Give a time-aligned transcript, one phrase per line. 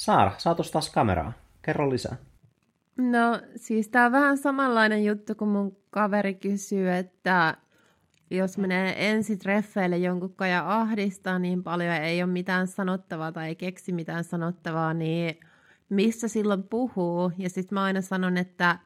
[0.00, 1.32] Saara, saatus taas kameraa.
[1.62, 2.16] Kerro lisää.
[2.96, 7.56] No siis tämä on vähän samanlainen juttu, kun mun kaveri kysyy, että
[8.30, 13.56] jos menee ensi treffeille jonkun ja ahdistaa niin paljon ei ole mitään sanottavaa tai ei
[13.56, 15.40] keksi mitään sanottavaa, niin
[15.88, 17.32] missä silloin puhuu?
[17.38, 18.78] Ja sitten mä aina sanon, että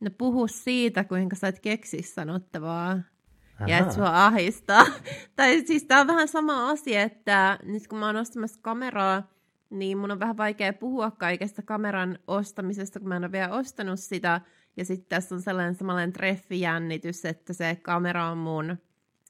[0.00, 2.90] no puhu siitä, kuinka sä et keksi sanottavaa.
[2.90, 3.68] Aha.
[3.68, 4.86] Ja että sua ahistaa.
[5.36, 9.22] tai siis tää on vähän sama asia, että nyt kun mä oon ostamassa kameraa,
[9.70, 14.00] niin mun on vähän vaikea puhua kaikesta kameran ostamisesta, kun mä en ole vielä ostanut
[14.00, 14.40] sitä.
[14.76, 18.76] Ja sitten tässä on sellainen samanlainen treffijännitys, että se kamera on mun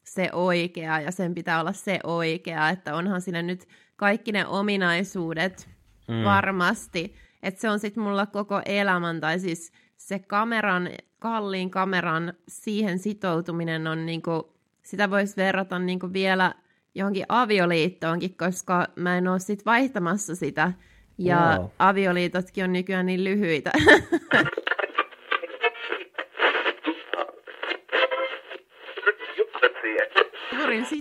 [0.05, 5.68] se oikea ja sen pitää olla se oikea, että onhan siinä nyt kaikki ne ominaisuudet
[6.09, 6.24] mm.
[6.24, 7.15] varmasti.
[7.43, 13.87] Että se on sitten mulla koko elämän, tai siis se kameran, kalliin kameran, siihen sitoutuminen
[13.87, 16.54] on niinku, sitä voisi verrata niinku vielä
[16.95, 20.73] johonkin avioliittoonkin, koska mä en ole sit vaihtamassa sitä.
[21.19, 21.69] Ja wow.
[21.79, 23.73] avioliitotkin on nykyään niin lyhyitä.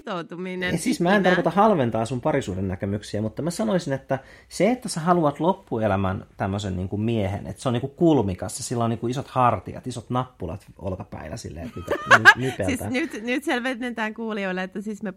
[0.09, 0.71] sitoutuminen.
[0.71, 4.89] Ja siis mä en tarkoita halventaa sun parisuuden näkemyksiä, mutta mä sanoisin, että se, että
[4.89, 8.83] sä haluat loppuelämän tämmöisen niin kuin miehen, että se on niin kuin kulmikas, ja sillä
[8.83, 11.95] on niin kuin isot hartiat, isot nappulat olkapäillä silleen, että
[12.35, 15.13] mitä siis nyt, nyt selvennetään kuulijoille, että siis me,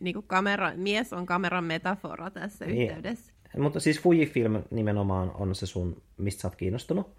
[0.00, 2.82] niin kuin kamera, mies on kameran metafora tässä niin.
[2.82, 3.32] yhteydessä.
[3.58, 7.18] Mutta siis Fujifilm nimenomaan on se sun, mistä sä oot kiinnostunut.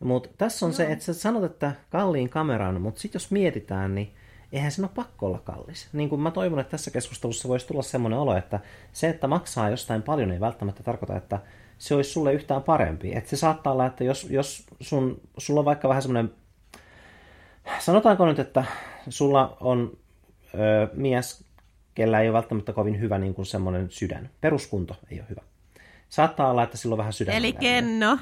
[0.00, 0.76] Mutta tässä on no.
[0.76, 4.14] se, että sä sanot, että kalliin kameran, mutta sitten jos mietitään, niin
[4.54, 5.88] eihän sen ole pakko olla kallis.
[5.92, 8.60] Niin kuin mä toivon, että tässä keskustelussa voisi tulla semmoinen olo, että
[8.92, 11.38] se, että maksaa jostain paljon, ei välttämättä tarkoita, että
[11.78, 13.16] se olisi sulle yhtään parempi.
[13.16, 16.32] Että se saattaa olla, että jos, jos sun, sulla on vaikka vähän semmoinen,
[17.78, 18.64] sanotaanko nyt, että
[19.08, 19.96] sulla on
[20.54, 21.44] ö, mies,
[21.94, 24.30] kellä ei ole välttämättä kovin hyvä niin kuin semmoinen sydän.
[24.40, 25.42] Peruskunto ei ole hyvä.
[26.08, 27.34] Saattaa olla, että sillä on vähän sydän.
[27.34, 28.18] Eli kenno.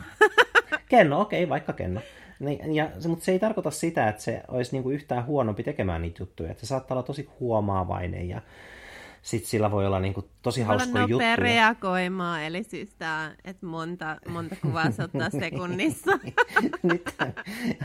[0.88, 2.00] kenno, okei, okay, vaikka kenno.
[2.42, 6.22] Niin, ja, mutta se ei tarkoita sitä, että se olisi niinku yhtään huonompi tekemään niitä
[6.22, 6.50] juttuja.
[6.50, 8.42] Että se saattaa olla tosi huomaavainen ja
[9.22, 11.30] sitten sillä voi olla niinku tosi hauskoja juttuja.
[11.30, 16.12] nopea reagoimaan, eli siis tämä, että monta, monta kuvaa se ottaa sekunnissa.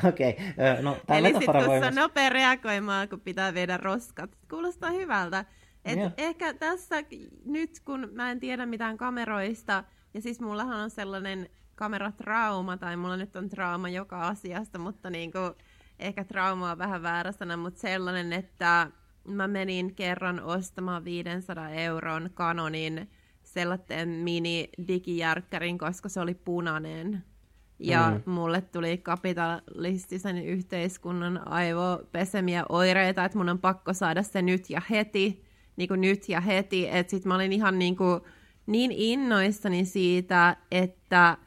[0.10, 0.30] okei.
[0.32, 0.82] Okay.
[0.82, 4.30] No, eli sitten kun se on nopea reagoimaan, kun pitää viedä roskat.
[4.50, 5.46] Kuulostaa hyvältä.
[5.86, 6.14] Et yeah.
[6.18, 6.96] Ehkä tässä
[7.46, 13.18] nyt, kun mä en tiedä mitään kameroista, ja siis mullahan on sellainen kameratrauma, tai mulla
[13.18, 15.52] nyt on trauma joka asiasta, mutta niin kuin,
[16.00, 18.92] ehkä trauma on vähän väärä sana, mutta sellainen, että
[19.28, 23.10] mä menin kerran ostamaan 500 euron kanonin
[23.44, 27.24] sellaisen mini-digijärkkärin, koska se oli punainen.
[27.80, 28.32] Ja mm.
[28.32, 35.46] mulle tuli kapitalistisen yhteiskunnan aivopesemiä oireita, että mun on pakko saada se nyt ja heti,
[35.76, 36.88] niin kuin nyt ja heti.
[36.92, 38.22] Että sit mä olin ihan niin, kuin,
[38.66, 41.38] niin innoissani siitä, että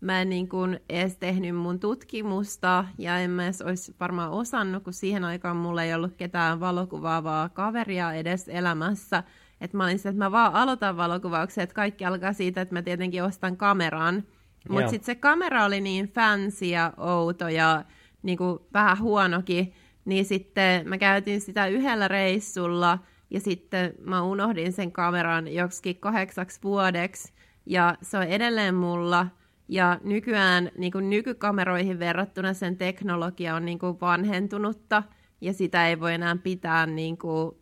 [0.00, 4.84] mä en niin kuin edes tehnyt mun tutkimusta ja en mä edes olisi varmaan osannut,
[4.84, 9.22] kun siihen aikaan mulla ei ollut ketään valokuvaavaa kaveria edes elämässä.
[9.60, 12.82] Että mä olin se, että mä vaan aloitan valokuvauksen, että kaikki alkaa siitä, että mä
[12.82, 14.24] tietenkin ostan kameran.
[14.68, 17.84] Mutta sitten se kamera oli niin fancy ja outo ja
[18.22, 19.72] niin kuin vähän huonokin,
[20.04, 22.98] niin sitten mä käytin sitä yhdellä reissulla
[23.30, 27.32] ja sitten mä unohdin sen kameran joksikin kahdeksaksi vuodeksi
[27.66, 29.26] ja se on edelleen mulla–
[29.68, 35.02] ja nykyään niin kuin nykykameroihin verrattuna sen teknologia on niin kuin vanhentunutta
[35.40, 37.56] ja sitä ei voi enää pitää niin kuin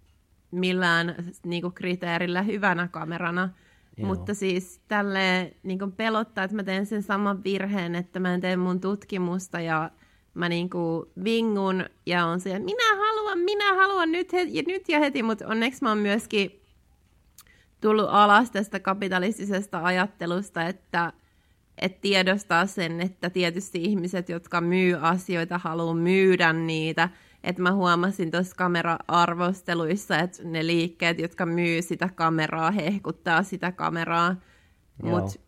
[0.50, 3.48] millään niin kuin kriteerillä hyvänä kamerana.
[3.96, 4.06] Joo.
[4.06, 8.40] Mutta siis tälle niin kuin pelottaa, että mä teen sen saman virheen, että mä en
[8.40, 9.90] tee mun tutkimusta ja
[10.34, 14.88] mä niin kuin vingun ja on se, minä haluan, minä haluan nyt, he- ja nyt
[14.88, 16.62] ja heti, mutta onneksi mä oon myöskin
[17.80, 21.12] tullut alas tästä kapitalistisesta ajattelusta, että
[21.78, 27.08] että tiedostaa sen, että tietysti ihmiset, jotka myy asioita, haluaa myydä niitä.
[27.44, 34.36] Että mä huomasin tuossa kamera-arvosteluissa, että ne liikkeet, jotka myy sitä kameraa, hehkuttaa sitä kameraa.
[35.02, 35.40] Mutta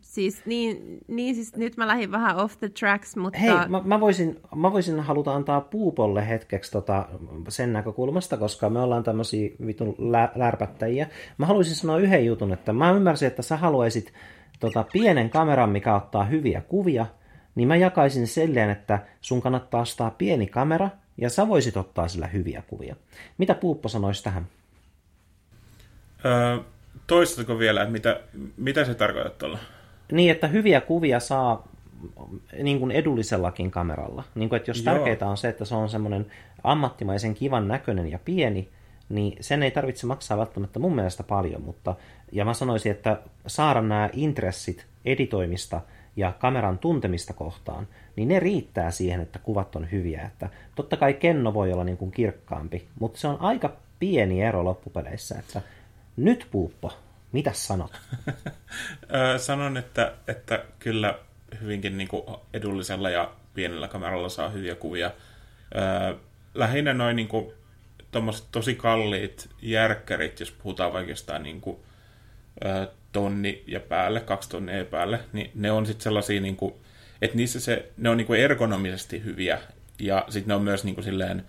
[0.00, 3.38] siis niin, niin siis nyt mä lähdin vähän off the tracks, mutta...
[3.38, 7.08] Hei, mä, mä, voisin, mä voisin haluta antaa Puupolle hetkeksi tota,
[7.48, 11.08] sen näkökulmasta, koska me ollaan tämmöisiä vitun lä- lärpättäjiä.
[11.38, 14.12] Mä haluaisin sanoa yhden jutun, että mä ymmärsin, että sä haluaisit
[14.62, 17.06] tota, pienen kameran, mikä ottaa hyviä kuvia,
[17.54, 20.88] niin mä jakaisin silleen, että sun kannattaa ostaa pieni kamera,
[21.18, 22.96] ja sä voisit ottaa sillä hyviä kuvia.
[23.38, 24.46] Mitä Puuppo sanoisi tähän?
[26.24, 26.58] Öö,
[27.06, 28.20] toistatko vielä, että mitä,
[28.56, 29.58] mitä se tarkoittaa tuolla?
[30.12, 31.68] Niin, että hyviä kuvia saa
[32.62, 34.24] niin kuin edullisellakin kameralla.
[34.34, 34.94] Niin kuin, että jos Joo.
[34.94, 36.26] tärkeintä on se, että se on semmoinen
[36.64, 38.68] ammattimaisen kivan näköinen ja pieni,
[39.08, 41.94] niin sen ei tarvitse maksaa välttämättä mun mielestä paljon, mutta
[42.32, 45.80] ja mä sanoisin, että saada nämä intressit editoimista
[46.16, 50.22] ja kameran tuntemista kohtaan, niin ne riittää siihen, että kuvat on hyviä.
[50.22, 54.64] Että totta kai kenno voi olla niin kuin kirkkaampi, mutta se on aika pieni ero
[54.64, 55.62] loppupeleissä, että
[56.16, 56.92] nyt Puuppo,
[57.32, 58.00] mitä sanot?
[59.36, 61.18] Sanon, että, että kyllä
[61.60, 62.22] hyvinkin niin kuin
[62.52, 65.10] edullisella ja pienellä kameralla saa hyviä kuvia.
[66.54, 67.52] Lähinnä noin niin kuin,
[68.52, 71.76] tosi kalliit järkkärit, jos puhutaan oikeastaan niin kuin,
[73.12, 76.74] tonni ja päälle, kaksi tonnia päälle, niin ne on sitten sellaisia, niin kuin,
[77.22, 79.58] että niissä se, ne on niin kuin ergonomisesti hyviä,
[79.98, 81.44] ja sitten ne on myös niin kuin silleen,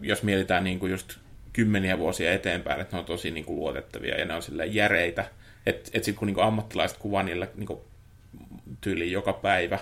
[0.00, 1.16] jos mietitään niin kuin just
[1.52, 5.24] kymmeniä vuosia eteenpäin, että ne on tosi niin kuin luotettavia ja ne on silleen järeitä,
[5.66, 7.80] että et sitten kun niin kuin ammattilaiset kuvaa niillä niin kuin
[8.80, 9.78] tyyliin joka päivä,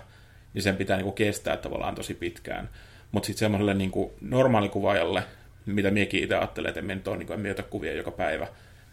[0.55, 2.69] niin sen pitää niin kuin kestää tavallaan tosi pitkään.
[3.13, 5.23] Mutta sitten semmoiselle niin normaalikuvaajalle,
[5.67, 8.47] mitä miekin itse ajattelen, että en ole, niin en ota kuvia joka päivä,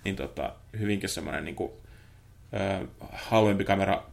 [0.04, 1.72] niin tota, hyvinkin semmoinen niin kuin,
[2.54, 4.04] ö, halvempi kamera,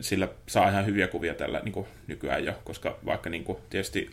[0.00, 4.10] sillä saa ihan hyviä kuvia tällä niin kuin nykyään jo, koska vaikka niin kuin, tietysti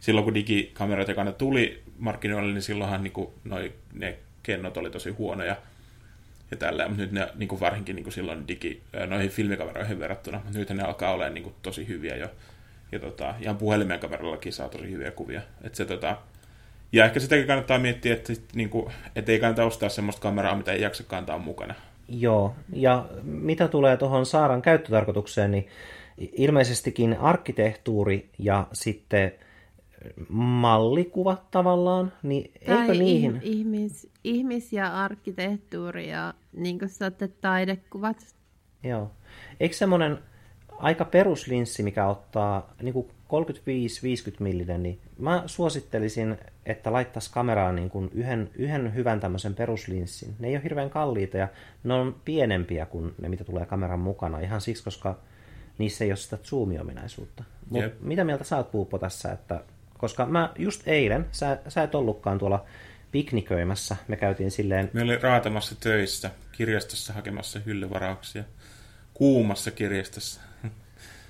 [0.00, 5.10] silloin kun digikamerat ekana tuli markkinoille, niin silloinhan niin kuin, noi, ne kennot oli tosi
[5.10, 5.56] huonoja
[6.50, 10.40] ja tällä, mutta nyt ne niin kuin varsinkin niin kuin silloin digi, noihin filmikameroihin verrattuna,
[10.44, 12.30] mutta nyt ne alkaa olemaan niin kuin, tosi hyviä jo.
[12.92, 15.42] Ja tota, ihan puhelimen kamerallakin saa tosi hyviä kuvia.
[15.62, 16.16] Et se, tota,
[16.92, 20.72] ja ehkä sitäkin kannattaa miettiä, että, niin kuin, että ei kannata ostaa semmoista kameraa, mitä
[20.72, 21.74] ei jaksa kantaa mukana.
[22.08, 25.68] Joo, ja mitä tulee tuohon Saaran käyttötarkoitukseen, niin
[26.18, 29.32] ilmeisestikin arkkitehtuuri ja sitten
[30.28, 33.40] mallikuvat tavallaan, niin tai eikö niihin...
[33.42, 38.16] Ihmis, ihmis- ja arkkitehtuuri ja niin kuin saatte taidekuvat.
[38.82, 39.10] Joo.
[39.60, 40.18] Eikö semmoinen
[40.78, 43.30] aika peruslinssi, mikä ottaa niin kuin 35-50
[44.38, 50.34] millinen, niin mä suosittelisin, että laittaisi kameraan niin kuin yhden, yhden hyvän tämmöisen peruslinssin.
[50.38, 51.48] Ne ei ole hirveän kalliita ja
[51.84, 54.40] ne on pienempiä kuin ne, mitä tulee kameran mukana.
[54.40, 55.18] Ihan siksi, koska
[55.78, 57.44] niissä ei ole sitä zoomiominaisuutta.
[57.70, 57.94] Mut yep.
[58.00, 59.60] mitä mieltä sä oot Puuppo tässä, että
[59.98, 62.64] koska mä just eilen, sä, sä et ollutkaan tuolla
[63.12, 64.90] pikniköimässä, me käytiin silleen...
[64.92, 68.44] Me oli raatamassa töissä, kirjastossa hakemassa hyllyvarauksia.
[69.14, 70.40] Kuumassa kirjastossa.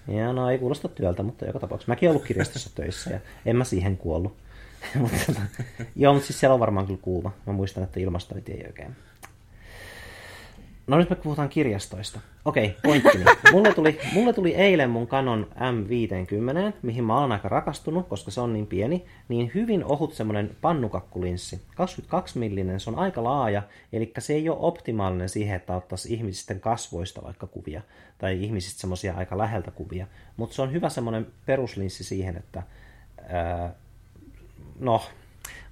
[0.08, 1.93] Ja no ei kuulosta työltä, mutta joka tapauksessa.
[1.93, 4.37] Mäkin ollut kirjastossa töissä ja en mä siihen kuollut.
[4.94, 5.40] mutta, tota,
[5.96, 7.32] joo, mutta siis siellä on varmaan kyllä kuuma.
[7.46, 8.96] Mä muistan, että ilmastointi ei oikein
[10.88, 12.20] No nyt me puhutaan kirjastoista.
[12.44, 13.25] Okei, pointtini.
[13.52, 18.40] Mulle tuli, mulle tuli eilen mun Canon M50, mihin mä oon aika rakastunut, koska se
[18.40, 21.61] on niin pieni, niin hyvin ohut semmonen pannukakkulinssi.
[21.75, 23.62] 22 millinen, se on aika laaja,
[23.93, 27.82] eli se ei ole optimaalinen siihen, että ottaisi ihmisisten kasvoista vaikka kuvia,
[28.19, 30.06] tai ihmisistä semmoisia aika läheltä kuvia.
[30.37, 32.62] Mutta se on hyvä semmoinen peruslinssi siihen, että
[33.29, 33.75] ää,
[34.81, 35.02] no,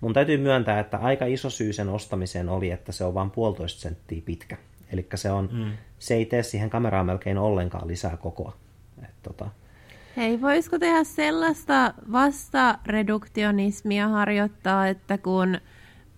[0.00, 3.80] mun täytyy myöntää, että aika iso syy sen ostamiseen oli, että se on vain puolitoista
[3.80, 4.56] senttiä pitkä.
[4.92, 5.72] Eli se, on, mm.
[5.98, 8.56] se ei tee siihen kameraan melkein ollenkaan lisää kokoa.
[9.02, 9.50] Et, tota...
[10.16, 15.58] Hei, voisiko tehdä sellaista vastareduktionismia harjoittaa, että kun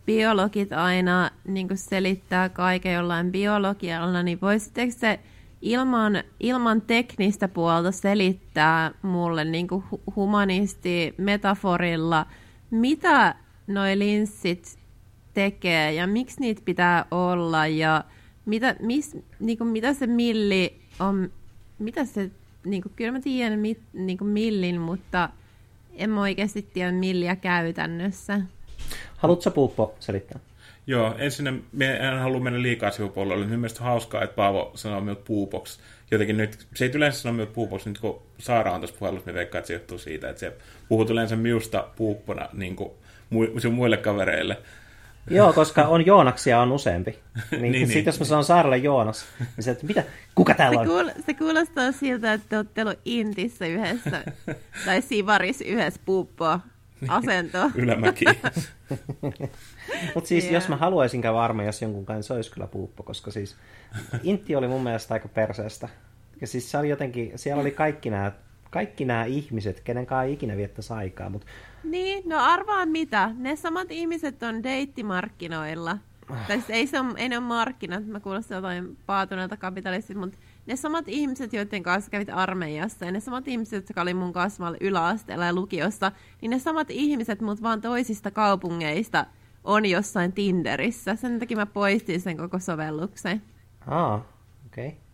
[0.07, 5.21] biologit aina niin selittää kaiken jollain biologialla, niin voisitteko se
[5.63, 9.69] ilman, ilman teknistä puolta selittää mulle niin
[10.17, 12.27] humanisti metaforilla,
[12.71, 13.35] mitä
[13.67, 14.79] noi linssit
[15.35, 18.05] tekee ja miksi niitä pitää olla ja
[18.49, 21.31] mitä, mis, niin kuin, mitä se milli on,
[21.79, 22.31] mitä se,
[22.65, 25.29] niin kuin, kyllä mä tiedän mit, niin kuin millin, mutta
[25.95, 28.41] en mä oikeasti tiedä milliä käytännössä.
[29.17, 30.39] Haluatko Puuppo selittää?
[30.87, 31.47] Joo, ensin
[31.81, 33.47] en halua mennä liikaa sivupuolelle.
[33.47, 35.81] Niin mielestäni hauskaa, että Paavo sanoo minut puupoks.
[36.11, 39.35] Jotenkin nyt, se ei yleensä sano minut puupoks, nyt kun Saara on tässä puhelussa, niin
[39.35, 40.53] veikkaan, että se johtuu siitä, että se
[40.89, 42.91] puhuu yleensä miusta puuppona niin kuin
[43.71, 44.59] muille kavereille.
[45.31, 47.19] Joo, koska on Joonaksia on useampi.
[47.51, 48.07] Niin, niin, Sitten niin.
[48.07, 50.05] jos mä sanon Saaralle Joonas, niin se, että mitä,
[50.35, 51.07] kuka täällä se on?
[51.07, 54.25] Kuul- se kuulostaa siltä, että te olette ollut Intissä yhdessä,
[54.87, 56.61] tai Sivaris yhdessä puuppoa
[57.09, 57.71] asentoa.
[57.83, 58.25] Ylämäki.
[60.15, 60.55] Mutta siis yeah.
[60.55, 63.57] jos mä haluaisin käydä armeijassa jonkun kanssa, se olisi kyllä puuppo, koska siis
[64.23, 65.89] Intti oli mun mielestä aika perseestä.
[66.41, 68.33] Ja siis se oli jotenkin, siellä oli kaikki nämä
[68.71, 71.31] kaikki nämä ihmiset, kenen kanssa ei ikinä viettäisi aikaa.
[71.31, 71.47] Mutta...
[71.85, 73.31] Niin, no arvaan mitä.
[73.39, 75.99] Ne samat ihmiset on deittimarkkinoilla.
[76.29, 80.39] Tai siis ei, se ole, ei ne ole markkinat, mä kuulostan jotain paatuneelta kapitalistit, mutta
[80.67, 84.77] ne samat ihmiset, joiden kanssa kävit armeijassa, ja ne samat ihmiset, jotka oli mun kasvalla
[84.81, 89.27] yläasteella ja lukiossa, niin ne samat ihmiset, mutta vaan toisista kaupungeista,
[89.65, 91.17] on jossain Tinderissä.
[91.17, 93.43] Sen takia mä poistin sen koko sovelluksen.
[93.87, 94.21] Ah,
[94.67, 94.89] okei.
[94.89, 95.08] Okay.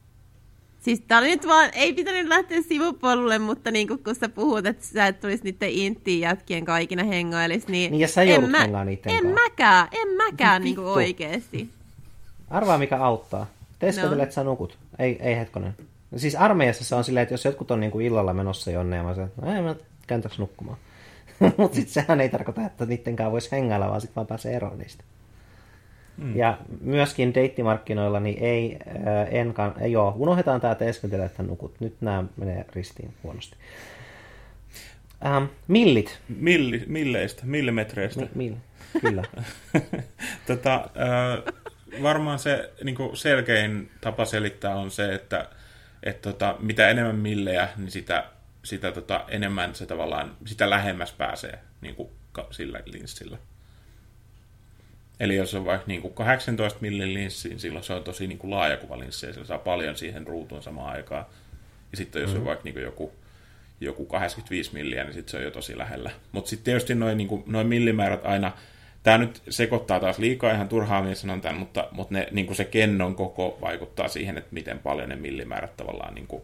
[0.85, 4.87] Siis tää oli nyt vaan, ei pitänyt lähteä sivupolulle, mutta niin kun sä puhut, että
[4.87, 7.91] sä et tulisi niiden intiin jätkien kaikina hengoilis, niin...
[7.91, 8.65] Niin ja sä joudut mä,
[9.07, 11.69] En mäkään, en mäkään niin kuin oikeesti.
[12.51, 13.47] Arvaa mikä auttaa.
[13.79, 14.23] Teeskentele, no.
[14.23, 14.79] että sä nukut.
[14.99, 15.75] Ei, ei hetkonen.
[16.17, 19.15] Siis armeijassa se on silleen, että jos jotkut on niinku illalla menossa jonne ja mä
[19.15, 19.75] sanon, että no ei mä
[20.07, 20.79] käyn nukkumaan.
[21.59, 25.05] Mutta sitten sehän ei tarkoita, että niittenkään voisi hengailla, vaan sitten vaan pääsee eroon niistä.
[26.17, 26.37] Mm.
[26.37, 31.81] Ja myöskin deittimarkkinoilla, niin ei, äh, en, ei joo, unohdetaan tämä teeskentele, että nukut.
[31.81, 33.57] Nyt nämä menee ristiin huonosti.
[35.27, 36.19] Ähm, millit.
[36.29, 38.21] Milli, milleistä, millimetreistä.
[38.21, 38.55] Mi, mill,
[39.01, 39.23] kyllä.
[40.47, 41.55] tota, äh,
[42.03, 45.49] varmaan se niin selkein tapa selittää on se, että
[46.03, 48.25] et, tota, mitä enemmän millejä, niin sitä,
[48.65, 52.09] sitä tota, enemmän se tavallaan, sitä lähemmäs pääsee niin kuin,
[52.51, 53.39] sillä linssillä.
[55.21, 58.39] Eli jos on vaikka niin kuin 18 millin linssi, niin silloin se on tosi niin
[58.39, 61.27] kuin laajakuvalinssi ja sillä saa paljon siihen ruutuun samaan aikaan.
[61.91, 62.37] Ja sitten jos mm-hmm.
[62.37, 62.49] on mhm.
[62.49, 63.13] vaikka niin kuin joku,
[63.81, 66.11] joku 85 milliä, niin sitten se on jo tosi lähellä.
[66.33, 68.53] Mutta sitten tietysti noin niin noi millimäärät aina,
[69.03, 72.57] tämä nyt sekoittaa taas liikaa, ihan turhaan minä sanon tämän, mutta, mutta ne, niin kuin
[72.57, 76.43] se kennon koko vaikuttaa siihen, että miten paljon ne millimäärät tavallaan, niin kuin,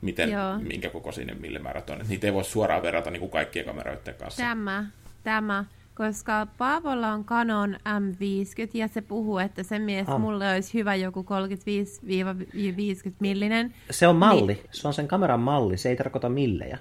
[0.00, 0.30] miten,
[0.62, 1.96] minkä koko sinne millimäärät on.
[1.96, 4.42] Että niitä ei voi suoraan verrata niin kuin kaikkien kameroiden kanssa.
[4.42, 4.84] Tämä,
[5.24, 10.20] tämä koska Paavolla on Canon M50 ja se puhuu, että se mies ah.
[10.20, 11.26] mulle olisi hyvä joku
[13.08, 13.74] 35-50 millinen.
[13.90, 16.78] Se on malli, niin, se on sen kameran malli, se ei tarkoita millejä.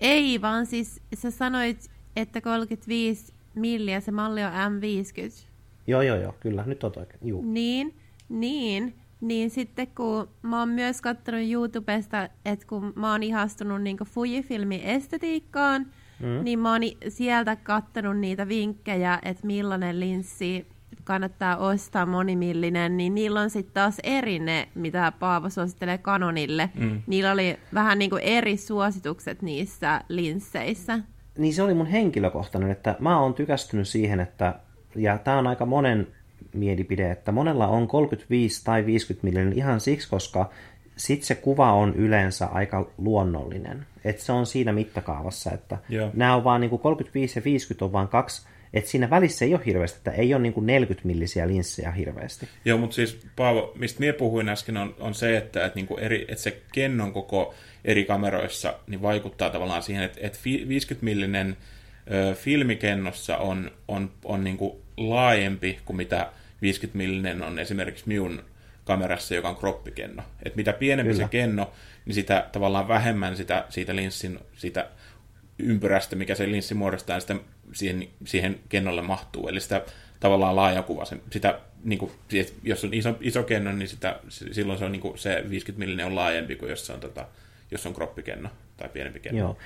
[0.00, 5.50] Ei, vaan siis sä sanoit, että 35 milliä, se malli on M50.
[5.86, 7.20] Joo, joo, joo, kyllä, nyt on oikein.
[7.22, 7.42] Juu.
[7.42, 7.94] Niin,
[8.28, 13.96] niin, niin sitten kun mä oon myös katsonut YouTubesta, että kun mä oon ihastunut niin
[14.04, 15.86] Fujifilmin estetiikkaan,
[16.20, 16.44] mm.
[16.44, 20.66] niin mä oon sieltä kattanut niitä vinkkejä, että millainen linssi
[21.04, 26.70] kannattaa ostaa monimillinen, niin niillä on sitten taas eri ne, mitä Paavo suosittelee Canonille.
[26.74, 27.02] Mm.
[27.06, 30.98] Niillä oli vähän niin kuin eri suositukset niissä linsseissä.
[31.38, 34.54] Niin se oli mun henkilökohtainen, että mä oon tykästynyt siihen, että,
[34.96, 36.06] ja tämä on aika monen
[36.54, 40.50] mielipide, että monella on 35 tai 50 millinen ihan siksi, koska
[40.96, 43.86] sitten se kuva on yleensä aika luonnollinen.
[44.04, 46.10] Että se on siinä mittakaavassa, että Joo.
[46.14, 49.54] nämä on vaan niin kuin 35 ja 50 on vaan kaksi, että siinä välissä ei
[49.54, 52.48] ole hirveästi, että ei ole niin kuin 40 millisiä linssejä hirveästi.
[52.64, 56.00] Joo, mutta siis Paavo, mistä minä puhuin äsken, on, on se, että, että, niin kuin
[56.00, 57.54] eri, että se kennon koko
[57.84, 61.56] eri kameroissa niin vaikuttaa tavallaan siihen, että, että 50 millinen
[62.10, 66.32] ö, filmikennossa on, on, on niin kuin laajempi kuin mitä
[66.62, 68.42] 50 millinen on esimerkiksi minun
[68.90, 70.22] kamerassa, joka on kroppikenno.
[70.42, 71.24] Et mitä pienempi Kyllä.
[71.24, 71.72] se kenno,
[72.06, 74.88] niin sitä tavallaan vähemmän sitä, siitä linssin, sitä
[75.58, 77.36] ympyrästä, mikä se linssi muodostaa, niin sitä
[77.72, 79.48] siihen, siihen kennolle mahtuu.
[79.48, 79.82] Eli sitä
[80.20, 82.12] tavallaan laajakuva, se, sitä, niin kuin,
[82.62, 86.06] jos on iso, iso kenno, niin sitä, silloin se, on, niin kuin, se 50 mm
[86.06, 87.26] on laajempi kuin jos, se on, tota,
[87.70, 89.38] jos on kroppikenno tai pienempi kenno.
[89.38, 89.56] Joo.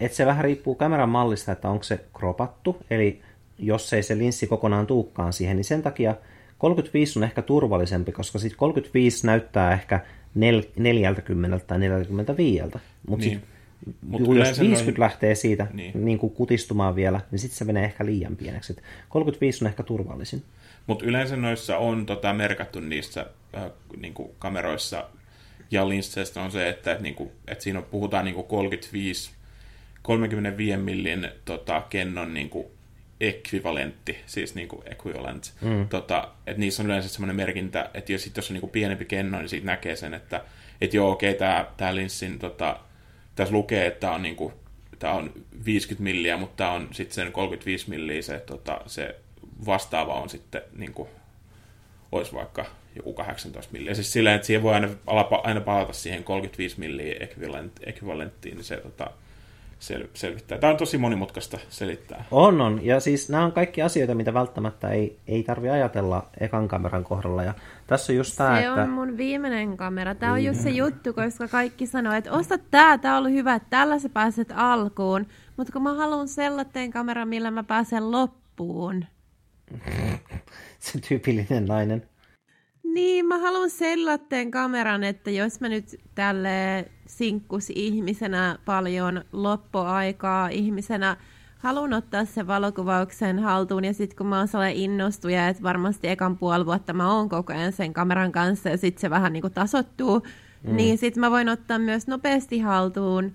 [0.00, 3.22] Et se vähän riippuu kameran mallista, että onko se kropattu, eli
[3.58, 6.14] jos ei se linssi kokonaan tuukkaan siihen, niin sen takia
[6.60, 10.00] 35 on ehkä turvallisempi, koska sitten 35 näyttää ehkä
[10.34, 12.64] 40 tai 45.
[13.08, 13.42] Mutta niin.
[14.06, 15.00] Mut jos 50 noin...
[15.00, 16.04] lähtee siitä niin.
[16.04, 18.72] Niin kuin kutistumaan vielä, niin sitten se menee ehkä liian pieneksi.
[18.72, 20.42] Et 35 on ehkä turvallisin.
[20.86, 23.26] Mutta yleensä noissa on tota, merkattu niissä
[23.56, 25.04] äh, niin kuin kameroissa
[25.70, 29.30] ja linsseistä on se, että et, niin kuin, et siinä puhutaan niin kuin 35
[30.02, 32.66] 35 millin tota, kennon niin kuin
[33.20, 35.52] ekvivalentti, siis niin kuin equivalent.
[35.60, 35.88] Mm.
[35.88, 39.38] Tota, että niissä on yleensä semmoinen merkintä, että jos, jos on niin kuin pienempi kenno,
[39.38, 40.44] niin siitä näkee sen, että
[40.80, 42.80] et joo, okei, okay, tämä, linssin, tota,
[43.34, 44.52] tässä lukee, että tämä on, niin kuin,
[44.98, 45.32] tämä on
[45.64, 49.16] 50 milliä, mutta tämä on sitten sen 35 milliä, se, tota, se
[49.66, 51.08] vastaava on sitten niin kuin,
[52.12, 53.94] olisi vaikka joku 18 milliä.
[53.94, 54.88] Siis silleen, että siihen voi aina,
[55.42, 57.14] aina palata siihen 35 milliä
[57.86, 59.10] ekvivalenttiin, niin se tota,
[59.80, 60.58] sel- selvittää.
[60.58, 62.24] Tämä on tosi monimutkaista selittää.
[62.30, 62.84] On, on.
[62.84, 67.42] Ja siis nämä on kaikki asioita, mitä välttämättä ei, ei tarvi ajatella ekan kameran kohdalla.
[67.42, 67.54] Ja
[67.86, 68.82] tässä on just tämä, Se että...
[68.82, 70.14] on mun viimeinen kamera.
[70.14, 73.54] Tämä on just se juttu, koska kaikki sanoo, että osta tämä, tämä on ollut hyvä,
[73.54, 75.26] että tällä sä pääset alkuun.
[75.56, 79.04] Mutta kun mä haluan sellaisen kameran, millä mä pääsen loppuun.
[80.78, 82.09] se tyypillinen nainen.
[82.94, 91.16] Niin, mä haluan sellaisen kameran, että jos mä nyt tälle sinkkus ihmisenä paljon loppuaikaa ihmisenä
[91.58, 96.38] haluan ottaa sen valokuvauksen haltuun ja sitten kun mä oon sellainen innostuja, että varmasti ekan
[96.38, 99.52] puoli vuotta mä oon koko ajan sen kameran kanssa ja sitten se vähän niin kuin
[99.52, 100.22] tasottuu,
[100.62, 100.76] mm.
[100.76, 103.32] niin sitten mä voin ottaa myös nopeasti haltuun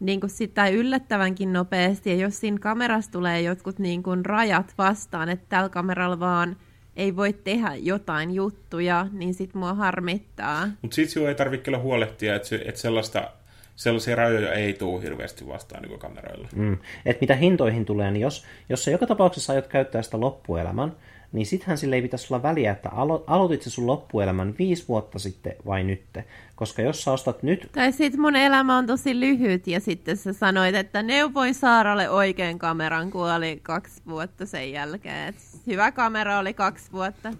[0.00, 4.74] niin kuin sit, tai yllättävänkin nopeasti ja jos siinä kamerassa tulee jotkut niin kuin rajat
[4.78, 6.56] vastaan, että tällä kameralla vaan
[6.96, 10.68] ei voi tehdä jotain juttuja, niin sit mua harmittaa.
[10.82, 13.30] Mutta sit sinua ei tarvitse kyllä huolehtia, että, että sellaista,
[13.76, 16.48] sellaisia rajoja ei tule hirveästi vastaan niin kameroilla.
[16.54, 16.78] Mm.
[17.06, 20.92] Et mitä hintoihin tulee, niin jos, jos sä joka tapauksessa aiot käyttää sitä loppuelämän,
[21.36, 25.18] niin sittenhän sille ei pitäisi olla väliä, että alo- aloitit se sun loppuelämän viisi vuotta
[25.18, 26.24] sitten vai nytte.
[26.54, 27.68] Koska jos sä ostat nyt...
[27.72, 32.58] Tai sitten mun elämä on tosi lyhyt ja sitten sä sanoit, että neuvoin Saaralle oikein
[32.58, 35.28] kameran, kun oli kaksi vuotta sen jälkeen.
[35.28, 37.32] Et hyvä kamera oli kaksi vuotta.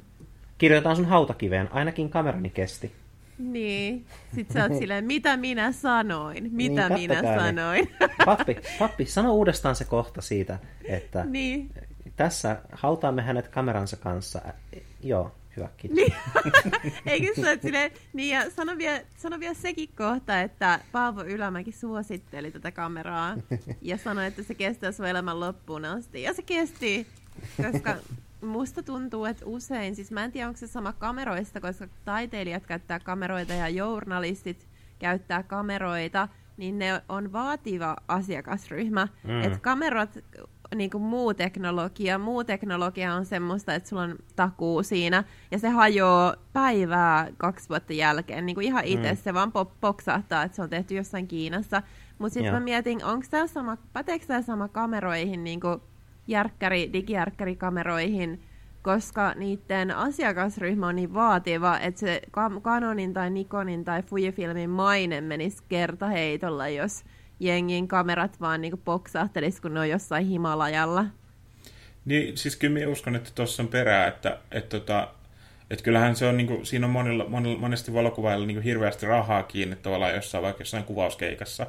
[0.59, 2.93] Kirjoitetaan sun hautakiveen, ainakin kamerani kesti.
[3.38, 4.07] Niin.
[4.35, 6.49] Sitten sä oot silleen, mitä minä sanoin?
[6.53, 7.88] Mitä niin, minä sanoin?
[8.25, 11.71] Pappi, pappi, sano uudestaan se kohta siitä, että niin.
[12.17, 14.41] Tässä hautaamme hänet kameransa kanssa.
[15.03, 15.97] Joo, hyvä, kiitos.
[15.97, 16.15] Niin.
[17.07, 21.73] Eikö se ole silleen, niin ja sano vielä, sano vielä sekin kohta, että Paavo Ylämäki
[21.73, 23.37] suositteli tätä kameraa
[23.83, 26.23] ja sanoi, että se kestää sun elämän loppuun asti.
[26.23, 27.07] Ja se kesti,
[27.57, 27.97] koska
[28.41, 33.01] musta tuntuu, että usein, siis mä en tiedä onko se sama kameroista, koska taiteilijat käyttää
[33.01, 34.67] kameroita ja journalistit
[34.99, 39.09] käyttää kameroita, niin ne on vaativa asiakasryhmä.
[39.25, 39.43] Mm.
[39.43, 40.19] Että kamerat,
[40.75, 45.69] niin kuin muu teknologia, muu teknologia on semmoista, että sulla on takuu siinä, ja se
[45.69, 48.47] hajoaa päivää kaksi vuotta jälkeen.
[48.47, 49.17] Niin kuin ihan itse mm.
[49.17, 51.83] se vaan pop- poksahtaa, että se on tehty jossain Kiinassa.
[52.19, 55.81] Mutta sitten mä mietin, onko tämä sama, päteekö tämä sama kameroihin, niin kuin
[56.27, 58.41] järkkäri, digijärkkärikameroihin,
[58.83, 62.23] koska niiden asiakasryhmä on niin vaativa, että se
[62.63, 67.05] Canonin tai Nikonin tai Fujifilmin maine menisi kertaheitolla, jos
[67.40, 71.05] jengin kamerat vaan niin poksahtelisi, kun ne on jossain Himalajalla.
[72.05, 75.09] Niin, siis kyllä minä uskon, että tuossa on perää, että, että, että,
[75.71, 79.43] että kyllähän se on, niin kuin, siinä on monilla, monilla, monesti valokuvailla niin hirveästi rahaa
[79.43, 81.66] kiinni tavallaan jossain vaikka jossain kuvauskeikassa.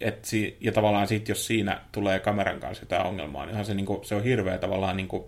[0.00, 3.86] Et si, ja tavallaan sitten, jos siinä tulee kameran kanssa jotain ongelmaa, niin se, niin
[3.86, 5.24] kuin, se on hirveä tavallaan niin kuin,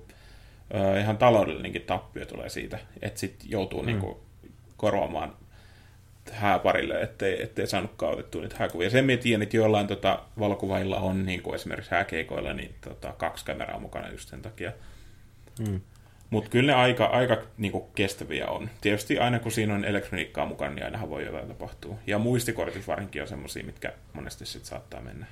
[0.75, 3.87] ö, ihan taloudellinenkin tappio tulee siitä, että sitten joutuu mm.
[3.87, 4.17] niin kuin,
[4.77, 5.37] korvaamaan
[6.33, 8.91] hääparille, ettei, ettei saanut kautettua niitä hääkuvia.
[8.91, 13.45] Sen mä tiedän, että joillain tota, valokuvailla on niin kuin esimerkiksi hääkeikoilla niin, tota, kaksi
[13.45, 14.73] kameraa mukana just sen takia.
[15.59, 15.81] Mm.
[16.31, 18.71] Mutta kyllä ne aika, aika niin kuin kestäviä on.
[18.81, 21.95] Tietysti aina kun siinä on elektroniikkaa mukana, niin ainahan voi jotain tapahtua.
[22.07, 25.27] Ja muistikortit varsinkin on semmoisia, mitkä monesti sitten saattaa mennä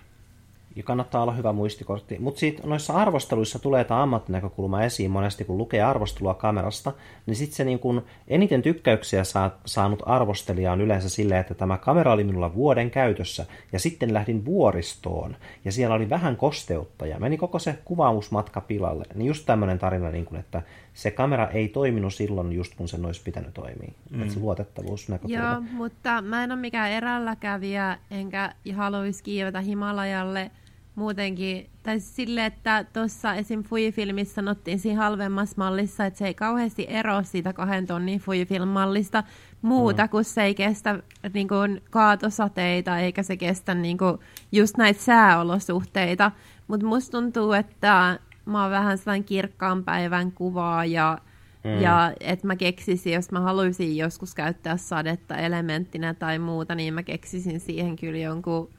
[0.76, 2.18] ja kannattaa olla hyvä muistikortti.
[2.18, 6.92] Mutta sitten noissa arvosteluissa tulee tämä ammattinäkökulma esiin monesti, kun lukee arvostelua kamerasta,
[7.26, 11.78] niin sitten se niin kun eniten tykkäyksiä saa, saanut arvostelija on yleensä silleen, että tämä
[11.78, 17.18] kamera oli minulla vuoden käytössä, ja sitten lähdin vuoristoon, ja siellä oli vähän kosteutta, ja
[17.18, 19.04] meni koko se kuvaamusmatka pilalle.
[19.14, 20.62] Niin just tämmöinen tarina, niin kun, että
[20.94, 23.92] se kamera ei toiminut silloin just kun sen olisi pitänyt toimia.
[24.10, 24.22] Mm.
[24.22, 25.42] Että se luotettavuus näkökulma.
[25.42, 30.50] Joo, mutta mä en ole mikään erälläkävijä, enkä haluaisi kiivetä Himalajalle–
[30.94, 33.62] muutenkin, tai sille, että tuossa esim.
[33.62, 39.24] Fujifilmissä sanottiin siinä halvemmassa mallissa, että se ei kauheasti ero siitä kahden tonnin Fujifilm-mallista
[39.62, 40.08] muuta, mm.
[40.08, 40.98] kun se ei kestä
[41.34, 44.18] niin kuin, kaatosateita, eikä se kestä niin kuin,
[44.52, 46.32] just näitä sääolosuhteita.
[46.68, 51.18] Mutta musta tuntuu, että mä oon vähän sellainen kirkkaan päivän kuvaa ja
[51.64, 51.80] Mm.
[51.80, 57.02] Ja että mä keksisin, jos mä haluaisin joskus käyttää sadetta elementtinä tai muuta, niin mä
[57.02, 58.70] keksisin siihen kyllä jonkun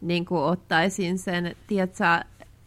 [0.00, 2.04] niin kuin ottaisin sen, tiedätkö,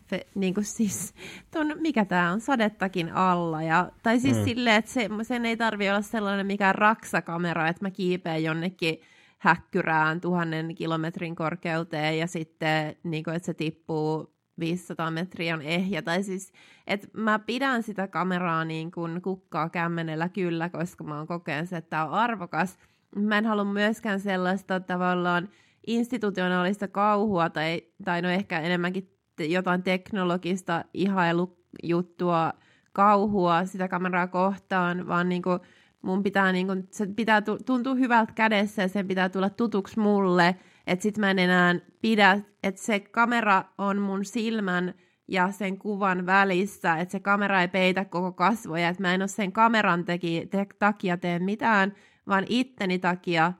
[0.09, 1.13] fe, niin kuin siis,
[1.51, 3.63] ton, mikä tämä on, sadettakin alla.
[3.63, 4.43] Ja, tai siis mm.
[4.43, 9.01] silleen, että se, sen ei tarvi olla sellainen mikään raksakamera, että mä kiipeen jonnekin
[9.37, 16.01] häkkyrään tuhannen kilometrin korkeuteen ja sitten niin kuin, että se tippuu 500 metriä on ehjä.
[16.01, 16.53] Tai siis,
[16.87, 21.89] että mä pidän sitä kameraa niin kuin kukkaa kämmenellä kyllä, koska mä oon kokenut, että
[21.89, 22.77] tämä on arvokas.
[23.15, 25.49] Mä en halua myöskään sellaista tavallaan
[25.87, 32.53] institutionaalista kauhua tai, tai no ehkä enemmänkin jotain teknologista ihailujuttua,
[32.93, 35.59] kauhua sitä kameraa kohtaan, vaan niin kuin
[36.01, 40.55] mun pitää, niin kuin, se pitää tuntua hyvältä kädessä ja sen pitää tulla tutuksi mulle,
[40.87, 44.93] että sit mä en enää pidä, että se kamera on mun silmän
[45.27, 49.27] ja sen kuvan välissä, että se kamera ei peitä koko kasvoja, että mä en ole
[49.27, 51.93] sen kameran teki, te, takia tee mitään,
[52.27, 53.53] vaan itteni takia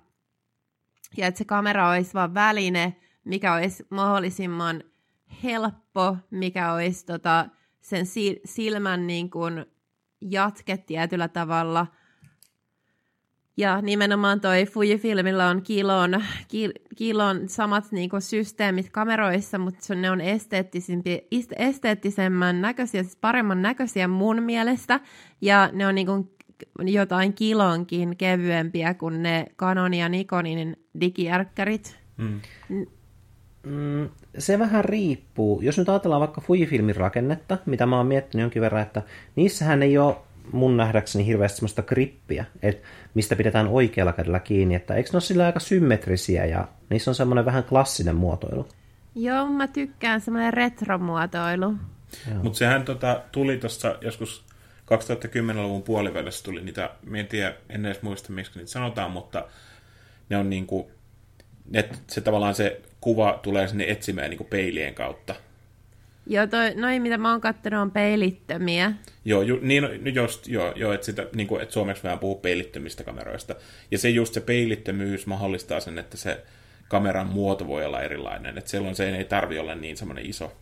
[1.17, 4.83] ja että se kamera olisi vain väline, mikä olisi mahdollisimman
[5.43, 7.45] helppo, mikä olisi tota,
[7.81, 8.05] sen
[8.45, 9.65] silmän niin kuin
[10.21, 11.87] jatke tietyllä tavalla.
[13.57, 16.23] Ja nimenomaan toi Fujifilmillä on kilon,
[16.95, 20.21] kilon samat niin kuin systeemit kameroissa, mutta ne on
[21.59, 24.99] esteettisemmän näköisiä, siis paremman näköisiä mun mielestä.
[25.41, 26.31] Ja ne on niin kuin
[26.85, 31.99] jotain kilonkin kevyempiä kuin ne Canon ja Nikonin digijärkkärit.
[32.17, 32.41] Mm.
[33.63, 35.61] Mm, se vähän riippuu.
[35.61, 39.01] Jos nyt ajatellaan vaikka Fujifilmin rakennetta, mitä mä oon miettinyt jonkin verran, että
[39.35, 40.15] niissähän ei ole
[40.51, 45.21] mun nähdäkseni hirveästi semmoista grippiä, että mistä pidetään oikealla kädellä kiinni, että eikö ne ole
[45.21, 48.67] sillä aika symmetrisiä ja niissä on semmoinen vähän klassinen muotoilu.
[49.15, 51.73] Joo, mä tykkään semmoinen retromuotoilu.
[52.43, 54.45] Mutta sehän tota, tuli tuossa joskus
[54.89, 59.47] 2010-luvun puolivälissä tuli niitä, en tiedä, en edes muista miksi niitä sanotaan, mutta
[60.29, 60.91] ne on niinku,
[61.73, 65.35] että se tavallaan se kuva tulee sinne etsimään niinku peilien kautta.
[66.27, 68.91] Joo, toi, noin mitä mä oon katsonut on peilittömiä.
[69.25, 72.35] Joo, ju, niin, no, just, joo, joo että, sitä, niin kuin, että suomeksi vähän puhuu
[72.35, 73.55] peilittömistä kameroista.
[73.91, 76.43] Ja se just se peilittömyys mahdollistaa sen, että se
[76.87, 78.57] kameran muoto voi olla erilainen.
[78.57, 80.53] Että silloin se ei tarvi olla niin semmoinen iso.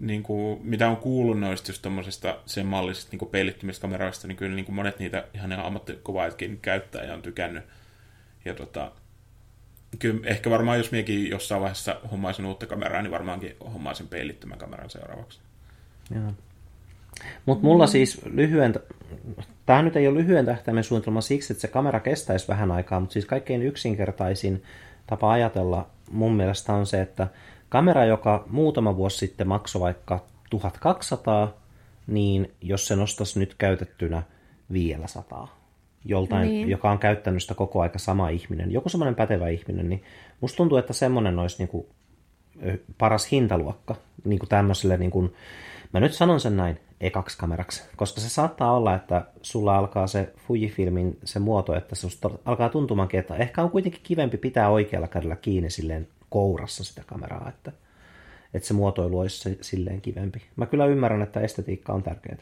[0.00, 4.56] Niin kuin, mitä on kuullut noista just tommosesta sen mallisista niin peilittymistä kameroista, niin kyllä
[4.56, 7.64] niin kuin monet niitä ihan ammattikuvaajatkin käyttää ja on tykännyt.
[8.44, 8.92] Ja tota,
[9.98, 14.90] kyllä ehkä varmaan jos miekin jossain vaiheessa hommaisin uutta kameraa, niin varmaankin hommaisin peilittömän kameran
[14.90, 15.40] seuraavaksi.
[17.46, 18.74] Mutta mulla siis lyhyen,
[19.66, 23.12] tämä nyt ei ole lyhyen tähtäimen suunnitelma siksi, että se kamera kestäisi vähän aikaa, mutta
[23.12, 24.62] siis kaikkein yksinkertaisin
[25.06, 27.26] tapa ajatella mun mielestä on se, että
[27.74, 31.52] kamera, joka muutama vuosi sitten maksoi vaikka 1200,
[32.06, 34.22] niin jos se nostaisi nyt käytettynä
[34.72, 35.58] 500
[36.04, 36.70] joltain, niin.
[36.70, 40.02] joka on käyttänyt sitä koko aika sama ihminen, joku semmoinen pätevä ihminen, niin
[40.40, 41.86] musta tuntuu, että semmoinen olisi niin kuin
[42.98, 45.34] paras hintaluokka niin kuin tämmöiselle, niin kuin,
[45.92, 50.32] mä nyt sanon sen näin, ekaksi kameraksi, koska se saattaa olla, että sulla alkaa se
[50.36, 52.08] Fujifilmin se muoto, että se
[52.44, 57.48] alkaa tuntumaankin, että ehkä on kuitenkin kivempi pitää oikealla kädellä kiinni silleen kourassa sitä kameraa,
[57.48, 57.72] että,
[58.54, 60.42] että se muotoilu olisi silleen kivempi.
[60.56, 62.38] Mä kyllä ymmärrän, että estetiikka on tärkeää.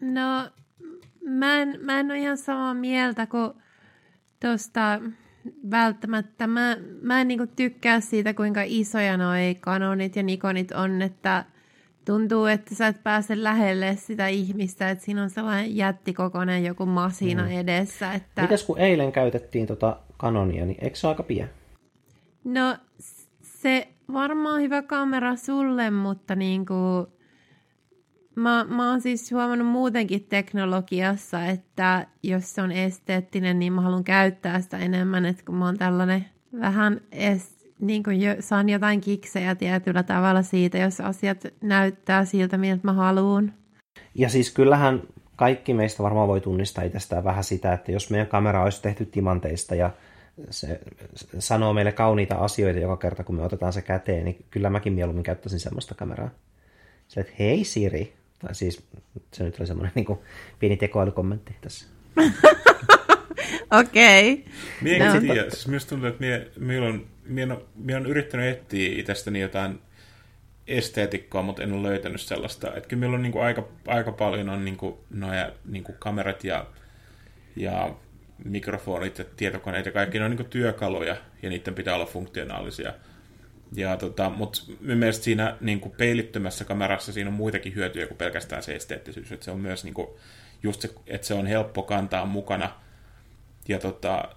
[0.00, 0.50] No,
[1.20, 3.50] mä en, mä en ole ihan samaa mieltä kuin
[4.40, 5.00] tuosta
[5.70, 6.46] välttämättä.
[6.46, 11.44] Mä, mä en niinku tykkää siitä, kuinka isoja noi kanonit ja nikonit on, että
[12.04, 17.44] tuntuu, että sä et pääse lähelle sitä ihmistä, että siinä on sellainen jättikokoinen joku masina
[17.44, 17.50] mm.
[17.50, 18.12] edessä.
[18.12, 18.42] Että...
[18.42, 21.50] Mitäs kun eilen käytettiin tota kanonia, niin eikö se aika pieni?
[22.44, 22.76] No
[23.66, 26.74] se varmaan hyvä kamera sulle, mutta niinku
[28.34, 34.04] Mä, mä oon siis huomannut muutenkin teknologiassa, että jos se on esteettinen, niin mä haluan
[34.04, 36.24] käyttää sitä enemmän, että kun mä oon tällainen
[36.60, 42.58] vähän es, niin kuin jo, saan jotain kiksejä tietyllä tavalla siitä, jos asiat näyttää siltä,
[42.58, 43.52] miltä mä haluan.
[44.14, 45.02] Ja siis kyllähän
[45.36, 49.74] kaikki meistä varmaan voi tunnistaa itsestään vähän sitä, että jos meidän kamera olisi tehty timanteista
[49.74, 49.90] ja
[50.50, 50.80] se
[51.38, 55.22] sanoo meille kauniita asioita joka kerta, kun me otetaan se käteen, niin kyllä mäkin mieluummin
[55.22, 56.30] käyttäisin semmoista kameraa.
[57.08, 58.84] Se, että hei Siri, tai siis
[59.32, 60.18] se nyt oli semmoinen niin kuin,
[60.58, 61.86] pieni tekoälykommentti tässä.
[63.80, 64.32] Okei.
[64.32, 64.52] Okay.
[64.80, 65.20] Mie no.
[65.20, 65.50] tiedä.
[65.50, 69.78] Siis myös tuntuu, että mie, mie, on, mie, on, mie on yrittänyt etsiä itsestäni jotain
[70.66, 72.74] esteetikkoa, mutta en ole löytänyt sellaista.
[72.74, 75.96] Että kyllä meillä on niin kuin aika, aika paljon on niin kuin, noja, niin kuin
[75.98, 76.66] kamerat ja,
[77.56, 77.94] ja
[78.44, 82.92] mikrofonit ja tietokoneet ja kaikki ne on niin työkaluja ja niiden pitää olla funktionaalisia.
[83.72, 88.62] Ja tota, mutta mielestäni siinä niin kuin peilittömässä kamerassa siinä on muitakin hyötyjä kuin pelkästään
[88.62, 89.32] se esteettisyys.
[89.32, 90.08] Että se on myös niin kuin,
[90.62, 92.70] just se, että se on helppo kantaa mukana.
[93.68, 94.28] Ja, tota,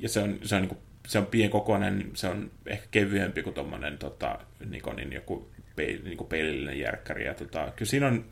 [0.00, 3.54] ja se on, se on, niin kuin, se on pienkokoinen, se on ehkä kevyempi kuin
[3.54, 7.24] tuommoinen tota, Nikonin joku peil, niin kuin peilillinen järkkäri.
[7.24, 8.24] Ja, tota, kyllä siinä on,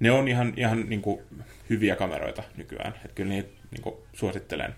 [0.00, 1.20] ne on ihan, ihan niin kuin,
[1.70, 2.94] hyviä kameroita nykyään.
[3.04, 4.74] Että kyllä niitä niin kuin, suosittelen.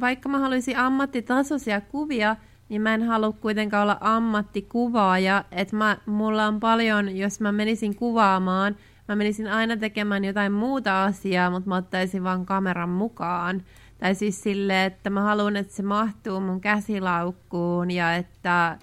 [0.00, 2.36] Vaikka mä haluaisin ammattitasoisia kuvia,
[2.68, 7.96] niin mä en halua kuitenkaan olla ammattikuvaaja, että mä, mulla on paljon, jos mä menisin
[7.96, 8.76] kuvaamaan,
[9.08, 13.62] mä menisin aina tekemään jotain muuta asiaa, mutta mä ottaisin vaan kameran mukaan.
[13.98, 18.78] Tai siis sille, että mä haluan, että se mahtuu mun käsilaukkuun ja että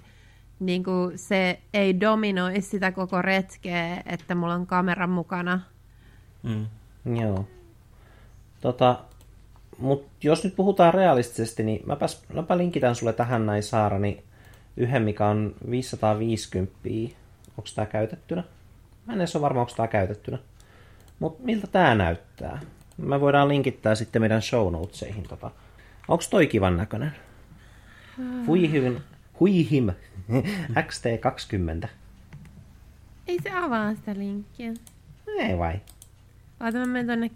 [0.59, 5.59] niin kuin se ei dominoi sitä koko retkeä, että mulla on kameran mukana.
[6.43, 6.65] Mm.
[7.15, 7.45] Joo.
[8.61, 8.99] Tota,
[9.77, 14.23] mutta jos nyt puhutaan realistisesti, niin mäpäs, mäpä linkitän sulle tähän näin Saara, niin
[14.77, 16.79] yhden, mikä on 550.
[17.57, 18.43] Onko tämä käytettynä?
[19.05, 20.37] Mä en edes ole varma, onko tämä käytettynä.
[21.19, 22.59] Mutta miltä tämä näyttää?
[22.97, 25.23] Me voidaan linkittää sitten meidän show notesihin.
[25.23, 25.51] Tota.
[26.07, 27.15] Onko toi kivan näköinen?
[28.47, 28.95] Huihim,
[29.39, 29.89] Huihim
[30.75, 31.87] XT20.
[33.27, 34.69] Ei se avaa sitä linkkiä.
[35.27, 35.81] No ei vai.
[36.59, 37.31] Oota, mä menen tonne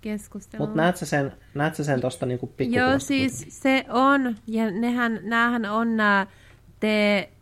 [0.00, 0.68] keskusteluun.
[0.68, 2.74] Mutta näet sä sen, näet sä sen tosta niinku pikku.
[2.74, 6.26] Joo, siis se on, ja nehän, näähän on nämä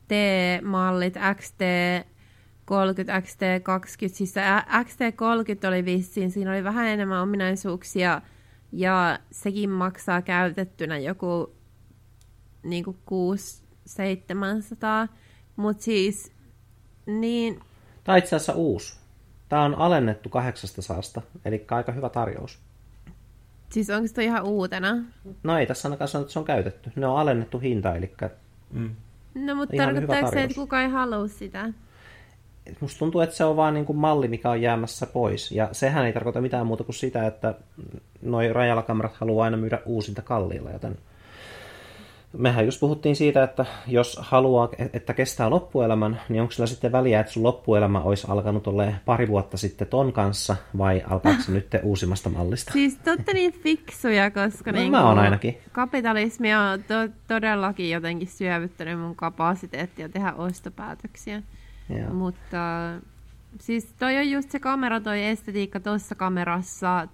[0.09, 1.61] T-mallit, XT,
[2.65, 4.35] 30, XT20, siis
[4.85, 8.23] XT30 oli vissiin, siinä oli vähän enemmän ominaisuuksia,
[8.73, 11.55] ja sekin maksaa käytettynä joku
[12.63, 15.09] niin kuin 6 700,
[15.57, 16.33] mutta siis
[17.07, 17.61] niin...
[18.05, 18.97] Tämä on itse asiassa uusi.
[19.49, 22.59] Tämä on alennettu 800, eli aika hyvä tarjous.
[23.71, 24.97] Siis onko se ihan uutena?
[25.43, 26.93] No ei tässä ainakaan sanoa, että se on käytetty.
[26.97, 28.15] Ne on alennettu hinta, eli...
[28.73, 28.91] Mm.
[29.35, 31.73] No mutta tarkoittaako se, että kukaan ei halua sitä?
[32.81, 35.53] Musta tuntuu, että se on vaan niin kuin malli, mikä on jäämässä pois.
[35.53, 37.55] Ja sehän ei tarkoita mitään muuta kuin sitä, että
[38.23, 40.99] noi rajalakamerat haluaa aina myydä uusinta kalliilla, joten
[42.33, 47.21] mehän just puhuttiin siitä, että jos haluaa, että kestää loppuelämän, niin onko sillä sitten väliä,
[47.21, 51.67] että sun loppuelämä olisi alkanut olla pari vuotta sitten ton kanssa, vai alkaako se nyt
[51.83, 52.73] uusimmasta mallista?
[52.73, 55.59] Siis te olette niin fiksuja, koska No, niinku mä oon ainakin.
[55.73, 61.43] kapitalismi on to- todellakin jotenkin syövyttänyt mun kapasiteettia tehdä ostopäätöksiä.
[62.01, 62.15] Joo.
[62.15, 62.57] Mutta
[63.61, 67.09] siis toi on just se kamera, toi estetiikka tuossa kamerassa.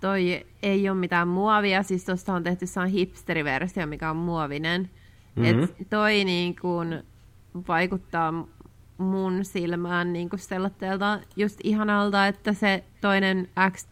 [0.00, 4.90] Toi ei ole mitään muovia, siis tuosta on tehty se on hipsteriversio, mikä on muovinen.
[5.36, 5.62] Mm-hmm.
[5.62, 7.02] Et toi niin kun
[7.68, 8.48] vaikuttaa
[8.98, 13.86] mun silmään niin kuin sellaiselta just ihanalta, että se toinen X,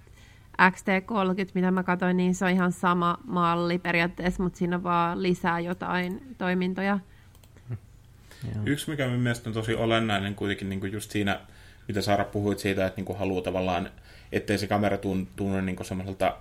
[0.62, 5.22] XT30, mitä mä katsoin, niin se on ihan sama malli periaatteessa, mutta siinä on vaan
[5.22, 6.98] lisää jotain toimintoja.
[8.66, 11.40] Yksi, mikä minun mielestä on tosi olennainen kuitenkin niin kuin just siinä,
[11.88, 13.90] mitä Saara puhuit siitä, että niin kuin haluaa tavallaan,
[14.32, 16.36] ettei se kamera tun- tunnu niin semmoiselta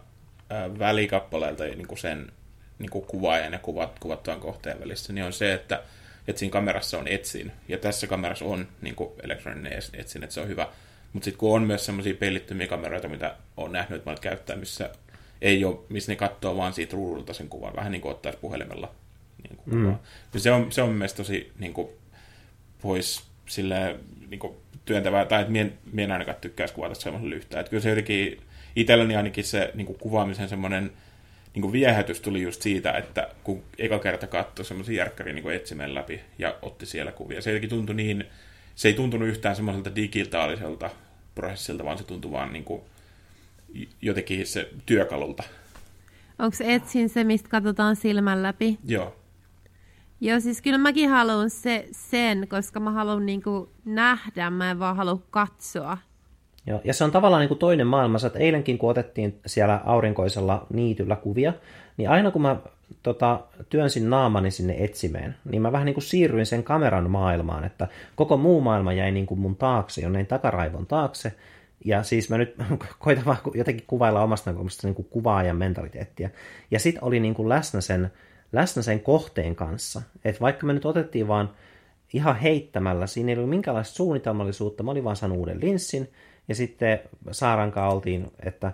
[0.80, 2.32] välikappaleelta niin kuin sen
[2.80, 5.84] niin kuin kuvaajan ja kuvat, kuvattuan kohteen välissä, niin on se, että,
[6.28, 10.42] että siinä kamerassa on etsin, ja tässä kamerassa on niin kuin elektroninen etsin, että se
[10.42, 10.68] on hyvä.
[11.14, 14.90] Mutta sitten kun on myös semmoisia peilittömiä kameroita, mitä on nähnyt että käyttää, missä
[15.42, 18.92] ei ole, missä ne katsoo vaan siitä ruudulta sen kuvan, vähän niin kuin ottaisi puhelimella
[19.44, 19.96] niin kuin mm.
[20.38, 21.90] Se on, se on mielestäni tosi niin kuin,
[22.82, 24.54] pois sille niin kuin,
[24.88, 27.60] työntävää, tai että mien, mien ainakaan tykkäisi kuvata semmoisella yhtään.
[27.60, 28.42] Että kyllä se jotenkin,
[28.76, 30.92] itselleni ainakin se niin kuin, kuvaamisen semmoinen
[31.54, 35.96] niin kuin viehätys tuli just siitä, että kun eka kerta katsoi semmoisen järkkärin niin etsimen
[35.96, 37.42] läpi ja otti siellä kuvia.
[37.42, 38.26] Se jotenkin tuntui niin,
[38.76, 40.90] se ei tuntunut yhtään semmoiselta digitaaliselta
[41.36, 42.82] prosessilta, vaan se tuntui vaan niin kuin,
[44.02, 45.44] jotenkin se työkalulta.
[46.40, 48.78] Onko etsin se, mistä katsotaan silmän läpi?
[48.86, 49.16] Joo.
[50.22, 54.96] Joo, siis kyllä mäkin haluan se, sen, koska mä haluan niinku nähdä, mä en vaan
[54.96, 55.98] halua katsoa.
[56.68, 60.68] Joo, ja se on tavallaan niin kuin toinen maailma, että eilenkin kun otettiin siellä aurinkoisella
[60.74, 61.54] niityllä kuvia,
[61.98, 62.58] niin aina kun mä
[63.04, 67.88] tota, työnsin naamani sinne etsimeen, niin mä vähän niin kuin siirryin sen kameran maailmaan, että
[68.16, 71.34] koko muu maailma jäi niin kuin mun taakse, jonnein takaraivon taakse,
[71.86, 72.56] ja siis mä nyt
[73.00, 76.30] koitan vaan jotenkin kuvailla omasta näkökulmasta niin kuin kuvaajan mentaliteettia.
[76.72, 78.12] Ja sit oli niin kuin läsnä sen,
[78.52, 80.02] läsnä sen kohteen kanssa.
[80.26, 81.50] Että vaikka me nyt otettiin vaan
[82.14, 86.12] ihan heittämällä, siinä ei ollut minkäänlaista suunnitelmallisuutta, mä olin vaan saanut uuden linssin,
[86.48, 87.00] ja sitten
[87.32, 88.72] Saarankaan oltiin, että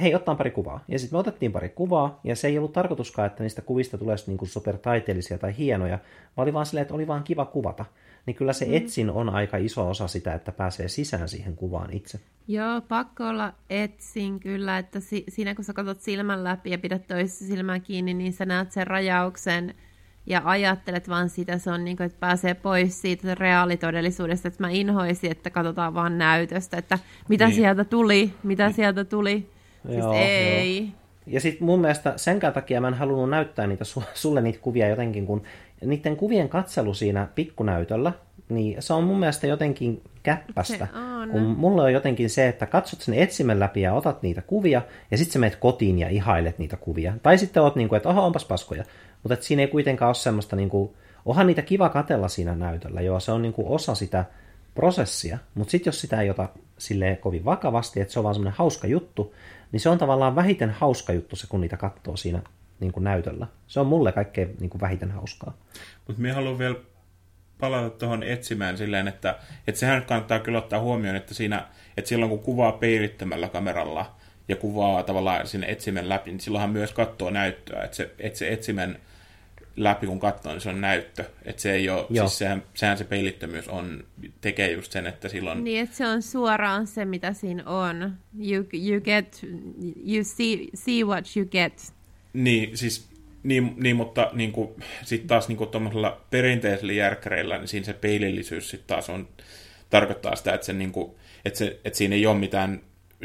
[0.00, 0.84] hei, ottaa pari kuvaa.
[0.88, 4.30] Ja sitten me otettiin pari kuvaa, ja se ei ollut tarkoituskaan, että niistä kuvista tulisi
[4.30, 5.98] niin supertaiteellisia tai hienoja,
[6.36, 7.84] vaan oli vaan silleen, että oli vaan kiva kuvata.
[8.28, 12.20] Niin kyllä se etsin on aika iso osa sitä, että pääsee sisään siihen kuvaan itse.
[12.48, 17.06] Joo, pakko olla etsin kyllä, että si- siinä kun sä katsot silmän läpi ja pidät
[17.06, 19.74] toisessa silmää kiinni, niin sä näet sen rajauksen
[20.26, 24.70] ja ajattelet vaan sitä, se on niin kuin, että pääsee pois siitä reaalitodellisuudesta, että mä
[24.70, 27.50] inhoisin, että katsotaan vaan näytöstä, että mitä Niin.
[27.50, 27.62] niin.
[27.62, 29.50] sieltä tuli, mitä sieltä tuli.
[29.86, 30.88] Siis Joo, ei.
[31.26, 34.88] Ja sitten mun mielestä senkään takia mä en halunnut näyttää niitä su- sulle niitä kuvia
[34.88, 35.42] jotenkin, kun
[35.84, 38.12] niiden kuvien katselu siinä pikkunäytöllä,
[38.48, 40.88] niin se on mun mielestä jotenkin käppästä.
[40.92, 41.30] Se on.
[41.30, 45.18] Kun mulla on jotenkin se, että katsot sen etsimen läpi ja otat niitä kuvia, ja
[45.18, 47.14] sitten sä menet kotiin ja ihailet niitä kuvia.
[47.22, 48.84] Tai sitten oot niin kuin, että oho, onpas paskoja.
[49.22, 50.90] Mutta et siinä ei kuitenkaan ole semmoista, niin kuin,
[51.24, 54.24] onhan niitä kiva katella siinä näytöllä, joo, se on niin kuin osa sitä
[54.74, 55.38] prosessia.
[55.54, 58.86] Mutta sitten jos sitä ei ota silleen kovin vakavasti, että se on vaan semmoinen hauska
[58.86, 59.34] juttu,
[59.72, 62.42] niin se on tavallaan vähiten hauska juttu se, kun niitä katsoo siinä
[62.80, 63.46] niin kuin näytöllä.
[63.66, 65.56] Se on mulle kaikkein niin kuin vähiten hauskaa.
[66.06, 66.76] Mutta minä haluan vielä
[67.60, 72.30] palata tuohon etsimään silleen, että, että sehän kannattaa kyllä ottaa huomioon, että, siinä, että silloin
[72.30, 74.16] kun kuvaa peilittömällä kameralla
[74.48, 78.52] ja kuvaa tavallaan sinne etsimen läpi, niin silloinhan myös katsoo näyttöä, että se, että se
[78.52, 78.98] etsimen
[79.76, 81.24] läpi kun katsoo, niin se on näyttö.
[81.44, 82.28] Että se ei ole, Joo.
[82.28, 84.04] siis sehän, sehän se peilittömyys on,
[84.40, 85.64] tekee just sen, että silloin...
[85.64, 88.14] Niin, että se on suoraan se, mitä siinä on.
[88.38, 89.46] You, you get,
[90.06, 91.92] you see, see what you get.
[92.32, 93.08] Niin, siis,
[93.42, 94.52] niin, niin mutta niin
[95.04, 99.28] sitten taas niin tuommoisella perinteisellä järkkäreillä, niin siinä se peilillisyys sitten taas on,
[99.90, 102.80] tarkoittaa sitä, että, se, niin kuin, että, se, että siinä ei ole mitään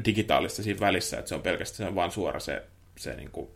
[0.05, 2.63] digitaalista siinä välissä, että se on pelkästään se on vaan suora se,
[2.97, 3.47] se niin kuin,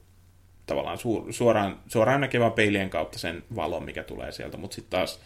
[0.66, 5.20] tavallaan suor, suoraan, suoraan näkevän peilien kautta sen valon, mikä tulee sieltä, mutta sitten taas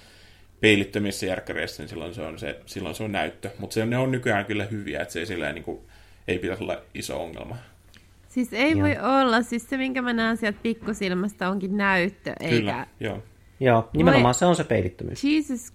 [0.59, 3.49] peilittömissä järkkäreissä, niin silloin se on, se, silloin se on näyttö.
[3.59, 5.81] Mutta ne on nykyään kyllä hyviä, että se ei, silleen, niin kuin,
[6.27, 7.57] ei pitäisi olla iso ongelma.
[8.31, 8.81] Siis ei Joo.
[8.81, 9.41] voi olla.
[9.41, 12.55] Siis se, minkä mä näen sieltä pikkusilmästä, onkin näyttö, eikä...
[12.55, 13.23] Kyllä, joo.
[13.59, 15.23] Joo, nimenomaan se on se peilittömyys.
[15.23, 15.73] Jesus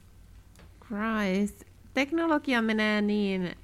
[0.87, 1.64] Christ.
[1.95, 3.57] Teknologia menee niin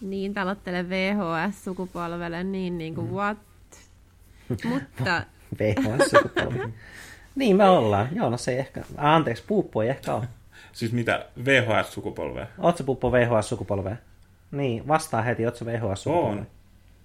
[0.00, 3.12] Niin, talottele VHS-sukupolvelle, niin niin kuin mm.
[3.12, 3.38] what?
[4.64, 5.22] Mutta...
[5.58, 6.72] VHS-sukupolvi.
[7.34, 8.08] niin me ollaan.
[8.12, 8.84] Joo, no se ei ehkä...
[8.96, 10.28] Anteeksi, Puuppu ei ehkä ole.
[10.72, 11.26] siis mitä?
[11.44, 12.46] VHS-sukupolvea?
[12.58, 13.96] Oletko Puuppu VHS-sukupolvea?
[14.50, 16.44] Niin, vastaa heti, oletko VHS-sukupolvea?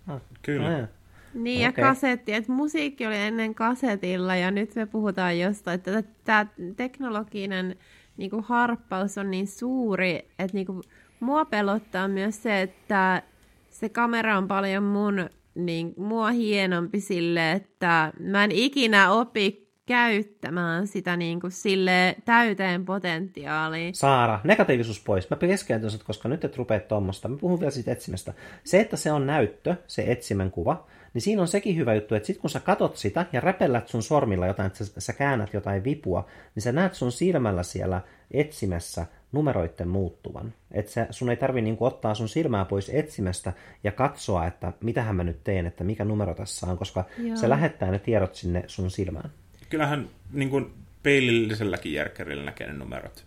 [0.07, 0.15] On.
[0.15, 0.21] Ah.
[0.41, 0.77] Kyllä.
[0.77, 0.89] Ah,
[1.35, 1.83] niin, okay.
[1.83, 6.45] ja kasetti, että musiikki oli ennen kasetilla, ja nyt me puhutaan jostain, että tämä
[6.75, 7.75] teknologinen
[8.17, 10.81] niin kuin harppaus on niin suuri, että niin kuin,
[11.19, 13.21] mua pelottaa myös se, että
[13.69, 20.87] se kamera on paljon mun, niin, mua hienompi sille, että mä en ikinä opi käyttämään
[20.87, 23.95] sitä niin kuin sille täyteen potentiaaliin.
[23.95, 25.29] Saara, negatiivisuus pois.
[25.29, 27.27] Mä keskeytän koska nyt et rupea tuommoista.
[27.27, 28.33] Mä puhun vielä siitä etsimästä.
[28.63, 32.27] Se, että se on näyttö, se etsimän kuva, niin siinä on sekin hyvä juttu, että
[32.27, 35.83] sit kun sä katot sitä ja räpellät sun sormilla jotain, että sä, sä käännät jotain
[35.83, 38.01] vipua, niin sä näet sun silmällä siellä
[38.31, 40.53] etsimässä numeroiden muuttuvan.
[40.71, 45.23] Että sun ei tarvi niinku ottaa sun silmää pois etsimästä ja katsoa, että mitähän mä
[45.23, 47.37] nyt teen, että mikä numero tässä on, koska Joo.
[47.37, 49.29] se lähettää ne tiedot sinne sun silmään.
[49.69, 50.73] Kyllähän niin kuin
[51.03, 53.25] peililliselläkin järkkärillä näkee ne numerot.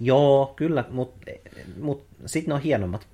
[0.00, 1.30] Joo, kyllä, mutta
[1.80, 3.06] mut, sitten ne on hienommat.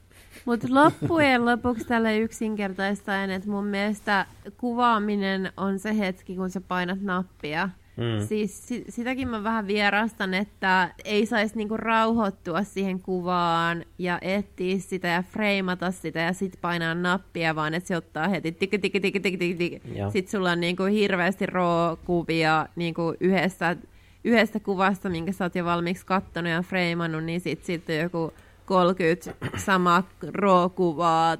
[0.44, 4.26] Mutta loppujen lopuksi tälle yksinkertaistaen, että mun mielestä
[4.56, 7.68] kuvaaminen on se hetki, kun sä painat nappia.
[7.96, 8.26] Mm.
[8.26, 15.08] Siis sitäkin mä vähän vierastan, että ei saisi niinku rauhoittua siihen kuvaan ja etsiä sitä
[15.08, 19.22] ja freimata sitä ja sitten painaa nappia, vaan että se ottaa heti tik tik tik
[19.22, 19.82] tik tik tik.
[20.12, 23.76] Sitten sulla on niinku hirveästi RAW-kuvia niinku yhdestä,
[24.24, 28.32] yhdestä kuvasta, minkä sä oot jo valmiiksi kattonut ja freimannut, niin sitten sit joku
[28.66, 31.36] 30 sama RAW-kuvaa,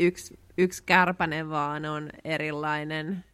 [0.00, 3.24] yksi, yksi kärpänen vaan on erilainen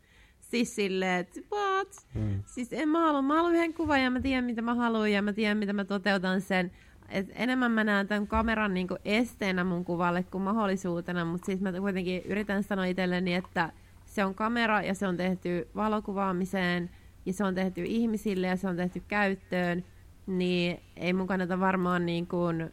[0.52, 1.88] Siis silleen, että what?
[2.14, 2.42] Mm.
[2.46, 5.22] Siis en mä halua, mä haluan yhden kuvan ja mä tiedän mitä mä haluan ja
[5.22, 6.70] mä tiedän mitä mä toteutan sen.
[7.08, 11.72] Et enemmän mä näen tämän kameran niinku esteenä mun kuvalle kuin mahdollisuutena, mutta siis mä
[11.72, 13.72] kuitenkin yritän sanoa itselleni, että
[14.04, 16.90] se on kamera ja se on tehty valokuvaamiseen
[17.26, 19.84] ja se on tehty ihmisille ja se on tehty käyttöön,
[20.26, 22.72] niin ei mun kannata varmaan niin kuin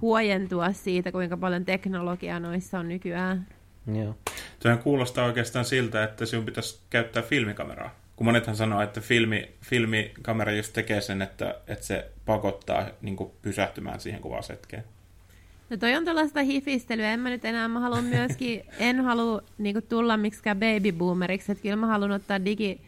[0.00, 3.46] huojentua siitä, kuinka paljon teknologiaa noissa on nykyään.
[3.94, 4.16] Joo.
[4.60, 7.94] Tuohan kuulostaa oikeastaan siltä, että sinun pitäisi käyttää filmikameraa.
[8.16, 14.00] Kun monethan sanoo, että filmi, filmikamera just tekee sen, että, että se pakottaa niin pysähtymään
[14.00, 14.84] siihen kuvaushetkeen.
[15.70, 17.12] No toi on tällaista hifistelyä.
[17.12, 21.76] En mä nyt enää, mä haluan myöskin, en halua niin tulla miksikään babyboomeriksi, että kyllä
[21.76, 22.80] mä haluan ottaa digi,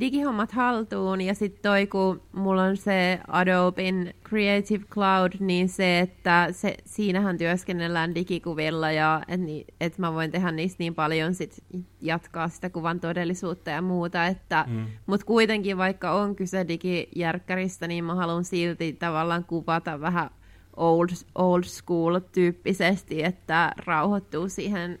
[0.00, 6.48] digihommat haltuun ja sitten toi, kun mulla on se Adobein Creative Cloud, niin se, että
[6.52, 9.46] se, siinähän työskennellään digikuvilla ja että
[9.80, 11.64] et mä voin tehdä niistä niin paljon sit
[12.00, 14.86] jatkaa sitä kuvan todellisuutta ja muuta, että mm.
[15.06, 20.30] mutta kuitenkin vaikka on kyse digijärkkäristä, niin mä haluan silti tavallaan kuvata vähän
[20.76, 24.98] old, old school tyyppisesti, että rauhoittuu siihen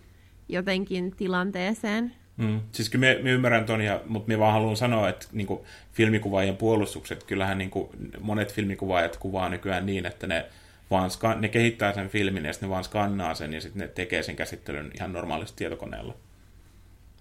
[0.48, 2.19] jotenkin tilanteeseen.
[2.40, 2.60] Mm.
[2.72, 5.60] Siis kyllä me, me ymmärrän ton, ja, mutta me vaan haluan sanoa, että niin kuin,
[5.92, 7.88] filmikuvaajien puolustukset, kyllähän niin kuin,
[8.20, 10.46] monet filmikuvaajat kuvaa nykyään niin, että ne
[10.90, 13.88] vaan ska- ne kehittää sen filmin ja sitten ne vaan skannaa sen ja sitten ne
[13.88, 16.14] tekee sen käsittelyn ihan normaalisti tietokoneella.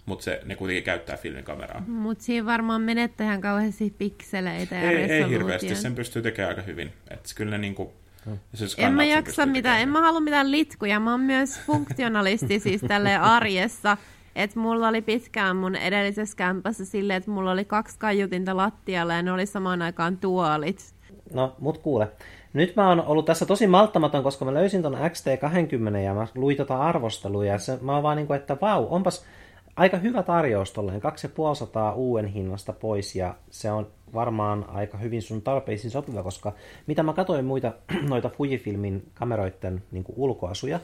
[0.06, 1.84] Mutta ne kuitenkin käyttää filmikameraa.
[1.88, 6.62] Mutta siinä varmaan menettää ihan kauheasti pikseleitä ja Ei, ei hirveästi, sen pystyy tekemään aika
[6.62, 6.94] hyvin.
[7.12, 7.94] Et kyllä ne niinku,
[8.78, 13.16] en mä jaksa mitään, en mä halua mitään litkuja, mä oon myös funktionalisti siis tälle
[13.16, 13.98] arjessa.
[14.36, 19.22] Että mulla oli pitkään mun edellisessä kämpässä silleen, että mulla oli kaksi kaiutinta lattialla ja
[19.22, 20.94] ne oli samaan aikaan tuolit.
[21.34, 22.12] No, mut kuule.
[22.54, 26.58] Nyt mä oon ollut tässä tosi malttamaton, koska mä löysin ton XT20 ja mä luin
[26.58, 29.26] tota arvostelua ja se, mä oon vaan niinku, että vau, onpas
[29.76, 35.42] aika hyvä tarjous tolleen, 2500 uuden hinnasta pois ja se on varmaan aika hyvin sun
[35.42, 36.54] tarpeisiin sopiva, koska
[36.88, 37.74] mitä mä katsoin muita
[38.10, 40.80] noita Fujifilmin kameroiden niin ulkoasuja,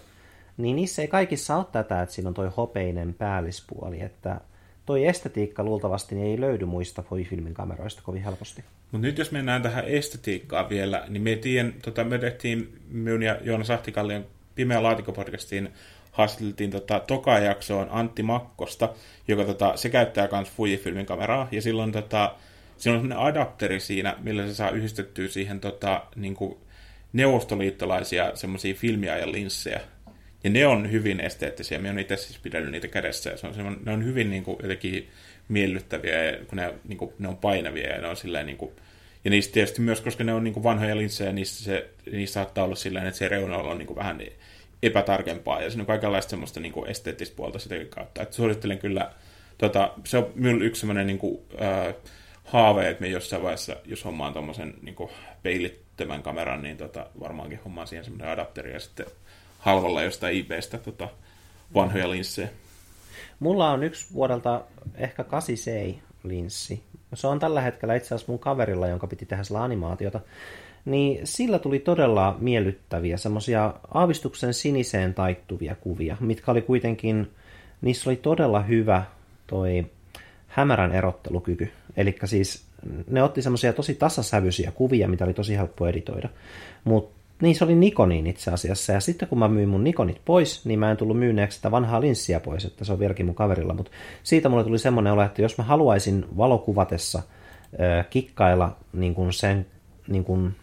[0.58, 4.42] niin niissä ei kaikissa ole tätä, että siinä on toi hopeinen päällispuoli, että
[4.86, 8.64] toi estetiikka luultavasti niin ei löydy muista Fujifilmin kameroista kovin helposti.
[8.92, 13.38] Mutta nyt jos mennään tähän estetiikkaan vielä, niin me, tiedän, tota, me tehtiin minun ja
[13.42, 15.70] Joona Sahtikallion Pimeä laatikopodcastiin
[16.12, 18.90] haastateltiin tota, toka jaksoon Antti Makkosta,
[19.28, 22.36] joka tota, se käyttää myös Fujifilmin kameraa, ja silloin tota,
[22.78, 26.58] siinä on sellainen adapteri siinä, millä se saa yhdistettyä siihen tota, niin kuin
[27.14, 29.82] neuvostoliittolaisia semmoisia filmiajan linssejä.
[30.46, 31.80] Ja ne on hyvin esteettisiä.
[31.80, 33.30] Me on itse siis pidellyt niitä kädessä.
[33.30, 35.10] Ja se on ne on hyvin niin kuin, jotenkin
[35.48, 36.14] miellyttäviä,
[36.48, 38.72] kun ne, niin kuin, ne on painavia ja ne on silleen, niin kuin,
[39.24, 42.64] ja niistä tietysti myös, koska ne on niin kuin vanhoja linssejä, niissä, se, niissä saattaa
[42.64, 44.22] olla silleen, että se reunalla on niin kuin vähän
[44.84, 48.22] epätarkempaa, ja siinä on kaikenlaista semmoista niin kuin esteettistä puolta sitä kautta.
[48.22, 49.12] Että suosittelen kyllä,
[49.58, 51.96] tota, se on minulla yksi semmoinen niin kuin, äh,
[52.44, 54.96] haave, että me jossain vaiheessa, jos hommaan tuommoisen niin
[55.44, 59.06] peilittömän kameran, niin tota, varmaankin hommaan siihen semmoinen adapteri, ja sitten
[59.66, 61.10] halvalla jostain eBaystä tota,
[61.74, 62.50] vanhoja linssejä.
[63.40, 64.62] Mulla on yksi vuodelta
[64.96, 65.56] ehkä 8
[66.24, 66.84] linssi.
[67.14, 70.20] Se on tällä hetkellä itse asiassa mun kaverilla, jonka piti tehdä sillä animaatiota.
[70.86, 77.32] Niin sillä tuli todella miellyttäviä, semmoisia aavistuksen siniseen taittuvia kuvia, mitkä oli kuitenkin,
[77.82, 79.04] niissä oli todella hyvä
[79.48, 79.86] toi
[80.48, 81.72] hämärän erottelukyky.
[81.98, 82.66] Eli siis
[83.10, 86.30] ne otti semmoisia tosi tasasävyisiä kuvia, mitä oli tosi helppo editoida.
[86.84, 88.92] Mutta niin se oli Nikonin itse asiassa.
[88.92, 92.02] Ja sitten kun mä myin mun Nikonit pois, niin mä en tullut myyneeksi sitä vanhaa
[92.02, 93.74] linssiä pois, että se on vieläkin mun kaverilla.
[93.74, 93.92] Mutta
[94.24, 99.66] siitä mulle tuli semmoinen olo, että jos mä haluaisin valokuvatessa äh, kikkailla niin kuin sen
[100.08, 100.56] niin kuin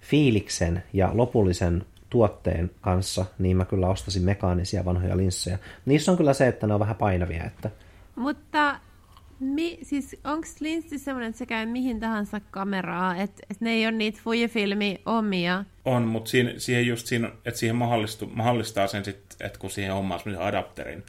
[0.00, 5.58] fiiliksen ja lopullisen tuotteen kanssa, niin mä kyllä ostasin mekaanisia vanhoja linssejä.
[5.86, 7.44] Niissä on kyllä se, että ne on vähän painavia.
[7.44, 7.70] Että...
[8.16, 8.76] Mutta
[9.42, 13.86] Mi, siis onko linssi semmoinen, että se käy mihin tahansa kameraa, että et ne ei
[13.86, 15.64] ole niitä Fujifilmi omia?
[15.84, 17.76] On, mutta siihen, siihen just siinä, että siihen
[18.34, 21.02] mahdollistaa sen sitten, että kun siihen omaa semmoisen adapterin,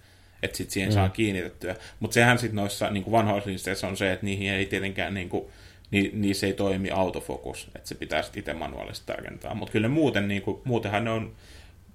[0.44, 0.94] että sitten siihen mm.
[0.94, 1.76] saa kiinnitettyä.
[2.00, 5.46] Mutta sehän sitten noissa niin vanhoissa linsseissä on se, että niihin ei tietenkään niin kuin,
[5.92, 9.56] ni, niissä ei toimi autofokus, että se pitää sitten itse manuaalisesti tarkentaa.
[9.56, 11.36] Mutta kyllä muuten, niin kuin, muutenhan ne on,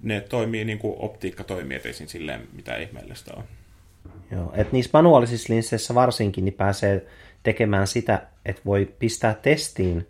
[0.03, 3.45] ne toimii niin kuin optiikka toimii, ettei siinä silleen mitään ihmeellistä on.
[4.31, 7.07] Joo, että niissä manuaalisissa linsseissä varsinkin niin pääsee
[7.43, 10.09] tekemään sitä, että voi pistää testiin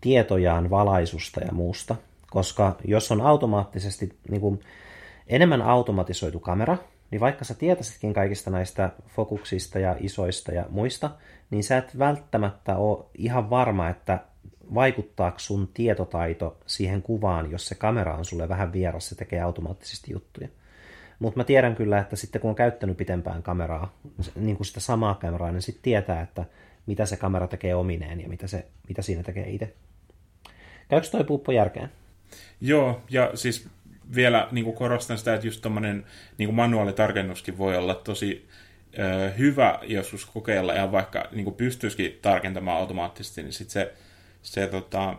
[0.00, 1.96] tietojaan valaisusta ja muusta.
[2.30, 4.60] Koska jos on automaattisesti niin kuin
[5.26, 6.76] enemmän automatisoitu kamera,
[7.10, 11.10] niin vaikka sä tietäisitkin kaikista näistä fokuksista ja isoista ja muista,
[11.50, 14.18] niin sä et välttämättä ole ihan varma, että
[14.74, 20.12] vaikuttaako sun tietotaito siihen kuvaan, jos se kamera on sulle vähän vieras, se tekee automaattisesti
[20.12, 20.48] juttuja.
[21.24, 23.98] Mutta mä tiedän kyllä, että sitten kun on käyttänyt pitempään kameraa,
[24.34, 26.44] niin kuin sitä samaa kameraa, niin sitten tietää, että
[26.86, 29.74] mitä se kamera tekee omineen ja mitä, se, mitä siinä tekee itse.
[30.88, 31.88] Käykö toi puuppo järkeen?
[32.60, 33.68] Joo, ja siis
[34.14, 36.04] vielä niin kuin korostan sitä, että just tuommoinen
[36.38, 38.48] niin manuaalitarkennuskin voi olla tosi
[38.98, 43.92] ö, hyvä joskus kokeilla, ja vaikka niin kuin pystyisikin tarkentamaan automaattisesti, niin sitten se,
[44.42, 45.18] se, tota,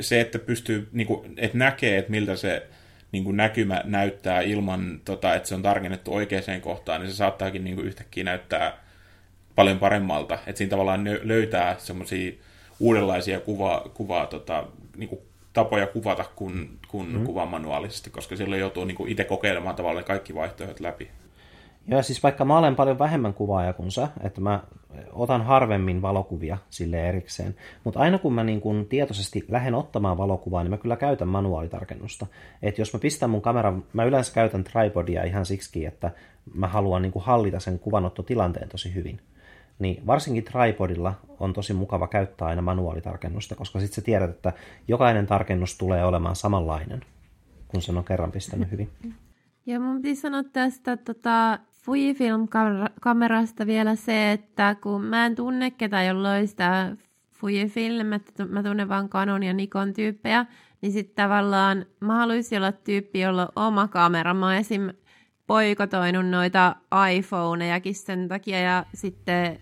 [0.00, 2.66] se, että pystyy, niin kuin, että näkee, että miltä se
[3.12, 7.64] niin kuin näkymä näyttää ilman, tota, että se on tarkennettu oikeaan kohtaan, niin se saattaakin
[7.64, 8.78] niin kuin yhtäkkiä näyttää
[9.54, 10.34] paljon paremmalta.
[10.34, 12.32] Että siinä tavallaan löytää semmoisia
[12.80, 15.20] uudenlaisia kuva, kuvaa, tota, niin kuin
[15.52, 17.24] tapoja kuvata kuin, kuin mm.
[17.24, 21.10] kuvan manuaalisesti, koska silloin joutuu niin kuin itse kokeilemaan tavallaan kaikki vaihtoehdot läpi.
[21.86, 24.62] Joo, siis vaikka mä olen paljon vähemmän kuvaaja kuin sä, että mä
[25.12, 27.54] otan harvemmin valokuvia sille erikseen,
[27.84, 32.26] mutta aina kun mä niin kun tietoisesti lähden ottamaan valokuvaa, niin mä kyllä käytän manuaalitarkennusta.
[32.62, 36.10] Että jos mä pistän mun kameran, mä yleensä käytän tripodia ihan siksi, että
[36.54, 39.20] mä haluan niin hallita sen kuvanottotilanteen tosi hyvin.
[39.78, 44.52] Niin varsinkin tripodilla on tosi mukava käyttää aina manuaalitarkennusta, koska sitten sä tiedät, että
[44.88, 47.00] jokainen tarkennus tulee olemaan samanlainen,
[47.68, 48.88] kun sen on kerran pistänyt hyvin.
[49.66, 56.06] Ja mun piti sanoa tästä tota, Fujifilm-kamerasta vielä se, että kun mä en tunne ketään,
[56.06, 56.96] jolla sitä
[57.32, 60.46] Fujifilm, että mä tunnen vaan Canon ja Nikon tyyppejä,
[60.80, 64.34] niin sitten tavallaan mä haluaisin olla tyyppi, jolla on oma kamera.
[64.34, 64.90] Mä esim.
[65.46, 66.76] poikotoinut noita
[67.16, 69.58] iPhonejakin sen takia ja sitten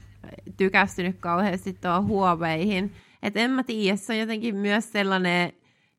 [0.57, 2.93] tykästynyt kauheasti tuohon Huaweihin.
[3.23, 5.53] Että en mä tiedä, se on jotenkin myös sellainen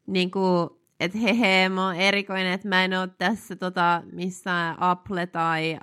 [0.08, 0.70] niin kuin,
[1.02, 5.80] että hehe, mä oon erikoinen, että mä en ole tässä tota, missään Apple tai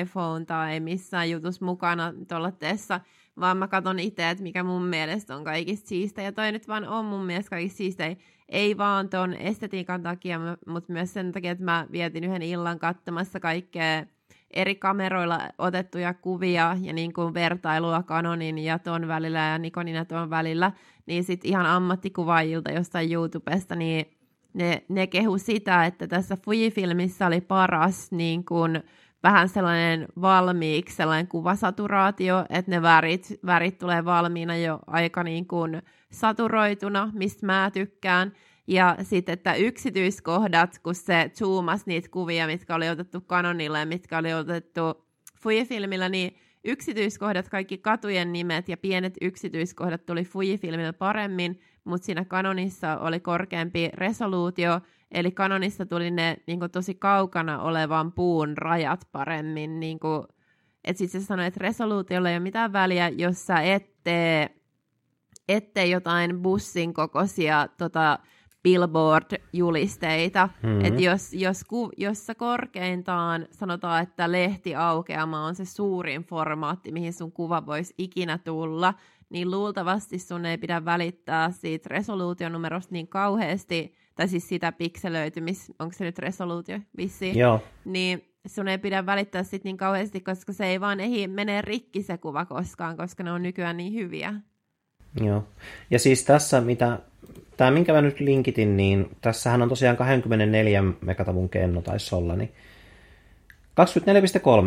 [0.00, 3.00] iPhone tai missään jutus mukana tuolla teessä,
[3.40, 6.22] vaan mä katson itse, että mikä mun mielestä on kaikista siistä.
[6.22, 8.16] Ja toi nyt vaan on mun mielestä kaikista siistä.
[8.48, 13.40] Ei vaan ton estetiikan takia, mutta myös sen takia, että mä vietin yhden illan katsomassa
[13.40, 14.04] kaikkea
[14.50, 20.04] eri kameroilla otettuja kuvia ja niin kuin vertailua Canonin ja ton välillä ja Nikonin ja
[20.04, 20.72] ton välillä,
[21.06, 24.06] niin sitten ihan ammattikuvaajilta jostain YouTubesta, niin
[24.54, 28.82] ne, ne kehu sitä, että tässä Fujifilmissä oli paras niin kuin,
[29.24, 35.82] vähän sellainen valmiiksi sellainen kuvasaturaatio, että ne värit, värit tulee valmiina jo aika niin kuin
[36.12, 38.32] saturoituna, mistä mä tykkään.
[38.66, 44.18] Ja sitten, että yksityiskohdat, kun se zoomasi niitä kuvia, mitkä oli otettu Canonilla ja mitkä
[44.18, 44.80] oli otettu
[45.40, 52.98] Fujifilmillä, niin yksityiskohdat, kaikki katujen nimet ja pienet yksityiskohdat tuli Fujifilmillä paremmin, mutta siinä kanonissa
[52.98, 54.80] oli korkeampi resoluutio,
[55.10, 59.80] eli kanonissa tuli ne niin kuin, tosi kaukana olevan puun rajat paremmin.
[59.80, 60.22] Niin kuin,
[60.84, 64.50] että sitten se sanoi, että resoluutiolla ei ole mitään väliä, jos sä ette,
[65.48, 68.18] ette jotain bussin kokoisia tota,
[68.64, 70.48] billboard-julisteita.
[70.62, 70.84] Mm-hmm.
[70.84, 77.12] Että jos, jos, ku, jos sä korkeintaan sanotaan, että lehtiaukeama on se suurin formaatti, mihin
[77.12, 78.94] sun kuva voisi ikinä tulla,
[79.34, 85.92] niin luultavasti sun ei pidä välittää siitä resoluutionumerosta niin kauheasti, tai siis sitä pikselöitymis, onko
[85.92, 87.62] se nyt resoluutio vissiin, Joo.
[87.84, 92.02] niin sun ei pidä välittää sit niin kauheasti, koska se ei vaan ehdi menee rikki
[92.02, 94.34] se kuva koskaan, koska ne on nykyään niin hyviä.
[95.20, 95.44] Joo.
[95.90, 96.98] Ja siis tässä, mitä,
[97.56, 102.52] tämä minkä mä nyt linkitin, niin tässähän on tosiaan 24 megatavun kenno taisi olla, niin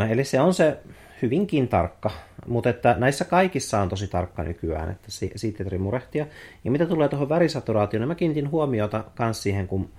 [0.05, 0.78] 24,3, eli se on se
[1.22, 2.11] hyvinkin tarkka,
[2.47, 6.28] mutta että näissä kaikissa on tosi tarkka nykyään, että siitä ei murehtia.
[6.63, 9.89] Ja mitä tulee tuohon värisaturaatioon, niin mä kiinnitin huomiota myös siihen, kun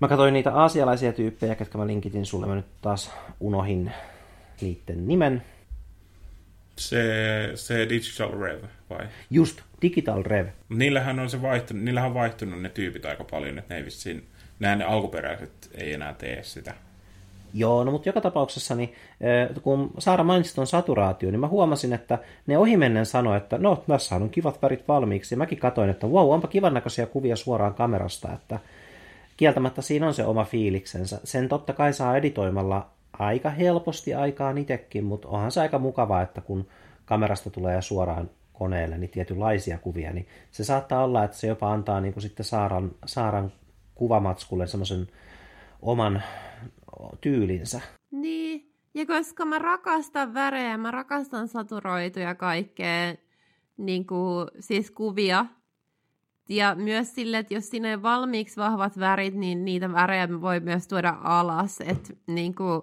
[0.00, 3.92] mä katsoin niitä aasialaisia tyyppejä, ketkä mä linkitin sulle, mä nyt taas unohin
[4.60, 5.42] niiden nimen.
[6.76, 7.02] Se,
[7.54, 9.06] se Digital Rev, vai?
[9.30, 10.46] Just, Digital Rev.
[10.68, 14.26] Niillähän on se vaihtunut, niillähän on vaihtunut ne tyypit aika paljon, että ne ei vissiin,
[14.60, 16.74] nämä ne alkuperäiset ei enää tee sitä.
[17.54, 18.92] Joo, no mutta joka tapauksessa, niin,
[19.62, 24.16] kun Saara mainitsi tuon saturaatio, niin mä huomasin, että ne ohimennen sanoi, että no, tässä
[24.16, 25.34] on kivat värit valmiiksi.
[25.34, 28.58] Ja mäkin katsoin, että wow, onpa kivan näköisiä kuvia suoraan kamerasta, että
[29.36, 31.20] kieltämättä siinä on se oma fiiliksensä.
[31.24, 36.40] Sen totta kai saa editoimalla aika helposti aikaan itsekin, mutta onhan se aika mukavaa, että
[36.40, 36.66] kun
[37.04, 42.00] kamerasta tulee suoraan koneelle niin tietynlaisia kuvia, niin se saattaa olla, että se jopa antaa
[42.00, 43.52] niin kuin sitten Saaran, Saaran
[43.94, 45.08] kuvamatskulle semmoisen
[45.82, 46.22] oman
[47.20, 47.80] tyylinsä.
[48.10, 53.14] Niin, ja koska mä rakastan värejä, mä rakastan saturoituja kaikkea,
[53.76, 55.46] niin kuin, siis kuvia,
[56.48, 60.88] ja myös sille, että jos siinä on valmiiksi vahvat värit, niin niitä värejä voi myös
[60.88, 61.80] tuoda alas.
[61.80, 62.82] Että niin kuin,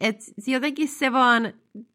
[0.00, 1.52] et jotenkin se vaan,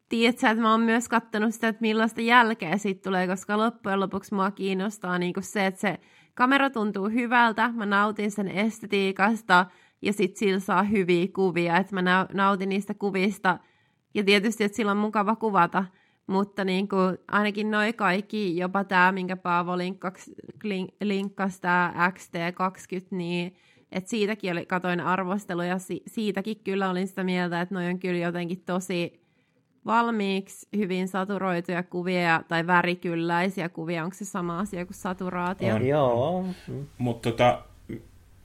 [0.08, 4.34] tiedätkö, että mä oon myös kattonut sitä, että millaista jälkeä siitä tulee, koska loppujen lopuksi
[4.34, 5.98] mua kiinnostaa niin kuin se, että se
[6.34, 9.66] kamera tuntuu hyvältä, mä nautin sen estetiikasta,
[10.02, 13.58] ja sitten sillä saa hyviä kuvia, että mä nautin niistä kuvista,
[14.14, 15.84] ja tietysti, että sillä on mukava kuvata,
[16.26, 20.32] mutta niin kuin, ainakin noi kaikki, jopa tämä, minkä Paavo linkkasi,
[21.00, 23.56] linkkasi tämä XT20, niin
[23.92, 28.18] että siitäkin oli, katoin arvosteluja, si, siitäkin kyllä olin sitä mieltä, että noi on kyllä
[28.18, 29.22] jotenkin tosi
[29.86, 34.04] valmiiksi hyvin saturoituja kuvia tai värikylläisiä kuvia.
[34.04, 35.74] Onko se sama asia kuin saturaatio?
[35.74, 36.44] On, joo.
[36.98, 37.62] Mutta tota,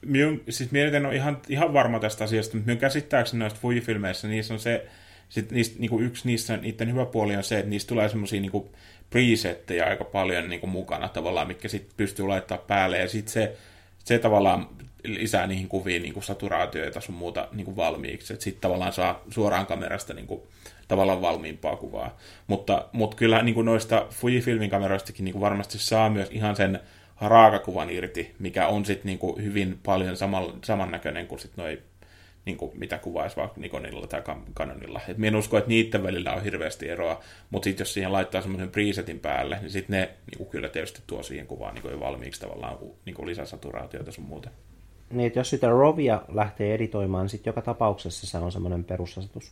[0.05, 4.53] minun, siis mielestäni on ihan, ihan varma tästä asiasta, mutta minun käsittääkseni noista Fujifilmeissä, niissä
[4.53, 4.87] on se,
[5.29, 8.71] sit niistä, niinku yksi niissä, niiden hyvä puoli on se, että niistä tulee semmoisia niinku
[9.09, 13.57] presetteja aika paljon niinku mukana tavallaan, mitkä sitten pystyy laittaa päälle, ja sitten se,
[14.03, 14.69] se tavallaan
[15.03, 19.23] lisää niihin kuviin niin kuin saturaatioita sun muuta niin kuin valmiiksi, että sitten tavallaan saa
[19.29, 20.41] suoraan kamerasta niin kuin,
[20.87, 22.17] tavallaan valmiimpaa kuvaa.
[22.47, 26.79] Mutta, mutta kyllä niin kuin noista Fujifilmin kameroistakin niin kuin varmasti saa myös ihan sen
[27.21, 31.81] raakakuvan irti, mikä on sitten niin kuin hyvin paljon saman, samannäköinen kuin sitten noi
[32.45, 35.01] niin kuin mitä kuvaisi vaikka Nikonilla tai Canonilla.
[35.07, 38.41] Et minä en usko, että niiden välillä on hirveästi eroa, mutta sitten jos siihen laittaa
[38.41, 41.91] semmoisen presetin päälle, niin sitten ne niin kuin kyllä tietysti tuo siihen kuvaan niin kuin
[41.91, 44.51] jo valmiiksi tavallaan niin kuin lisäsaturaatiota sun muuten
[45.09, 49.51] niin, jos sitä rovia lähtee editoimaan, niin sitten joka tapauksessa se on semmoinen perusasetus.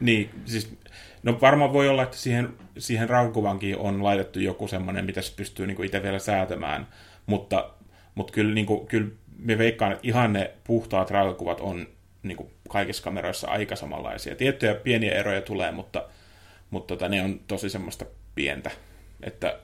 [0.00, 0.76] Niin, siis,
[1.22, 5.66] no varmaan voi olla, että siihen, siihen raukuvankin on laitettu joku semmoinen, mitä se pystyy
[5.66, 6.88] niin itse vielä säätämään,
[7.26, 7.70] mutta,
[8.14, 11.86] mutta kyllä, niin kuin, kyllä me veikkaan, että ihan ne puhtaat raukuvat on
[12.22, 14.36] niin kaikissa kameroissa aika samanlaisia.
[14.36, 16.04] Tiettyjä pieniä eroja tulee, mutta,
[16.70, 18.70] mutta tota, ne on tosi semmoista pientä,
[19.22, 19.58] että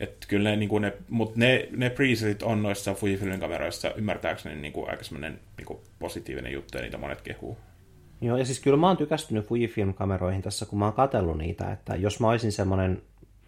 [0.00, 4.60] että kyllä ne, niin kuin ne, mutta ne, ne presetit on noissa Fujifilmin kameroissa ymmärtääkseni
[4.60, 7.58] niin kuin aika semmoinen niin positiivinen juttu ja niitä monet kehuu.
[8.20, 11.96] Joo, ja siis kyllä mä oon tykästynyt Fujifilm-kameroihin tässä, kun mä oon katsellut niitä, että
[11.96, 13.02] jos mä olisin semmoinen,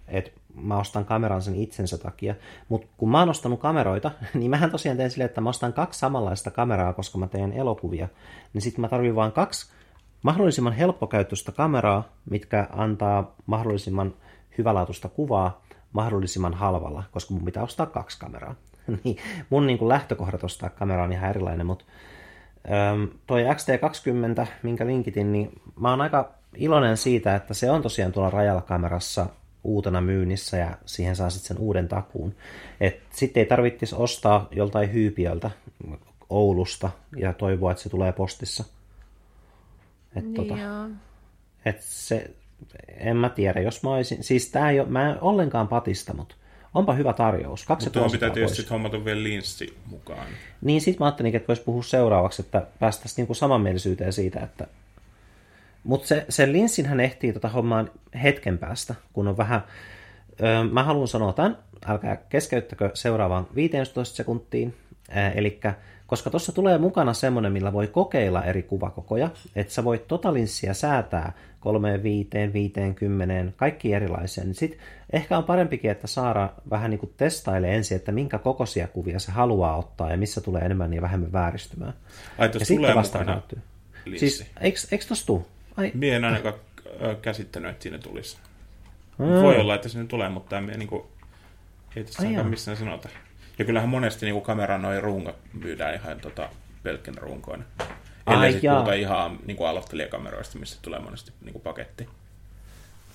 [0.09, 2.35] että mä ostan kameran sen itsensä takia,
[2.69, 6.01] mutta kun mä oon ostanut kameroita, niin mähän tosiaan teen silleen, että mä ostan kaksi
[6.01, 8.09] samanlaista kameraa, koska mä teen elokuvia,
[8.53, 9.73] niin sitten mä tarvitsen vain kaksi
[10.23, 14.15] mahdollisimman helppokäyttöistä kameraa, mitkä antaa mahdollisimman
[14.59, 15.63] hyvälaatuista kuvaa,
[15.93, 18.55] mahdollisimman halvalla, koska mun pitää ostaa kaksi kameraa.
[19.05, 19.17] niin
[19.51, 21.85] mun niin lähtökohdat ostaa kamera on ihan erilainen, mutta
[22.71, 28.13] äm, toi XT20, minkä linkitin, niin mä oon aika iloinen siitä, että se on tosiaan
[28.13, 29.27] tuolla rajalla kamerassa
[29.65, 32.35] uutena myynnissä ja siihen saa sitten sen uuden takuun.
[33.11, 35.51] Sitten ei tarvitsisi ostaa joltain hyypiöltä
[36.31, 38.65] Oulusta ja toivoa, että se tulee postissa.
[40.17, 40.55] Et niin tota,
[41.65, 42.31] et se,
[42.89, 46.35] en mä tiedä, jos mä olisin, siis tää ei ole, mä en ollenkaan patista, mutta
[46.79, 47.65] onpa hyvä tarjous.
[47.65, 50.27] Kaksi mutta tuohon pitää tietysti sitten hommata vielä linssi mukaan.
[50.61, 54.67] Niin, sit mä ajattelin, että voisi puhua seuraavaksi, että päästäisiin niinku samanmielisyyteen siitä, että
[55.85, 57.91] mutta se, sen linssin hän ehtii tota hommaan
[58.23, 59.61] hetken päästä, kun on vähän...
[60.43, 64.75] Öö, mä haluan sanoa tämän, älkää keskeyttäkö seuraavaan 15 sekuntiin.
[65.35, 65.61] Eli
[66.09, 71.33] Koska tuossa tulee mukana semmoinen, millä voi kokeilla eri kuvakokoja, että sä voit totalinssiä säätää
[71.61, 74.45] 3, 5, 50, kaikki erilaisia.
[74.45, 74.79] Niin sit
[75.13, 79.33] ehkä on parempikin, että Saara vähän niin kuin testailee ensin, että minkä kokoisia kuvia se
[79.33, 81.93] haluaa ottaa ja missä tulee enemmän ja vähemmän vääristymään.
[82.39, 83.43] Ai, ja tulee vasta mukana
[84.17, 85.47] Siis, eikö, eikö tossa tuu?
[85.77, 85.91] Ai.
[85.95, 86.55] Mie en ainakaan
[87.23, 88.37] käsittänyt, että siinä tulisi.
[89.19, 89.27] Mm.
[89.27, 91.03] Voi olla, että sinne tulee, mutta en niin kuin,
[91.97, 93.09] ei tässä missään sanota.
[93.59, 96.49] Ja kyllähän monesti niin kameran noin rungot myydään ihan tota,
[96.83, 97.65] pelkkänä runkoina.
[98.27, 102.09] Ellei sitten puhuta ihan niin kuin aloittelijakameroista, missä tulee monesti niin kuin paketti.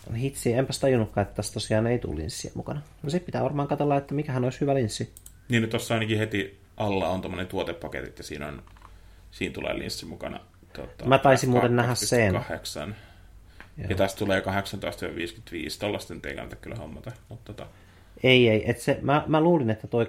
[0.09, 2.81] No hitsi, enpäs tajunnutkaan, että tässä tosiaan ei tule linssiä mukana.
[3.03, 5.13] No se pitää varmaan katsella, että mikähän olisi hyvä linssi.
[5.49, 8.63] Niin, no tuossa ainakin heti alla on tuommoinen tuotepaketit ja siinä, on,
[9.31, 10.39] siinä tulee linssi mukana.
[10.73, 12.33] Tota, Mä taisin muuten nähdä sen.
[12.47, 12.95] 8.
[13.89, 14.43] Ja tästä tulee 18-55,
[15.79, 17.11] tollaista nyt ei kannata kyllä hommata.
[17.29, 17.69] Mutta tota...
[18.23, 18.69] Ei, ei.
[18.69, 20.07] Et se, mä, mä luulin, että toi 18-55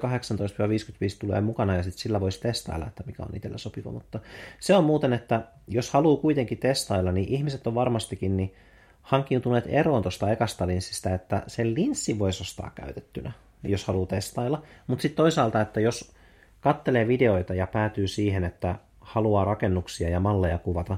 [1.18, 3.90] tulee mukana ja sitten sillä voisi testailla, että mikä on itsellä sopiva.
[3.90, 4.20] Mutta
[4.60, 8.54] se on muuten, että jos haluaa kuitenkin testailla, niin ihmiset on varmastikin niin
[9.02, 14.62] hankkiutuneet eroon tuosta ekasta linssistä, että se linssi voisi ostaa käytettynä, jos haluaa testailla.
[14.86, 16.12] Mutta sitten toisaalta, että jos
[16.60, 20.96] kattelee videoita ja päätyy siihen, että haluaa rakennuksia ja malleja kuvata,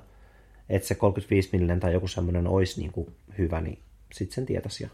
[0.68, 3.78] että se 35 mm tai joku semmoinen olisi niin kuin hyvä, niin
[4.12, 4.88] sitten sen tietäisi jo.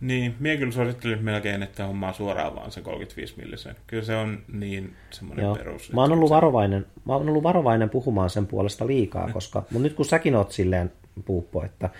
[0.00, 3.76] Niin, minä kyllä suosittelin melkein, että hommaa suoraan vaan sen 35 millisen.
[3.86, 5.56] Kyllä se on niin semmoinen Joo.
[5.56, 5.92] perus.
[5.92, 9.94] Mä oon, ollut varovainen, mä oon ollut varovainen puhumaan sen puolesta liikaa, koska mutta nyt
[9.94, 10.92] kun säkin oot silleen
[11.24, 11.90] puuppo, että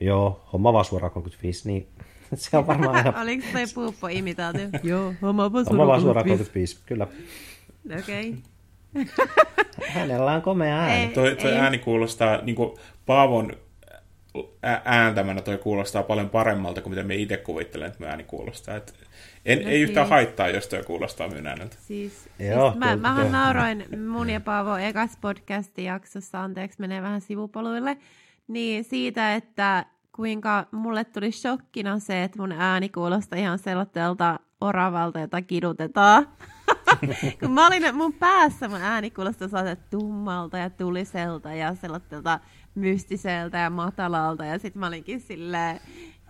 [0.00, 1.86] joo, homma vaan suoraan 35, niin
[2.34, 3.12] se on varmaan aina...
[3.22, 4.68] Oliko toi puuppo imitaatio?
[4.82, 6.78] joo, homma vaan suoraan 35.
[6.86, 7.06] kyllä.
[7.98, 8.34] Okei.
[8.94, 9.06] Okay.
[9.88, 11.02] Hänellä on komea ääni.
[11.02, 11.58] Ei, toi, toi ei.
[11.58, 13.52] ääni kuulostaa, niin kuin Paavon
[14.84, 18.76] ääntämänä toi kuulostaa paljon paremmalta kuin mitä me itse kuvittelen, että ääni kuulostaa.
[18.76, 18.94] Et
[19.44, 19.88] en, no ei siis...
[19.88, 21.76] yhtään haittaa, jos toi kuulostaa minun ääneltä.
[21.80, 27.20] Siis, Joo, siis mä, mähän nauroin mun ja Paavo ekas podcastin jaksossa, anteeksi menee vähän
[27.20, 27.96] sivupoluille,
[28.48, 35.20] niin siitä, että kuinka mulle tuli shokkina se, että mun ääni kuulostaa ihan sellaiselta oravalta,
[35.20, 36.28] jota kidutetaan.
[37.40, 42.40] Kun mä olin mun päässä, mun ääni kuulostaa sellaiselta tummalta ja tuliselta ja sellaiselta
[42.74, 44.44] mystiseltä ja matalalta.
[44.44, 45.80] Ja sitten mä olinkin silleen,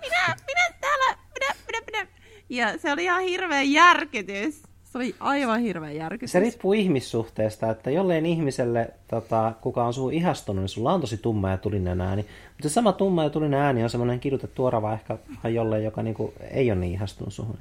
[0.00, 2.06] minä, minä täällä, minä, minä, minä.
[2.48, 4.62] Ja se oli ihan hirveä järkytys.
[4.84, 6.32] Se oli aivan hirveä järkytys.
[6.32, 11.16] Se riippuu ihmissuhteesta, että jolleen ihmiselle, tota, kuka on sun ihastunut, niin sulla on tosi
[11.16, 12.22] tumma ja tulinen ääni.
[12.22, 15.18] Mutta se sama tumma ja tulinen ääni on semmoinen kidutettu orava ehkä
[15.48, 17.58] jolleen, joka niinku ei ole niin ihastunut suhun.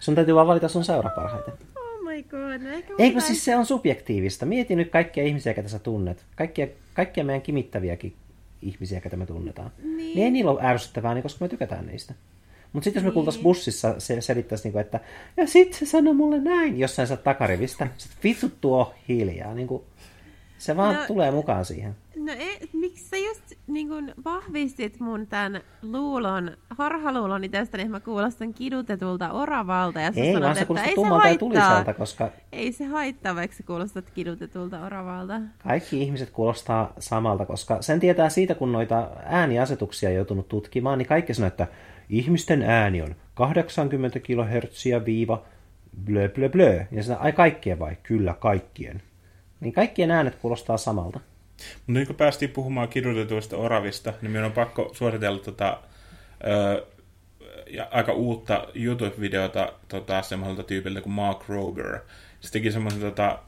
[0.00, 1.73] Sun täytyy vaan valita sun seura parhaiten
[2.14, 2.98] my god.
[2.98, 4.46] Eikö siis se on subjektiivista?
[4.46, 6.24] Mieti nyt kaikkia ihmisiä, ketä sä tunnet.
[6.36, 8.14] Kaikkia, kaikkia meidän kimittäviäkin
[8.62, 9.70] ihmisiä, ketä me tunnetaan.
[9.82, 9.96] Niin.
[9.96, 12.14] niin ei niillä ole ärsyttävää, niin koska me tykätään niistä.
[12.72, 13.14] Mutta sitten jos me niin.
[13.14, 15.00] kuultaisiin bussissa, se selittäisi, niinku, että
[15.36, 17.88] ja sitten se sanoi mulle näin jossain sä takarivistä.
[17.96, 19.54] Sitten vittu tuo hiljaa.
[19.54, 19.84] Niinku,
[20.58, 21.96] se vaan no, tulee mukaan siihen.
[22.24, 28.00] No ei, miksi sä just niin kun vahvistit mun tämän luulon, harhaluuloni tästä, niin mä
[28.00, 30.00] kuulostan kidutetulta oravalta.
[30.00, 32.30] Ja ei, sanot, vaan se kuulostaa tummalta ja tuliselta, koska...
[32.52, 35.40] Ei se haittaa, vaikka sä kuulostat kidutetulta oravalta.
[35.62, 41.08] Kaikki ihmiset kuulostaa samalta, koska sen tietää siitä, kun noita ääniasetuksia on joutunut tutkimaan, niin
[41.08, 41.66] kaikki sanoo, että
[42.08, 45.42] ihmisten ääni on 80 kHz viiva
[46.04, 46.84] blö blö blö.
[46.90, 47.96] Ja sitä, ai kaikkien vai?
[48.02, 49.02] Kyllä, kaikkien.
[49.60, 51.20] Niin kaikkien äänet kuulostaa samalta.
[51.76, 55.80] Mutta nyt kun päästiin puhumaan kidutetuista oravista, niin minun on pakko suositella tota,
[56.46, 56.86] ö,
[57.70, 61.98] ja aika uutta YouTube-videota tota, semmoiselta tyypiltä kuin Mark Rober.
[62.40, 63.38] Se teki semmoisen tota,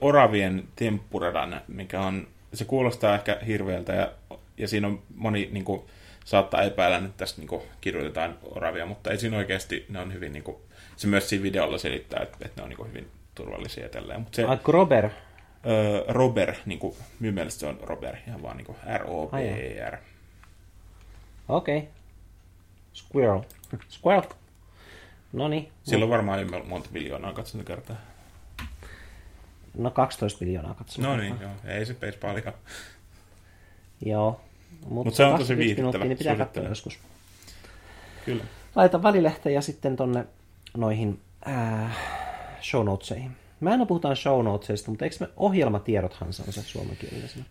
[0.00, 4.12] oravien temppuradan, mikä on, se kuulostaa ehkä hirveältä ja,
[4.58, 5.82] ja siinä on moni niin kuin,
[6.24, 10.32] saattaa epäillä, että tästä niin kuin, kidutetaan oravia, mutta ei siinä oikeasti, ne on hyvin,
[10.32, 10.56] niin kuin,
[10.96, 14.20] se myös siinä videolla selittää, että, että ne on niin kuin, hyvin turvallisia tälleen.
[14.20, 15.12] Mutta se, Robert?
[15.66, 19.96] Öö, Robert, niin kuin, minun mielestä se on Robert, ihan vaan niin kuin R-O-B-E-R.
[21.48, 21.78] Okei.
[21.78, 21.90] Okay.
[22.94, 23.40] Squirrel.
[23.88, 24.30] Squirrel.
[25.32, 25.72] No niin.
[25.82, 27.96] Sillä on varmaan jo monta miljoonaa katsontakertaa.
[29.78, 31.28] No 12 miljoonaa katsontakertaa.
[31.28, 31.74] No niin, joo.
[31.74, 32.52] Ei se peisi paljon.
[34.04, 34.40] Joo.
[34.80, 36.04] Mutta Mut se on tosi viihdyttävä.
[36.04, 36.98] Niin pitää katsoa joskus.
[38.24, 38.44] Kyllä.
[38.74, 40.24] Laita välilehteen ja sitten tonne
[40.76, 41.96] noihin äh,
[42.62, 43.36] show notesihin.
[43.64, 47.44] Mä en puhutaan show notesista, mutta eikö me ohjelmatiedothan se on se suomenkielisenä?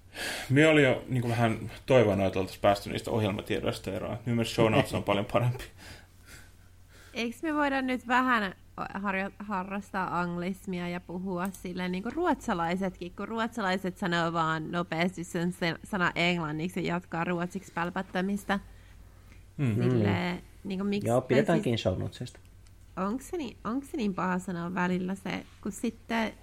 [0.49, 4.17] Me oli jo niin vähän toivonut, että oltaisiin päästy niistä ohjelmatiedoista eroon.
[4.25, 5.63] Nyt myös show notes on paljon parempi.
[7.13, 8.55] Eikö me voida nyt vähän
[9.39, 15.53] harrastaa anglismia ja puhua silleen niin kuin ruotsalaisetkin, kun ruotsalaiset sanoo vaan nopeasti sen
[15.83, 18.59] sana englanniksi ja jatkaa ruotsiksi pälpättämistä.
[19.57, 19.83] Mm-hmm.
[19.83, 21.81] Silleen, niin kuin, miksi, Joo, pidetäänkin siis...
[21.81, 22.39] show notesista
[22.97, 26.33] onko se, niin, onko se niin paha sanoa välillä se, kun sitten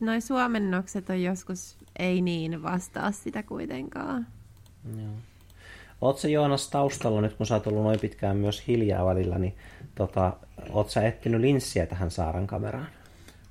[0.00, 4.26] noin suomennokset on joskus ei niin vastaa sitä kuitenkaan.
[4.96, 5.12] Joo.
[6.00, 9.56] Oot se Joonas taustalla nyt, kun sä oot ollut noin pitkään myös hiljaa välillä, niin
[9.94, 10.36] tota,
[10.70, 12.88] oot sä etsinyt linssiä tähän Saaran kameraan?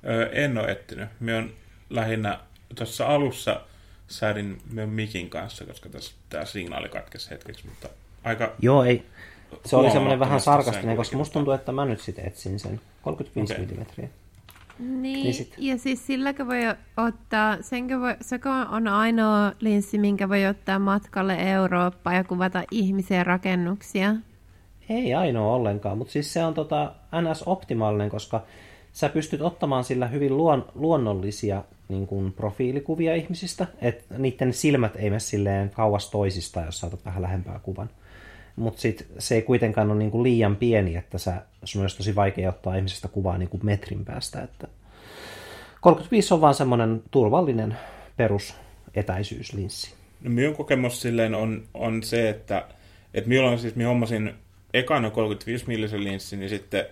[0.06, 1.08] Öö, en ole etsinyt.
[1.20, 1.50] Me on
[1.90, 2.40] lähinnä
[2.74, 3.60] tuossa alussa
[4.08, 7.88] säädin me mikin kanssa, koska tässä tämä signaali katkesi hetkeksi, mutta
[8.24, 8.54] aika...
[8.58, 9.06] Joo, ei.
[9.64, 13.52] Se oli semmoinen vähän sarkastinen, koska musta tuntuu, että mä nyt sitten etsin sen 35
[13.52, 14.08] okay.
[14.78, 15.02] mm.
[15.02, 15.54] Niin, niin sit.
[15.58, 16.60] ja siis silläkö voi
[16.96, 23.24] ottaa, senkö voi, sekö on ainoa linssi, minkä voi ottaa matkalle Eurooppaan ja kuvata ihmisiä
[23.24, 24.14] rakennuksia?
[24.88, 28.42] Ei ainoa ollenkaan, mutta siis se on tota NS-optimaalinen, koska
[28.92, 35.10] sä pystyt ottamaan sillä hyvin luon, luonnollisia niin kuin profiilikuvia ihmisistä, että niiden silmät ei
[35.10, 37.90] mene silleen kauas toisista, jos saatat vähän lähempää kuvan.
[38.58, 38.82] Mutta
[39.18, 42.74] se ei kuitenkaan ole niin kuin liian pieni, että sä, sun olisi tosi vaikea ottaa
[42.74, 44.42] ihmisestä kuvaa niin kuin metrin päästä.
[44.42, 44.68] Että
[45.80, 47.76] 35 on vaan semmoinen turvallinen
[48.16, 49.94] perusetäisyyslinssi.
[50.22, 52.64] No, minun kokemus silleen on, on se, että,
[53.14, 54.34] että milloin siis minä hommasin
[54.74, 56.86] ekana 35 millisen linssin, niin sitten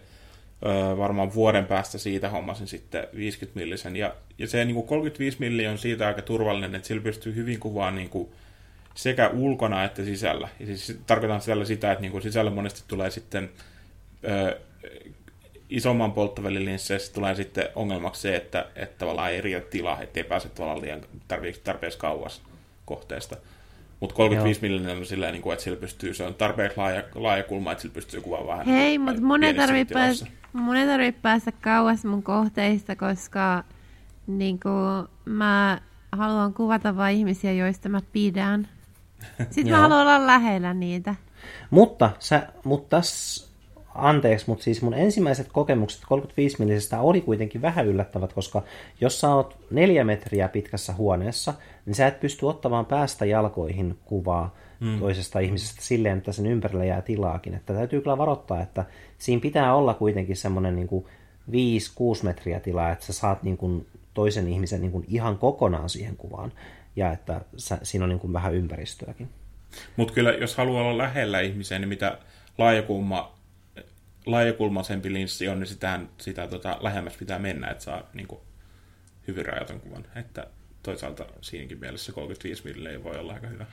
[0.67, 3.97] öö, varmaan vuoden päästä siitä hommasin sitten 50 millisen.
[3.97, 7.61] Ja, ja se niin kuin 35 milli on siitä aika turvallinen, että sillä pystyy hyvin
[7.61, 8.29] kuvaamaan niin kuin,
[8.97, 10.49] sekä ulkona että sisällä.
[10.61, 13.51] Ja siis tarkoitan sisällä sitä, että niin kuin sisällä monesti tulee sitten
[14.25, 14.59] öö,
[15.71, 20.81] isomman polttovälilinsseissä tulee sitten ongelmaksi se, että, että tavallaan ei riitä tilaa, ettei pääse tavallaan
[20.81, 22.43] liian tarpeeksi, tarpeeksi kauas
[22.85, 23.37] kohteesta.
[24.01, 27.43] Mutta 35 mm on silleen, niin kuin, että sillä pystyy, se on tarpeeksi laaja, laaja
[27.43, 28.75] kulma, että sillä pystyy kuvaamaan vähän.
[28.75, 30.27] Hei, mutta mun ei tarvitse päästä,
[30.87, 33.65] tarvitse päästä kauas mun kohteista, koska
[34.27, 35.81] niin kuin, mä
[36.13, 38.69] haluan kuvata vain ihmisiä, joista mä pidän.
[39.51, 41.15] Sitten mä haluan olla lähellä niitä.
[41.71, 43.47] Mutta, sä, mutta tässä
[43.95, 48.63] anteeksi, mutta siis mun ensimmäiset kokemukset 35 millisestä oli kuitenkin vähän yllättävät, koska
[49.01, 51.55] jos sä oot neljä metriä pitkässä huoneessa,
[51.87, 54.99] niin sä et pysty ottamaan päästä jalkoihin kuvaa mm.
[54.99, 57.55] toisesta ihmisestä silleen, että sen ympärillä jää tilaakin.
[57.55, 58.85] Että täytyy kyllä varoittaa, että
[59.19, 60.89] siinä pitää olla kuitenkin semmoinen niin
[61.51, 61.53] 5-6
[62.23, 66.53] metriä tilaa, että sä saat niin kuin toisen ihmisen niin kuin ihan kokonaan siihen kuvaan
[66.97, 69.31] ja että sä, siinä on niin kuin vähän ympäristöäkin.
[69.97, 72.19] Mutta kyllä, jos haluaa olla lähellä ihmisiä, niin mitä
[72.59, 73.37] laajakulma
[74.27, 78.41] laajakulmaisempi linssi on, niin sitähän, sitä tota, lähemmäs pitää mennä, että saa niin kuin,
[79.29, 80.05] hyvin rajatun kuvan.
[80.17, 80.47] Että
[80.83, 83.67] toisaalta siinäkin mielessä 35 mm voi olla aika hyvä.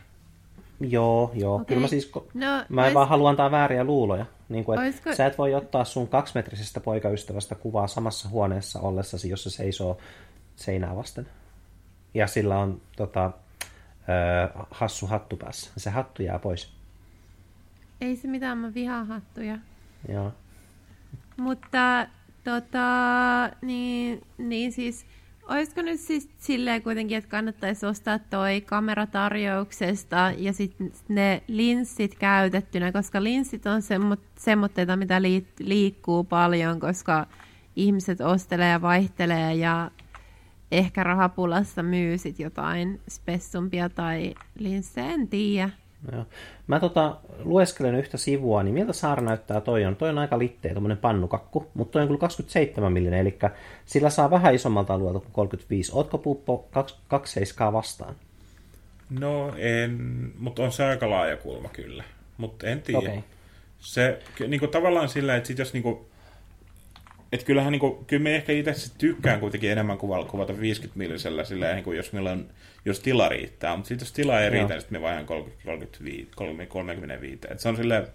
[0.79, 1.55] Joo, joo.
[1.55, 1.65] Okay.
[1.65, 2.93] Kyllä mä siis, no, mä en olis...
[2.93, 4.25] vaan halua antaa vääriä luuloja.
[4.49, 5.15] Niin kuin, että Olisiko...
[5.15, 9.97] Sä et voi ottaa sun kaksimetrisestä poikaystävästä kuvaa samassa huoneessa ollessasi, jos se seisoo
[10.55, 11.27] seinää vasten.
[12.13, 15.71] Ja sillä on tota, ö, hassu hattu päässä.
[15.77, 16.73] Se hattu jää pois.
[18.01, 19.57] Ei se mitään, mä vihaan hattuja.
[20.09, 20.31] Joo.
[21.37, 22.07] Mutta
[22.43, 22.87] tota,
[23.61, 25.05] niin, niin siis,
[25.49, 32.91] olisiko nyt siis silleen kuitenkin, että kannattaisi ostaa toi kameratarjouksesta ja sitten ne linssit käytettynä,
[32.91, 33.81] koska linssit on
[34.37, 35.21] semmoitteita, mitä
[35.59, 37.27] liikkuu paljon, koska
[37.75, 39.91] ihmiset ostelee ja vaihtelee ja
[40.77, 45.69] ehkä rahapulassa myy sit jotain spessumpia tai linssejä, en tiedä.
[46.11, 46.25] Joo.
[46.67, 49.95] Mä tota, lueskelen yhtä sivua, niin miltä Saara näyttää toi on?
[49.95, 53.39] Toi on aika litteä, tommonen pannukakku, mutta toi on kyllä 27 millinen, eli
[53.85, 55.91] sillä saa vähän isommalta alueelta kuin 35.
[55.95, 56.67] Ootko Puppo
[57.07, 58.15] 27 vastaan?
[59.09, 59.99] No en,
[60.39, 62.03] mutta on se aika laaja kulma kyllä,
[62.37, 62.99] mutta en tiedä.
[62.99, 63.21] Okay.
[63.79, 65.99] Se niin kuin, tavallaan sillä, että sit jos niin kuin,
[67.33, 71.43] että kyllähän niin kuin, kyllä me ehkä itse tykkään kuitenkin enemmän kuvata, kuvata 50 millisellä
[71.43, 72.45] sillä niin kuin jos meillä on,
[72.85, 76.31] jos tila riittää, mutta sitten jos tila ei riitä, niin sitten me vaihdan 30, 35,
[76.67, 77.39] 35.
[77.49, 78.07] Et se on silleen,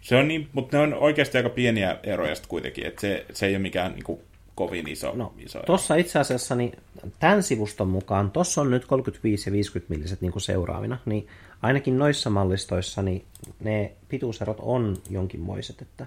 [0.00, 3.46] se on niin, mutta ne on oikeasti aika pieniä eroja sitten kuitenkin, että se, se
[3.46, 4.20] ei ole mikään niin kuin,
[4.54, 5.12] kovin iso.
[5.14, 6.72] No, iso tuossa itse asiassa niin
[7.20, 11.26] tämän sivuston mukaan, tuossa on nyt 35 ja 50 milliset niin kuin seuraavina, niin
[11.62, 13.24] ainakin noissa mallistoissa niin
[13.60, 16.06] ne pituuserot on jonkinmoiset, että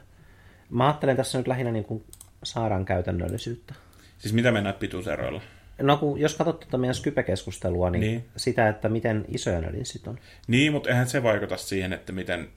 [0.70, 2.04] mä ajattelen tässä nyt lähinnä niin kuin
[2.44, 3.74] saadaan käytännöllisyyttä.
[4.18, 5.42] Siis mitä mennään pituuseroilla?
[5.82, 10.08] No kun, jos katsot tuota meidän Skype-keskustelua, niin, niin, sitä, että miten isoja ne linssit
[10.08, 10.20] on.
[10.48, 12.50] Niin, mutta eihän se vaikuta siihen, että miten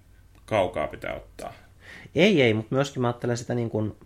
[0.44, 1.52] kaukaa pitää ottaa.
[2.14, 3.96] Ei, ei, mutta myöskin mä ajattelen sitä niin kuin,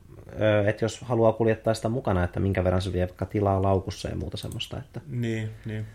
[0.67, 4.17] että jos haluaa kuljettaa sitä mukana, että minkä verran se vie vaikka tilaa laukussa ja
[4.17, 4.79] muuta semmoista.
[4.79, 5.01] Että...
[5.07, 5.87] Niin, niin.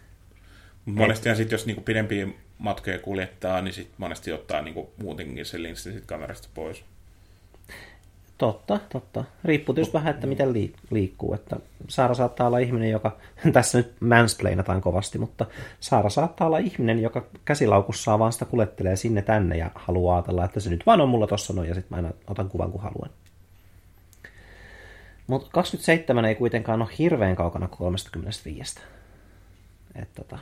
[0.85, 2.27] Monestihan sitten, jos niinku pidempiä
[2.57, 6.83] matkoja kuljettaa, niin sit monesti ottaa niinku muutenkin se linssi sit kamerasta pois.
[8.39, 9.23] Totta, totta.
[9.43, 10.53] Riippuu tietysti vähän, että miten
[10.91, 11.33] liikkuu.
[11.33, 11.55] Että
[11.87, 13.17] Saara saattaa olla ihminen, joka,
[13.53, 15.45] tässä nyt mansplainataan kovasti, mutta
[15.79, 20.59] Saara saattaa olla ihminen, joka käsilaukussaan vaan sitä kulettelee sinne tänne ja haluaa ajatella, että
[20.59, 23.09] se nyt vaan on mulla tossa noin ja sitten mä aina otan kuvan kun haluan.
[25.27, 28.79] Mutta 27 ei kuitenkaan ole hirveän kaukana 35.
[29.95, 30.39] Että tota,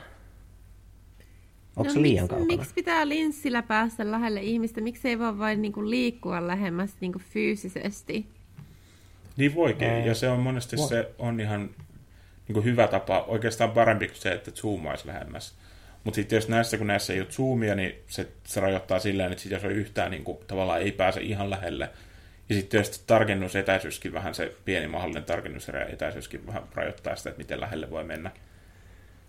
[1.78, 2.58] Onko no, se liian miksi, kaukana?
[2.58, 4.80] Miksi pitää linssillä päästä lähelle ihmistä?
[4.80, 8.26] Miksi ei voi vain niinku liikkua lähemmäs niinku fyysisesti?
[9.36, 10.88] Niin voikin, ja se on monesti Voi.
[10.88, 11.70] se on ihan
[12.48, 15.54] niinku hyvä tapa, oikeastaan parempi kuin se, että zoomaisi lähemmäs.
[16.04, 19.42] Mutta sitten jos näissä, kun näissä ei ole zoomia, niin se, se rajoittaa silleen, että
[19.42, 21.90] sit jos on yhtään niin kuin, tavallaan ei pääse ihan lähelle.
[22.48, 27.90] Ja sitten jos tarkennusetäisyyskin vähän, se pieni mahdollinen tarkennusetäisyyskin vähän rajoittaa sitä, että miten lähelle
[27.90, 28.30] voi mennä.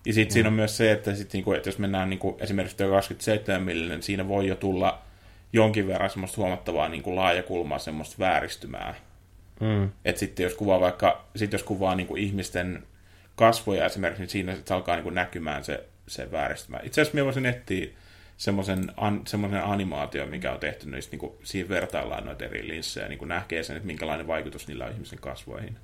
[0.06, 0.34] Ja sitten mm.
[0.34, 4.28] siinä on myös se, että, sit, niinku, että jos mennään niinku, esimerkiksi 27 millinen, siinä
[4.28, 5.02] voi jo tulla
[5.54, 8.96] jonkin verran semmoista huomattavaa niinku, laajakulmaa, semmoista vääristymää.
[9.60, 9.90] Mm.
[10.06, 12.84] Että sitten jos kuvaa vaikka, sit jos kuvaa niinku, ihmisten
[13.36, 16.80] kasvoja esimerkiksi, niin siinä se alkaa niinku, näkymään se, se vääristymä.
[16.84, 17.88] Itse asiassa minä voisin etsiä
[18.38, 23.28] semmoisen an, semmoisen animaatio, mikä on tehty, niin niinku, siinä vertaillaan noita eri linssejä, niin
[23.28, 25.78] näkee sen, että minkälainen vaikutus niillä on ihmisen kasvoihin.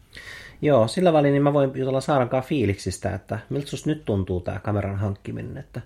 [0.62, 4.60] Joo, sillä välin niin mä voin jutella Saarankaan fiiliksistä, että miltä susta nyt tuntuu tämä
[4.60, 5.82] kameran hankkiminen, että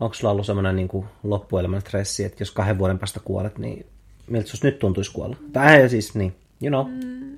[0.00, 3.86] onko sulla ollut semmoinen niin loppuelämän stressi, että jos kahden vuoden päästä kuolet, niin
[4.26, 5.36] miltä susta nyt tuntuisi kuolla?
[5.52, 6.86] Tai siis, niin, you know.
[6.90, 7.36] Mm,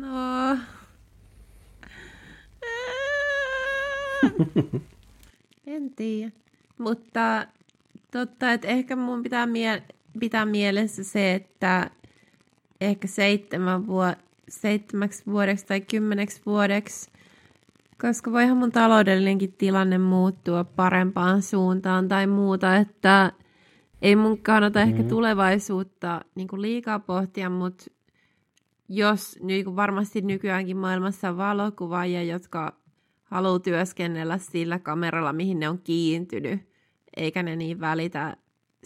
[0.00, 0.56] no.
[5.66, 6.32] en tiedä.
[6.78, 7.46] Mutta
[8.10, 9.82] totta, että ehkä mun pitää, mie-
[10.20, 11.90] pitää mielessä se, että
[12.80, 17.10] ehkä seitsemän vuotta seitsemäksi vuodeksi tai kymmeneksi vuodeksi,
[18.00, 23.32] koska voihan mun taloudellinenkin tilanne muuttua parempaan suuntaan tai muuta, että
[24.02, 24.96] ei mun kannata mm-hmm.
[24.96, 27.84] ehkä tulevaisuutta niin kuin liikaa pohtia, mutta
[28.88, 32.76] jos niin kuin varmasti nykyäänkin maailmassa on valokuvaajia, jotka
[33.24, 36.60] haluaa työskennellä sillä kameralla, mihin ne on kiintynyt,
[37.16, 38.36] eikä ne niin välitä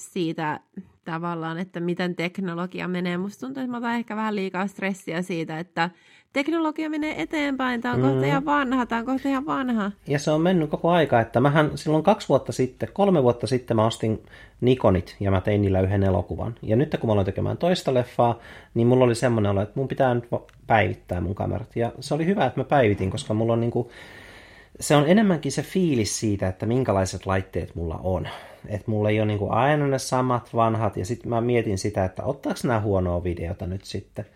[0.01, 0.61] siitä
[1.05, 3.18] tavallaan, että miten teknologia menee.
[3.18, 5.90] Musta tuntuu, että mä otan ehkä vähän liikaa stressiä siitä, että
[6.32, 8.07] teknologia menee eteenpäin, tämä on mm.
[8.09, 9.92] kohta ihan vanha, tämä on kohta ihan vanha.
[10.07, 13.76] Ja se on mennyt koko aika, että mähän silloin kaksi vuotta sitten, kolme vuotta sitten
[13.76, 14.22] mä ostin
[14.61, 16.55] Nikonit ja mä tein niillä yhden elokuvan.
[16.62, 18.38] Ja nyt kun mä aloin tekemään toista leffaa,
[18.74, 20.28] niin mulla oli semmoinen olo, että mun pitää nyt
[20.66, 21.76] päivittää mun kamerat.
[21.76, 23.90] Ja se oli hyvä, että mä päivitin, koska mulla on niinku,
[24.80, 28.28] se on enemmänkin se fiilis siitä, että minkälaiset laitteet mulla on
[28.66, 32.22] että mulla ei ole niinku aina ne samat vanhat, ja sitten mä mietin sitä, että
[32.22, 34.26] ottaako nämä huonoa videota nyt sitten.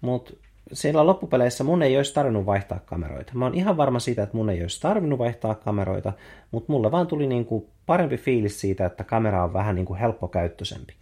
[0.00, 0.32] Mutta
[0.72, 3.32] siellä loppupeleissä mun ei olisi tarvinnut vaihtaa kameroita.
[3.34, 6.12] Mä oon ihan varma siitä, että mun ei olisi tarvinnut vaihtaa kameroita,
[6.50, 10.94] mutta mulle vaan tuli niinku parempi fiilis siitä, että kamera on vähän niinku helppokäyttöisempi.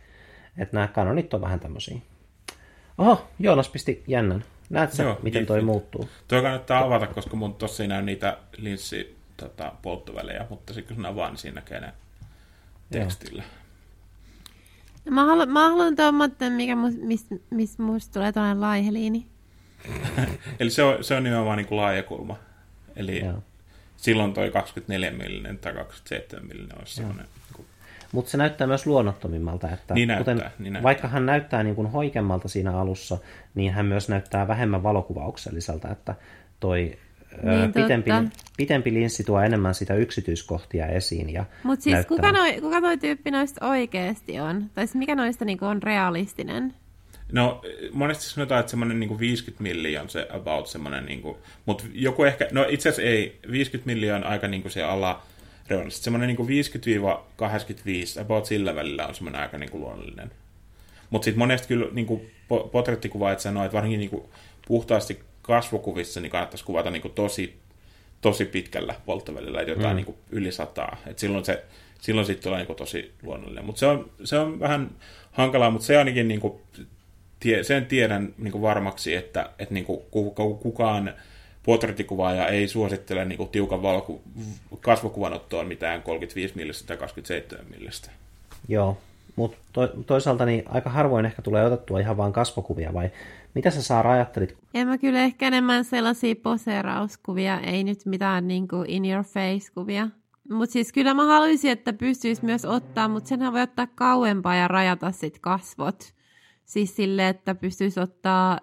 [0.58, 1.98] Että nämä kanonit on vähän tämmöisiä.
[2.98, 4.44] Oho, Joonas pisti jännän.
[4.70, 6.08] Näet sä, Joo, miten toi niin, muuttuu?
[6.28, 11.04] Toi kannattaa avata, koska mun tossa ei näy niitä linssi tota, polttövälejä, mutta sitten kun
[11.04, 11.92] sinä vaan, niin siinä näkee ne
[12.92, 13.42] tekstillä.
[15.04, 19.26] No, mä haluan, mä haluan tuommoinen, mikä mistä mis, musta tulee tuollainen laiheliini.
[20.60, 22.36] Eli se on, se on nimenomaan niin kuin laajakulma.
[22.96, 23.42] Eli Joo.
[23.96, 27.26] silloin toi 24 millinen tai 27 millinen olisi semmoinen...
[27.56, 27.66] Niin
[28.12, 30.82] Mutta se näyttää myös luonnottomimmalta, että niin näyttää, kuten, niin näyttää.
[30.82, 33.18] vaikka hän näyttää niin kuin hoikemmalta siinä alussa,
[33.54, 36.14] niin hän myös näyttää vähemmän valokuvaukselliselta, että
[36.60, 36.98] toi
[37.42, 38.10] niin, pitempi,
[38.56, 41.32] pitempi linssi tuo enemmän sitä yksityiskohtia esiin.
[41.32, 42.16] Ja Mutta siis näyttää...
[42.16, 44.70] kuka, noi, kuka toi tyyppi noista oikeasti on?
[44.74, 46.74] Tai siis mikä noista niinku on realistinen?
[47.32, 47.62] No,
[47.92, 52.24] monesti sanotaan, että semmoinen niin 50 miljoonaa on se about semmoinen, niin kuin, mutta joku
[52.24, 55.22] ehkä, no itse asiassa ei, 50 miljoonaa aika niin kuin se ala
[55.68, 56.04] reunasta.
[56.04, 56.64] Semmoinen niin
[58.18, 60.30] 50-85, about sillä välillä on semmoinen aika niin kuin luonnollinen.
[61.10, 62.30] Mutta sitten monesti kyllä niin kuin
[62.72, 64.24] potrettikuvaajat sanoo, että varsinkin niin kuin
[64.68, 67.58] puhtaasti kasvokuvissa niin kannattaisi kuvata niin kuin tosi,
[68.20, 69.96] tosi pitkällä polttavälillä, että jotain mm.
[69.96, 70.96] niin kuin yli sataa.
[71.06, 71.64] Et silloin se
[72.02, 73.64] silloin sitten tulee niin kuin tosi luonnollinen.
[73.64, 74.90] Mutta se on, se on vähän
[75.32, 76.54] hankalaa, mutta se ainakin niin kuin,
[77.40, 80.00] tie, sen tiedän niin kuin varmaksi, että, että niin kuin
[80.60, 81.14] kukaan
[81.62, 84.22] portrettikuvaaja ei suosittele niin kuin tiukan valku,
[84.80, 88.10] kasvokuvanottoon mitään 35 millistä tai 27 millistä.
[88.68, 88.98] Joo,
[89.36, 93.10] mutta to, toisaalta niin aika harvoin ehkä tulee otettua ihan vain kasvokuvia, vai
[93.54, 94.56] mitä sä saa ajattelit?
[94.74, 99.72] En mä kyllä ehkä enemmän sellaisia poseerauskuvia, ei nyt mitään niin kuin in your face
[99.74, 100.08] kuvia.
[100.50, 104.68] Mutta siis kyllä mä haluaisin, että pystyisi myös ottaa, mutta senhän voi ottaa kauempaa ja
[104.68, 106.14] rajata sit kasvot.
[106.64, 108.58] Siis sille, että pystyisi ottaa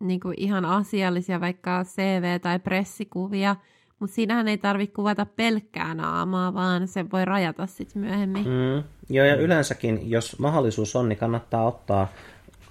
[0.00, 3.56] niin kuin ihan asiallisia vaikka CV- tai pressikuvia,
[3.98, 8.44] mutta siinähän ei tarvitse kuvata pelkkää naamaa, vaan se voi rajata sitten myöhemmin.
[8.44, 12.08] Mm, joo, ja yleensäkin, jos mahdollisuus on, niin kannattaa ottaa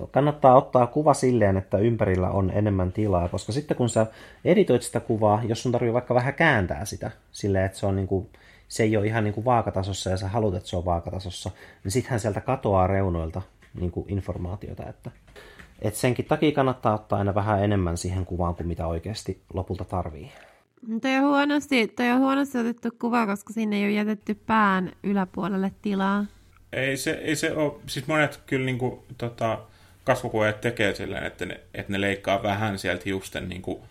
[0.08, 4.06] kannattaa ottaa kuva silleen, että ympärillä on enemmän tilaa, koska sitten kun sä
[4.46, 8.08] editoit sitä kuvaa, jos sun tarvii vaikka vähän kääntää sitä silleen, että se, on niin
[8.08, 8.30] kuin,
[8.68, 11.52] se ei ole ihan niin kuin vaakatasossa ja sä haluat, että se on vaakatasossa,
[11.84, 13.42] niin sittenhän sieltä katoaa reunoilta
[13.80, 14.90] niin kuin informaatiota.
[14.90, 15.12] Että,
[15.82, 20.32] Et senkin takia kannattaa ottaa aina vähän enemmän siihen kuvaan kuin mitä oikeasti lopulta tarvii.
[21.02, 25.72] Toi on, huonosti, toi on huonosti otettu kuva, koska sinne ei ole jätetty pään yläpuolelle
[25.82, 26.26] tilaa.
[26.74, 29.60] Ei se, ei se ole, siis monet kyllä niin kuin, tota,
[30.04, 33.82] kasvokuvaajat tekee silleen, että ne, että ne leikkaa vähän sieltä hiusten niin kuin,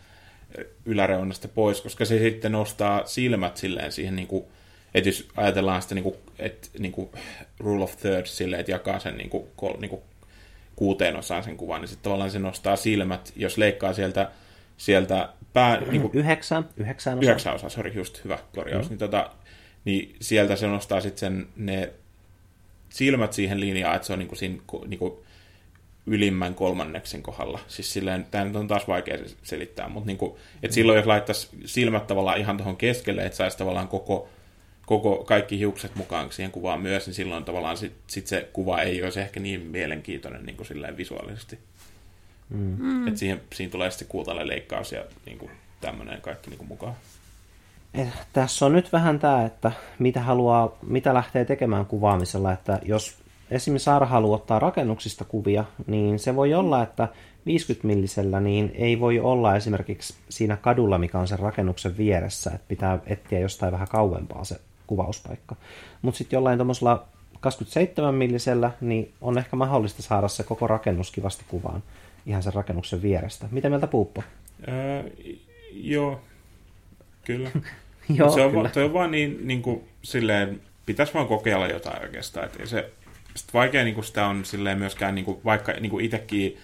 [0.84, 4.44] yläreunasta pois, koska se sitten nostaa silmät silleen siihen, niin kuin,
[4.94, 7.10] että jos ajatellaan sitä niin kuin, että, niin kuin
[7.58, 10.02] rule of thirds silleen, että jakaa sen niin kuin, kol, niin kuin
[10.76, 14.30] kuuteen osaan sen kuvan, niin sitten tavallaan se nostaa silmät, jos leikkaa sieltä,
[14.76, 15.80] sieltä pää...
[15.80, 17.22] Niin kuin, yhdeksän, yhdeksän osaa.
[17.22, 18.86] Yhdeksän osaa, sori, just hyvä korjaus.
[18.86, 18.90] Mm.
[18.90, 19.30] Niin, tota,
[19.84, 21.92] niin sieltä se nostaa sitten ne
[22.88, 25.12] silmät siihen linjaan, että se on niin kuin siinä, niin kuin,
[26.10, 27.60] ylimmän kolmanneksen kohdalla.
[27.68, 30.32] Siis silleen, tämä nyt on taas vaikea selittää, mutta niin kuin,
[30.62, 34.28] että silloin jos laittaisi silmät tavallaan ihan tuohon keskelle, että saisi tavallaan koko,
[34.86, 39.02] koko, kaikki hiukset mukaan siihen kuvaan myös, niin silloin tavallaan sit, sit se kuva ei
[39.02, 41.58] olisi ehkä niin mielenkiintoinen niin kuin silleen visuaalisesti.
[42.48, 43.08] Mm.
[43.08, 45.50] Että siihen, siinä tulee sitten kuutalle leikkaus ja niin kuin
[45.80, 46.94] tämmöinen kaikki niin kuin mukaan.
[47.94, 53.19] Et, tässä on nyt vähän tämä, että mitä haluaa, mitä lähtee tekemään kuvaamisella, että jos
[53.50, 57.08] esimerkiksi Saara haluaa ottaa rakennuksista kuvia, niin se voi olla, että
[57.46, 62.68] 50 millisellä niin ei voi olla esimerkiksi siinä kadulla, mikä on sen rakennuksen vieressä, että
[62.68, 65.56] pitää etsiä jostain vähän kauempaa se kuvauspaikka.
[66.02, 67.06] Mutta sitten jollain tuommoisella
[67.40, 71.82] 27 millisellä, niin on ehkä mahdollista saada se koko rakennus kivasti kuvaan
[72.26, 73.48] ihan sen rakennuksen vierestä.
[73.50, 74.22] Mitä mieltä Puuppo?
[74.68, 75.02] Öö,
[75.72, 76.20] joo,
[77.24, 77.50] kyllä.
[78.18, 78.70] joo, se on, kyllä.
[78.76, 82.46] Va, on vaan niin, niin kuin, silleen, pitäisi vaan kokeilla jotain oikeastaan.
[82.46, 82.90] Että se,
[83.36, 86.58] sit vaikea niin kuin sitä on silleen myöskään, niin kuin, vaikka niin kuin itsekin,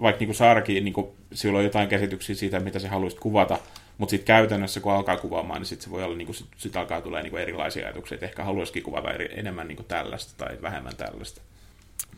[0.00, 3.58] vaikka niin kuin Saarakin, niin kuin, sillä on jotain käsityksiä siitä, mitä se haluaisi kuvata,
[3.98, 6.76] mutta sitten käytännössä, kun alkaa kuvaamaan, niin sitten se voi olla, niin kuin, sit, sit
[6.76, 10.44] alkaa tulee niin kuin erilaisia ajatuksia, että ehkä haluaisikin kuvata eri, enemmän niin kuin tällaista
[10.44, 11.40] tai vähemmän tällaista.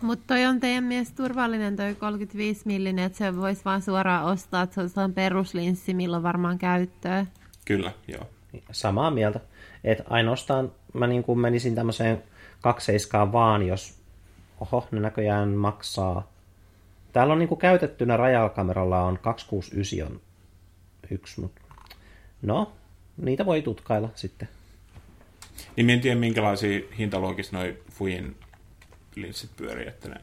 [0.02, 4.62] Mutta toi on teidän mielestä turvallinen toi 35 millinen, että se voisi vaan suoraan ostaa,
[4.62, 7.26] että se on peruslinssi, milloin varmaan käyttöä.
[7.64, 8.26] Kyllä, joo.
[8.72, 9.40] Samaa mieltä.
[9.84, 12.22] Että ainoastaan mä niin kuin menisin tämmöiseen
[12.60, 13.98] kakseiskaan vaan, jos
[14.60, 16.32] oho, ne näköjään maksaa.
[17.12, 20.20] Täällä on niin kuin käytettynä rajakameralla on 269 on
[21.10, 21.60] yksi, mutta
[22.42, 22.72] no,
[23.16, 24.48] niitä voi tutkailla sitten.
[25.76, 28.36] Niin en tiedä, minkälaisia hintaluokissa noi Fujin
[29.14, 30.20] linssit pyörii, että ne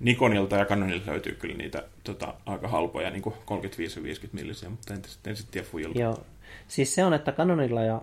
[0.00, 4.70] Nikonilta ja Canonilta löytyy kyllä niitä tota, aika halpoja, niin kuin 35 ja 50 millisiä,
[4.70, 5.98] mutta en, en sitten tiedä Fujilta.
[5.98, 6.24] Joo,
[6.68, 8.02] siis se on, että Canonilla ja,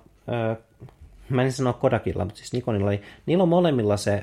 [0.52, 0.56] ö,
[1.30, 2.92] mä en sanoa Kodakilla, mutta siis Nikonilla,
[3.26, 4.22] niillä on molemmilla se,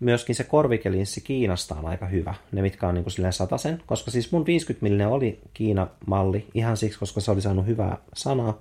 [0.00, 4.10] myöskin se korvikelinssi Kiinasta on aika hyvä, ne mitkä on niin kuin silleen sen, koska
[4.10, 8.58] siis mun 50 millinen oli Kiina-malli, ihan siksi, koska se oli saanut hyvää sanaa.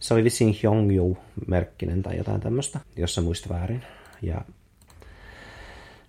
[0.00, 3.82] Se oli vissiin Hyongyu-merkkinen tai jotain tämmöistä, jos sä muista väärin.
[4.22, 4.40] Ja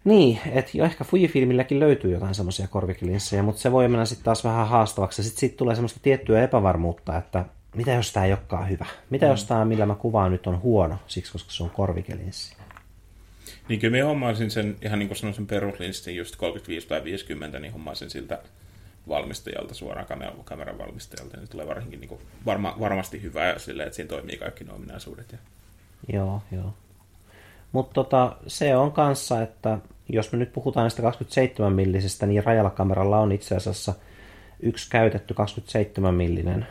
[0.04, 4.44] niin, että jo ehkä Fujifilmilläkin löytyy jotain semmoisia korvikilinssejä, mutta se voi mennä sitten taas
[4.44, 5.24] vähän haastavaksi.
[5.24, 8.86] Sitten sit tulee semmoista tiettyä epävarmuutta, että mitä jos tämä ei olekaan hyvä?
[9.10, 9.32] Mitä mm.
[9.32, 12.56] jos tämä, millä mä kuvaan nyt, on huono, siksi koska se on korvikelinssi?
[13.70, 17.60] Niin kyllä mä hommaisin sen, ihan niin kuin sanoin sen peruslinssin, just 35 tai 50,
[17.60, 18.40] niin hommaisin siltä
[19.08, 23.88] valmistajalta, suoraan kameran, kameran valmistajalta, niin tulee varsinkin niin kuin varma, varmasti hyvää ja silleen,
[23.88, 25.32] että siinä toimii kaikki ne ominaisuudet.
[25.32, 25.38] Ja...
[26.14, 26.74] Joo, joo.
[27.72, 29.78] Mutta tota, se on kanssa, että
[30.10, 33.94] jos me nyt puhutaan näistä 27 millisestä, niin rajalla kameralla on itse asiassa
[34.60, 36.68] yksi käytetty 27 millinen,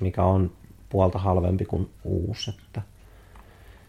[0.00, 0.52] mikä on
[0.88, 2.50] puolta halvempi kuin uusi.
[2.66, 2.82] Että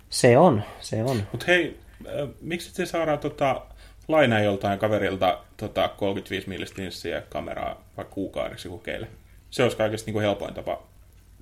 [0.10, 1.24] se on, se on.
[1.32, 3.62] Mutta hei, äh, miksi te saadaan tota,
[4.08, 9.08] lainaa joltain kaverilta tota, 35 millistä linssiä kameraa vaikka kuukaudeksi kokeille?
[9.50, 10.84] Se olisi kaikista niin kuin helpoin tapa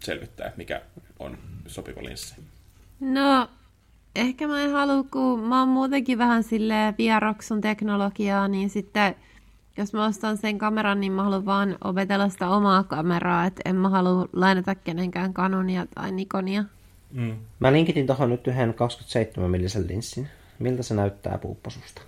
[0.04, 0.82] selvittää, mikä
[1.20, 1.38] on
[1.68, 2.36] sopiva linssi.
[3.00, 3.50] No,
[4.16, 9.16] ehkä mä en halua, kun mä oon muutenkin vähän sille vieroksun teknologiaa, niin sitten
[9.78, 13.76] jos mä ostan sen kameran, niin mä haluan vaan opetella sitä omaa kameraa, että en
[13.76, 16.64] mä halua lainata kenenkään Canonia tai Nikonia.
[17.12, 17.36] Mm.
[17.60, 20.28] Mä linkitin tuohon nyt yhden 27 millisen linssin.
[20.60, 22.02] Miltä se näyttää puupposusta?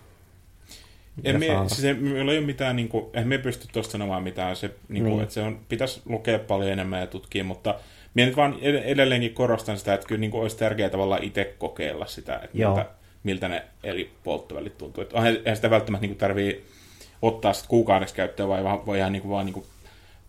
[1.24, 4.24] En me, siis ei, meillä ei ole mitään, niin kuin, eihän me pysty tuosta sanomaan
[4.24, 5.24] mitään, se, niin kuin, niin.
[5.24, 7.76] että se on, pitäisi lukea paljon enemmän ja tutkia, mutta
[8.14, 12.06] minä nyt vaan edelleenkin korostan sitä, että kyllä niin kuin olisi tärkeää tavallaan itse kokeilla
[12.06, 12.86] sitä, että miltä,
[13.24, 15.02] miltä ne eri polttovälit tuntuu.
[15.02, 16.66] Että eihän sitä välttämättä niin tarvii
[17.22, 19.66] ottaa sitten kuukaudeksi käyttöön, vai voi ihan niin kuin vaan niin kuin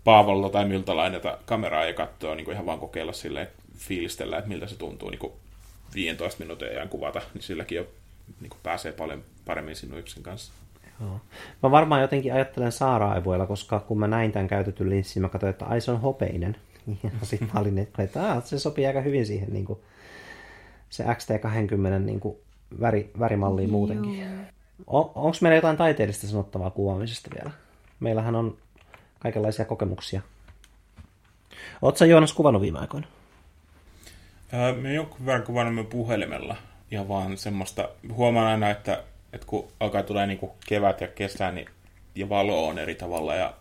[0.04, 4.48] Paavolta tai miltä lainata kameraa ja katsoa, niin kuin ihan vaan kokeilla sille fiilistellä, että
[4.48, 5.32] miltä se tuntuu niin kuin
[5.94, 7.86] 15 minuutin ajan kuvata, niin silläkin jo
[8.40, 10.52] niin kuin pääsee paljon paremmin sinun yksin kanssa.
[11.00, 11.20] Joo.
[11.62, 15.64] Mä varmaan jotenkin ajattelen Saara-aivoilla, koska kun mä näin tämän käytetyn linssin, mä katsoin, että
[15.64, 16.56] ai se on hopeinen.
[17.02, 19.78] Ja sitten mä olin, että ah, se sopii aika hyvin siihen niin kuin,
[20.90, 22.36] se XT20 niin kuin,
[22.80, 24.26] väri, värimalliin muutenkin.
[24.86, 27.50] On, Onko meillä jotain taiteellista sanottavaa kuvaamisesta vielä?
[28.00, 28.58] Meillähän on
[29.18, 30.20] kaikenlaisia kokemuksia.
[31.82, 33.06] Oletko Joonas kuvannut viime aikoina?
[34.54, 36.56] Öö, me jonkun verran kuvannut me puhelimella.
[36.90, 41.52] Ja vaan semmoista, huomaan aina, että, että kun alkaa tulee niin kuin kevät ja kesä,
[41.52, 41.68] niin
[42.14, 43.54] ja valo on eri tavalla ja,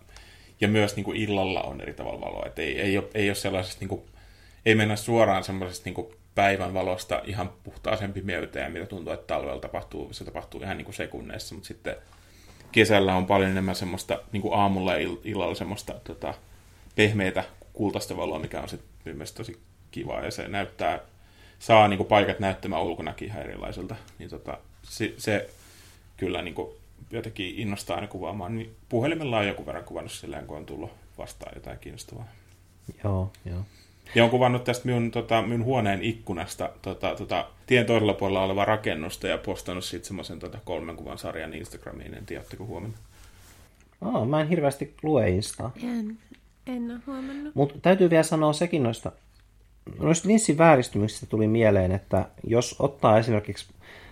[0.62, 2.46] ja myös niin kuin illalla on eri tavalla valoa.
[2.46, 4.02] Että ei, ei, ole, ei ole sellaisesta, niin kuin,
[4.66, 6.08] ei mennä suoraan semmoisesta niin kuin
[6.38, 10.96] päivän valosta ihan puhtaaseen pimeyteen, mitä tuntuu, että talvella tapahtuu, se tapahtuu ihan niin kuin
[10.96, 11.96] sekunneissa, mutta sitten
[12.72, 16.34] kesällä on paljon enemmän semmoista niin kuin aamulla ja illalla semmoista tota,
[16.96, 19.60] pehmeitä kultaista valoa, mikä on sitten mielestäni tosi
[19.92, 21.00] kiva ja se näyttää,
[21.60, 23.96] saa niin kuin paikat näyttämään ulkonakin ihan erilaiselta.
[24.20, 25.50] Niin tota, se, se
[26.18, 26.70] kyllä niin kuin
[27.12, 31.52] jotenkin innostaa aina kuvaamaan, niin puhelimella on joku verran kuvannut silleen, kun on tullut vastaan
[31.56, 32.28] jotain kiinnostavaa.
[33.04, 33.62] Joo, joo.
[34.16, 38.66] Ja on kuvannut tästä minun, tota, minun huoneen ikkunasta tota, tota, tien toisella puolella olevaa
[38.66, 42.14] rakennusta ja postannut siitä semmoisen tota, kolmen kuvan sarjan Instagramiin.
[42.14, 42.98] En tiedä, huomenna.
[44.02, 45.72] Oh, mä en hirveästi lue Instaa.
[45.84, 46.18] En,
[46.68, 47.56] en ole huomannut.
[47.56, 49.12] Mutta täytyy vielä sanoa sekin noista,
[50.00, 53.66] noista linssin vääristymistä tuli mieleen, että jos ottaa esimerkiksi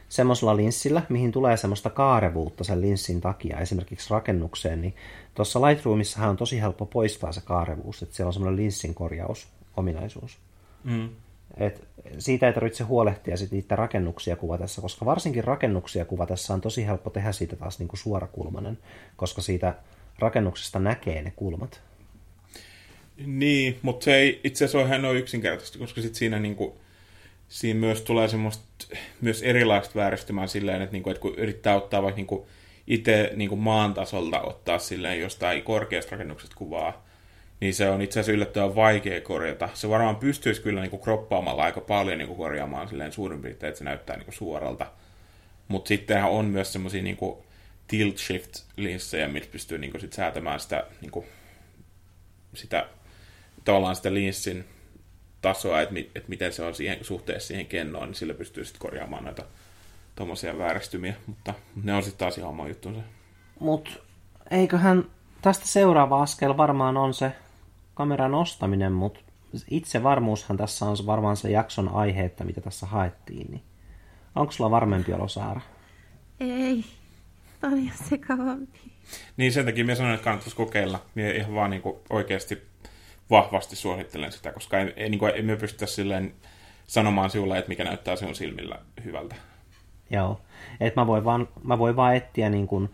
[0.09, 4.95] semmoisella linssillä, mihin tulee semmoista kaarevuutta sen linssin takia, esimerkiksi rakennukseen, niin
[5.33, 8.93] tuossa Lightroomissahan on tosi helppo poistaa se kaarevuus, että siellä on semmoinen linssin
[9.75, 10.37] korjausominaisuus.
[10.83, 11.09] Mm.
[11.57, 16.85] Et siitä ei tarvitse huolehtia sit niitä rakennuksia kuvatessa, koska varsinkin rakennuksia kuvatessa on tosi
[16.85, 18.77] helppo tehdä siitä taas niinku suorakulmanen,
[19.15, 19.75] koska siitä
[20.19, 21.81] rakennuksesta näkee ne kulmat.
[23.25, 26.77] Niin, mutta se ei itse asiassa ole ihan noin yksinkertaisesti, koska sit siinä niinku,
[27.47, 28.63] siinä myös tulee semmoista
[29.21, 32.47] myös erilaista vääristymää silleen, että, niinku, että kun yrittää ottaa vaikka niinku
[32.87, 37.04] itse niinku maan tasolta ottaa silleen jostain korkeasta rakennuksesta kuvaa,
[37.59, 39.69] niin se on itse asiassa yllättävän vaikea korjata.
[39.73, 43.83] Se varmaan pystyisi kyllä niinku kroppaamalla aika paljon niinku korjaamaan silleen suurin piirtein, että se
[43.83, 44.85] näyttää niinku suoralta.
[45.67, 47.45] Mutta sittenhän on myös semmoisia niinku
[47.87, 51.25] tilt shift linssejä, millä pystyy niinku sit säätämään sitä, niinku,
[52.53, 52.89] sitä
[53.65, 54.65] tavallaan sitä linssin
[55.41, 58.81] tasoa, että, mi, että miten se on siihen, suhteessa siihen kennoon, niin sillä pystyy sitten
[58.81, 59.43] korjaamaan näitä
[60.15, 61.53] tuommoisia vääristymiä, mutta
[61.83, 63.01] ne on sitten taas ihan oma juttunsa.
[63.59, 63.91] Mutta
[64.51, 65.05] eiköhän
[65.41, 67.31] tästä seuraava askel varmaan on se
[67.95, 69.19] kameran ostaminen, mutta
[69.69, 73.51] itse varmuushan tässä on varmaan se jakson aihe, että mitä tässä haettiin.
[73.51, 73.63] Niin
[74.35, 75.61] onko sulla varmempi olo, Saara?
[76.39, 76.85] Ei,
[77.61, 78.79] paljon sekavampi.
[79.37, 81.01] Niin sen takia minä sanoin, että kannattaisi kokeilla.
[81.15, 82.61] Minä ihan vaan niin oikeasti
[83.29, 86.33] vahvasti suosittelen sitä, koska ei, ei, niin kuin, ei me pystytä silleen
[86.87, 89.35] sanomaan sinulle, että mikä näyttää sinun silmillä hyvältä.
[90.09, 90.41] Joo,
[90.79, 92.89] että mä voin vaan, mä voin vaan etsiä niin kuin,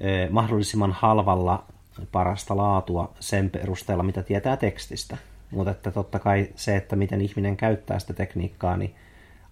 [0.00, 1.64] eh, mahdollisimman halvalla
[2.12, 5.16] parasta laatua sen perusteella, mitä tietää tekstistä.
[5.50, 8.94] Mutta että totta kai se, että miten ihminen käyttää sitä tekniikkaa, niin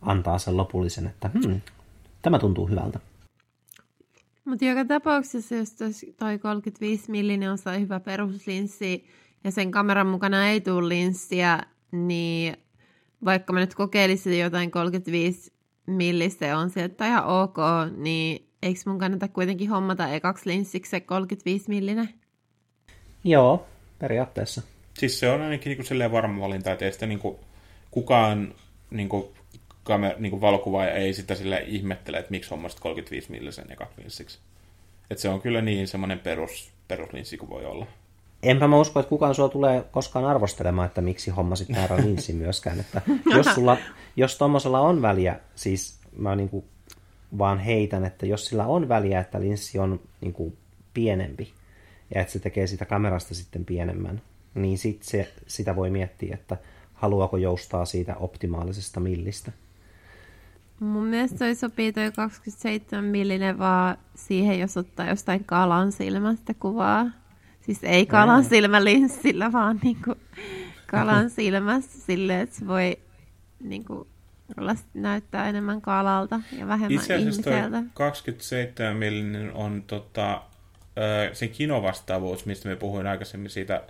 [0.03, 1.61] antaa sen lopullisen, että hmm,
[2.23, 3.01] tämä tuntuu hyvältä.
[4.45, 5.75] Mutta joka tapauksessa, jos
[6.19, 9.07] toi 35 millinen on hyvä peruslinssi,
[9.45, 11.61] ja sen kameran mukana ei tule linssiä,
[11.93, 12.57] niin
[13.25, 15.53] vaikka mä nyt kokeilisin jotain 35
[15.87, 17.57] millistä on se, että ihan ok,
[17.97, 22.09] niin eikö mun kannata kuitenkin hommata ekaksi linssiksi se 35 millinen?
[23.25, 23.67] Joo,
[23.99, 24.63] periaatteessa.
[24.99, 27.37] Siis se on ainakin niin kuin varma valinta, että ei sitä niin kuin,
[27.91, 28.55] kukaan
[28.91, 29.25] niin kuin,
[29.83, 34.39] kamer, niin kuin valokuvaaja ei sitä sille ihmettele, että miksi hommasit 35 millisen ekaksi linssiksi.
[35.11, 37.87] Että se on kyllä niin semmoinen perus, peruslinssi kuin voi olla
[38.43, 42.81] enpä mä usko, että kukaan sua tulee koskaan arvostelemaan, että miksi hommasit väärän linssin myöskään.
[42.81, 43.03] Että
[43.37, 43.77] jos, sulla,
[44.17, 46.65] jos tommosella on väliä, siis mä niin kuin
[47.39, 50.57] vaan heitän, että jos sillä on väliä, että linssi on niin kuin
[50.95, 51.53] pienempi
[52.15, 54.23] ja että se tekee sitä kamerasta sitten pienemmän,
[54.55, 56.57] niin sit se, sitä voi miettiä, että
[56.95, 59.53] haluaako joustaa siitä optimaalisesta millistä.
[60.81, 67.07] Mun mielestä toi sopii toi 27 millinen vaan siihen, jos ottaa jostain kalan silmästä kuvaa.
[67.61, 70.15] Siis ei kalan silmälinssillä, vaan niinku
[70.87, 72.99] kalan silmässä silleen, että se voi
[73.61, 74.07] niinku
[74.57, 77.83] olla, näyttää enemmän kalalta ja vähemmän Itse asiassa ihmiseltä.
[77.95, 80.43] 27 millinen on tota,
[81.33, 83.83] sen kinovastaavuus, mistä me puhuin aikaisemmin siitä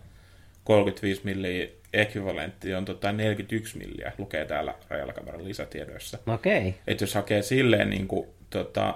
[0.65, 6.19] 35 milliä ekvivalentti on tota 41 milliä, lukee täällä rajalla lisätiedoissa.
[6.27, 6.59] Okei.
[6.59, 6.73] Okay.
[6.87, 8.95] Että jos hakee silleen niin kuin, tota,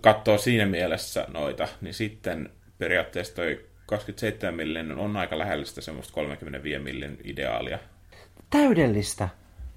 [0.00, 6.14] katsoo siinä mielessä noita, niin sitten periaatteessa toi 27 millin on aika lähellä sitä semmoista
[6.14, 7.78] 35 millin ideaalia.
[8.50, 9.28] Täydellistä.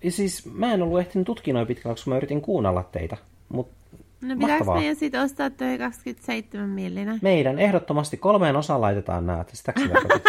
[0.03, 3.18] Ja siis mä en ollut ehtinyt tutkia noin pitkällä, koska mä yritin kuunnella teitä.
[3.49, 3.79] Mutta
[4.22, 4.78] No pitääkö Mahtavaa.
[4.78, 7.20] meidän sitten ostaa toi 27 millinen?
[7.22, 9.46] Meidän ehdottomasti kolmeen osaan laitetaan nämä.
[9.54, 10.24] Sä tarkoitit?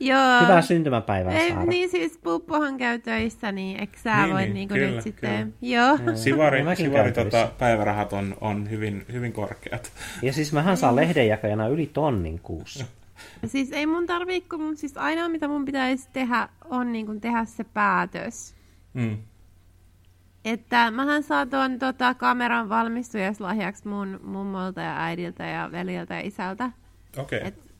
[0.00, 0.40] Joo.
[0.42, 1.64] Hyvää syntymäpäivää, Ei, Saara.
[1.64, 5.30] niin siis Puppohan käy töissä, niin eikö sä Niin, voi niin, niinku kyllä, nyt sitten...
[5.60, 5.74] kyllä.
[5.74, 5.98] Joo.
[6.14, 9.92] Sivari, mäkin sivari tota, päivärahat on, on hyvin, hyvin korkeat.
[10.22, 12.84] Ja siis mähän saan lehdenjakajana yli tonnin kuussa.
[13.46, 17.44] Siis ei mun tarvii, kun mun, siis ainoa mitä mun pitäisi tehdä on niinku tehdä
[17.44, 18.54] se päätös.
[18.94, 19.18] Mm.
[20.44, 26.70] Että mähän saan tuon tota, kameran valmistujaslahjaksi mun mummolta ja äidiltä ja veljeltä ja isältä.
[27.18, 27.38] Okei.
[27.38, 27.48] Okay.
[27.48, 27.72] Et,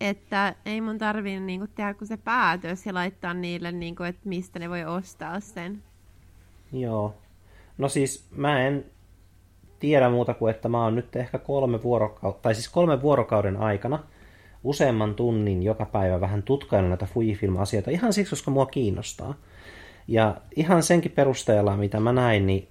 [0.00, 4.58] että ei mun tarvii niinku tehdä kuin se päätös ja laittaa niille, niinku, että mistä
[4.58, 5.82] ne voi ostaa sen.
[6.72, 7.14] Joo.
[7.78, 8.84] No siis mä en
[9.78, 13.98] tiedä muuta kuin, että mä oon nyt ehkä kolme vuorokautta, tai siis kolme vuorokauden aikana
[14.64, 19.34] useamman tunnin joka päivä vähän tutkailla näitä Fujifilm-asioita ihan siksi, koska mua kiinnostaa.
[20.08, 22.68] Ja ihan senkin perusteella, mitä mä näin, niin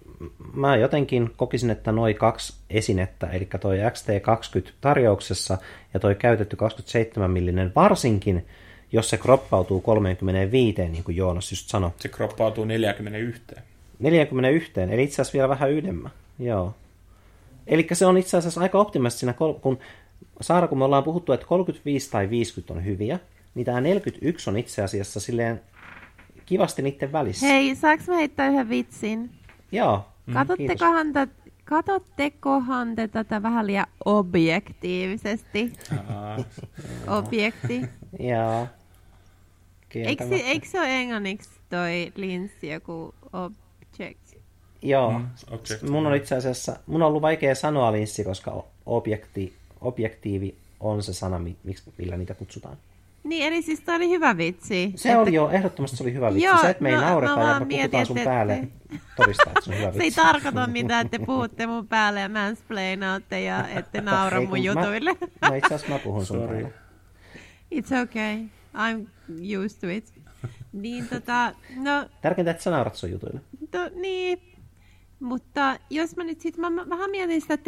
[0.53, 5.57] mä jotenkin kokisin, että noin kaksi esinettä, eli toi XT20 tarjouksessa
[5.93, 8.45] ja toi käytetty 27 millinen, varsinkin
[8.91, 13.41] jos se kroppautuu 35, niin kuin Joonas just sanoi, Se kroppautuu 41.
[13.99, 16.09] 41, eli itse asiassa vielä vähän ydemmä.
[16.39, 16.73] Joo.
[17.67, 19.79] Eli se on itse asiassa aika optimaalisesti siinä, kun
[20.41, 23.19] Saara, kun me ollaan puhuttu, että 35 tai 50 on hyviä,
[23.55, 25.61] niin tämä 41 on itse asiassa silleen
[26.51, 27.45] kivasti niiden välissä.
[27.45, 29.31] Hei, saaks mä heittää yhden vitsin?
[29.71, 30.05] Joo.
[30.33, 31.27] Katottekohan, tä,
[31.65, 35.73] katottekohan te tätä vähän liian objektiivisesti?
[37.07, 37.81] Objekti.
[38.19, 38.67] Joo.
[39.95, 44.19] Eikö, eikö se ole englanniksi toi linssi joku object?
[44.81, 45.11] Joo.
[45.11, 45.91] Mm, objektiivi.
[45.91, 51.13] Mun on itse asiassa, mun on ollut vaikea sanoa linssi, koska objekti, objektiivi on se
[51.13, 52.77] sana, mi- miksi, millä niitä kutsutaan.
[53.23, 54.93] Niin, eli siis toi oli hyvä vitsi.
[54.95, 56.45] Se oli jo, ehdottomasti se oli hyvä vitsi.
[56.45, 58.67] Joo, se, että me ei no, naureta ja me mietin, puhutaan sun että- päälle,
[59.15, 60.21] todistaa, että se on hyvä Se ei vitsi.
[60.21, 65.11] tarkoita mitään, että te puhutte mun päälle ja mansplainaatte ja ette naura Ei, mun jutuille.
[65.41, 66.55] Mä, no itse asiassa mä puhun sun Sorry.
[66.61, 66.73] päälle.
[67.75, 68.45] It's okay.
[68.75, 69.07] I'm
[69.65, 70.13] used to it.
[70.73, 73.39] Niin tota, no, Tärkeintä, että sä naurat sun jutuille.
[73.71, 74.41] to, niin.
[75.21, 77.67] Mutta jos mä nyt sit, mä, vähän mietin sitä T,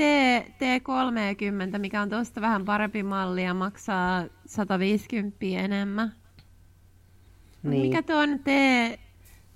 [0.49, 6.13] T30, mikä on tosta vähän parempi malli ja maksaa 150 enemmän.
[7.63, 7.81] Niin.
[7.81, 8.47] Mikä tuon T,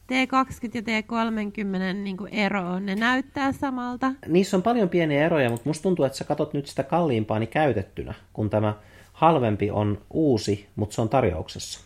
[0.08, 2.86] T20 ja T30 niin ero on?
[2.86, 4.12] Ne näyttää samalta.
[4.28, 8.14] Niissä on paljon pieniä eroja, mutta musta tuntuu, että sä katot nyt sitä kalliimpaani käytettynä,
[8.34, 8.74] kun tämä
[9.14, 11.80] halvempi on uusi, mutta se on tarjouksessa.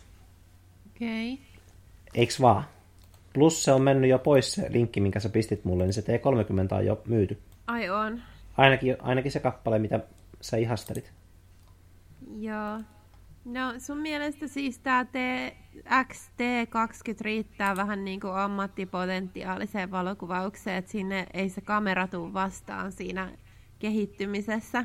[0.90, 1.32] Okei.
[1.32, 1.44] Okay.
[2.14, 2.64] Eiks vaan?
[3.32, 6.74] Plus se on mennyt jo pois se linkki, minkä sä pistit mulle, niin se T30
[6.74, 7.38] on jo myyty.
[7.66, 8.22] Ai on.
[8.56, 10.00] Ainakin, ainakin se kappale, mitä
[10.40, 11.12] sä ihastelit.
[12.38, 12.80] Joo.
[13.44, 15.06] No sun mielestä siis tämä
[15.88, 23.32] XT20 riittää vähän niin kuin ammattipotentiaaliseen valokuvaukseen, että sinne ei se kamera tule vastaan siinä
[23.78, 24.84] kehittymisessä.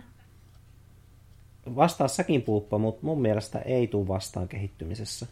[1.76, 5.28] Vastaa säkin puuppa, mutta mun mielestä ei tule vastaan kehittymisessä.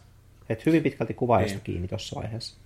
[0.48, 1.64] Et hyvin pitkälti kuvaajasta Niin.
[1.64, 2.56] kiinni tuossa vaiheessa.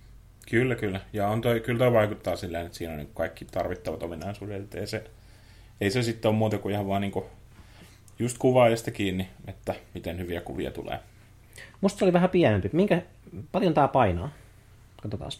[0.49, 1.01] Kyllä, kyllä.
[1.13, 4.75] Ja on toi, kyllä toi vaikuttaa silleen, että siinä on niin kaikki tarvittavat ominaisuudet.
[4.75, 5.03] Ei se,
[5.81, 7.25] ei se sitten ole muuta kuin ihan vaan niin kuin
[8.19, 10.99] just kuvaajasta kiinni, että miten hyviä kuvia tulee.
[11.81, 12.69] Musta se oli vähän pienempi.
[12.73, 13.01] Minkä,
[13.51, 14.31] paljon tää painaa?
[15.01, 15.31] Katsotaan.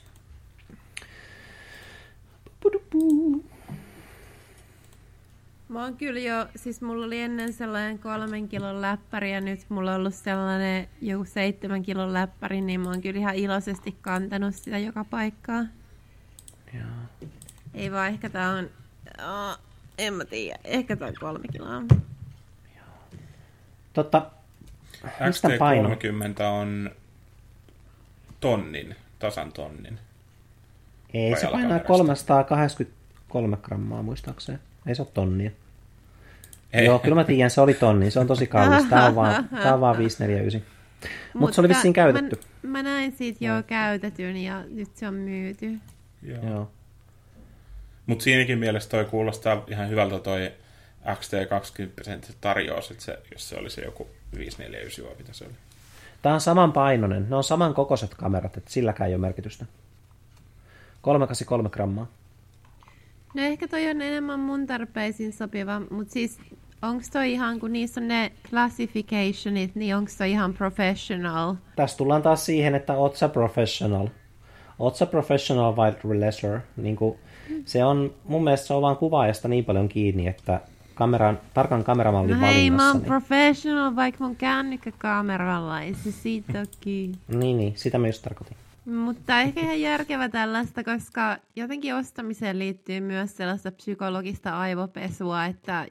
[5.72, 9.92] Mä oon kyllä jo, siis mulla oli ennen sellainen kolmen kilon läppäri ja nyt mulla
[9.92, 14.78] on ollut sellainen joku seitsemän kilon läppäri, niin mä oon kyllä ihan iloisesti kantanut sitä
[14.78, 15.70] joka paikkaan.
[16.74, 16.84] Joo.
[17.74, 18.70] Ei vaan ehkä tää on,
[19.20, 19.60] oh,
[19.98, 21.82] en mä tiedä, ehkä tää on kolme kiloa.
[23.94, 24.32] Totta,
[25.26, 25.90] mistä paino?
[25.90, 26.92] XT30 on
[28.40, 30.00] tonnin, tasan tonnin.
[31.14, 32.44] Ei, se painaa kamerasta.
[32.44, 34.60] 383 grammaa muistaakseen.
[34.88, 35.52] Ei se ole tonnia.
[36.74, 36.86] Ei.
[36.86, 38.12] Joo, kyllä mä tiedän, se oli tonni.
[38.12, 38.86] Se on tosi kallis.
[38.90, 40.62] Tää on vaan, tää on vaan 549.
[41.34, 42.40] Mutta se oli vissiin käytetty.
[42.62, 45.78] Mä, mä näin siitä jo käytetyn ja nyt se on myyty.
[46.22, 46.46] Joo.
[46.50, 46.72] Joo.
[48.06, 50.52] Mutta siinäkin mielessä toi kuulostaa ihan hyvältä toi
[51.08, 55.54] XT20 tarjous, että se, jos se olisi joku 549 vai mitä se oli.
[56.22, 57.30] Tää on saman painoinen.
[57.30, 59.66] Ne on saman kokoiset kamerat, että silläkään ei ole merkitystä.
[61.02, 62.08] 383 grammaa.
[63.34, 66.40] No ehkä toi on enemmän mun tarpeisiin sopiva, mutta siis
[66.82, 71.56] onko toi ihan, kun niissä on ne classificationit, niin onko toi ihan professional?
[71.76, 74.08] Tässä tullaan taas siihen, että oot sä professional.
[74.80, 76.62] Oot sä professional vai leisure.
[76.78, 77.18] Niin kuin,
[77.66, 80.62] se on, mun mielestä se on vaan kuvaajasta niin paljon kiinni, että
[80.96, 87.18] kameran, tarkan kameramallin No hei, mä oon professional, vaikka mun kännykkäkameralla, ei se siitä kiinni.
[87.28, 88.58] niin, niin, sitä mä just tarkoitin.
[88.86, 95.88] Mutta ehkä ihan järkevä tällaista, koska jotenkin ostamiseen liittyy myös sellaista psykologista aivopesua, että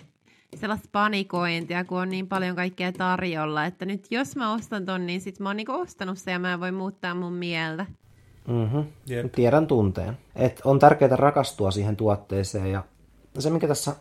[0.57, 5.21] sellaista panikointia, kun on niin paljon kaikkea tarjolla, että nyt jos mä ostan ton, niin
[5.21, 7.87] sit mä oon niinku ostanut se ja mä en voi muuttaa mun mieltä.
[8.49, 8.85] Mm-hmm.
[9.11, 9.33] Yep.
[9.33, 10.19] Tiedän tunteen.
[10.37, 12.85] Et on tärkeää rakastua siihen tuotteeseen ja
[13.39, 13.97] se, mikä tässä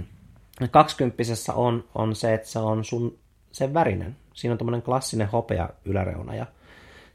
[0.70, 3.18] kaksikymppisessä on, on se, että se on sun
[3.52, 4.16] sen värinen.
[4.34, 6.46] Siinä on tämmöinen klassinen hopea yläreuna ja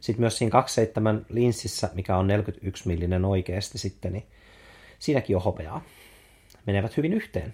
[0.03, 4.23] sitten myös siinä 27 linssissä, mikä on 41 millinen oikeasti sitten, niin
[4.99, 5.83] siinäkin on hopeaa.
[6.67, 7.53] Menevät hyvin yhteen.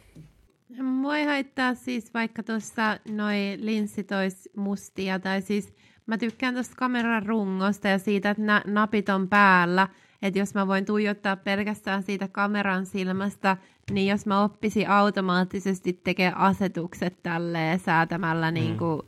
[1.17, 5.73] Ei haittaa siis vaikka tuossa noi linssit olisi mustia, tai siis
[6.05, 9.87] mä tykkään tuosta kameran rungosta ja siitä, että nä- napit on päällä,
[10.21, 13.57] että jos mä voin tuijottaa pelkästään siitä kameran silmästä,
[13.91, 18.55] niin jos mä oppisin automaattisesti tekemään asetukset tälleen säätämällä mm.
[18.55, 19.01] niin kuin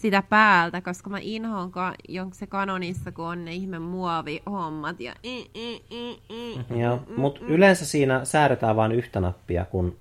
[0.00, 1.94] sitä päältä, koska mä inhoon ka-
[2.32, 5.00] se kanonissa, kun on ne ihme muovihommat.
[5.00, 5.14] Ja...
[6.76, 9.96] Joo, mutta yleensä siinä säädetään vain yhtä nappia, kun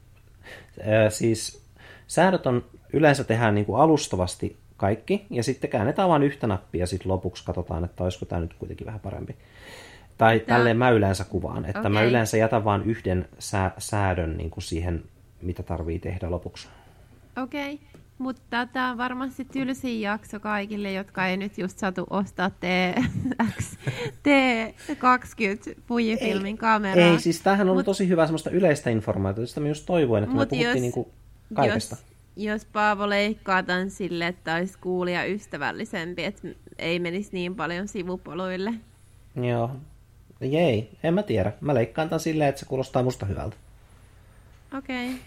[0.80, 1.64] äh, siis
[2.08, 2.64] säädöt on
[2.94, 7.46] yleensä tehdään niin kuin alustavasti kaikki, ja sitten käännetään vain yhtä nappia, ja sitten lopuksi
[7.46, 9.36] katsotaan, että olisiko tämä nyt kuitenkin vähän parempi.
[10.18, 10.58] Tai Tää...
[10.58, 11.92] tälleen mä yleensä kuvaan, että okay.
[11.92, 15.04] mä yleensä jätän vain yhden sää- säädön niin kuin siihen,
[15.42, 16.68] mitä tarvii tehdä lopuksi.
[17.44, 17.74] Okei.
[17.74, 17.88] Okay.
[18.20, 23.78] Mutta tämä on varmasti tylsin jakso kaikille, jotka ei nyt just saatu ostaa TX,
[24.24, 27.12] T20 Fujifilmin kameraa.
[27.12, 30.36] Ei, siis tämähän on Mut, tosi hyvä semmoista yleistä informaatiota, josta mä just toivoin, että
[30.36, 31.12] me puhuttiin jos, niinku
[31.54, 31.96] kaikesta.
[31.96, 36.48] Jos, jos Paavo leikkaa tämän sille, että olisi kuulija ystävällisempi, että
[36.78, 38.74] ei menisi niin paljon sivupoluille.
[39.36, 39.72] Joo.
[40.42, 41.54] Jei, en mä tiedä.
[41.62, 43.56] Mä leikkaan tämän silleen, että se kuulostaa musta hyvältä.
[44.78, 45.06] Okei.
[45.06, 45.20] Okay.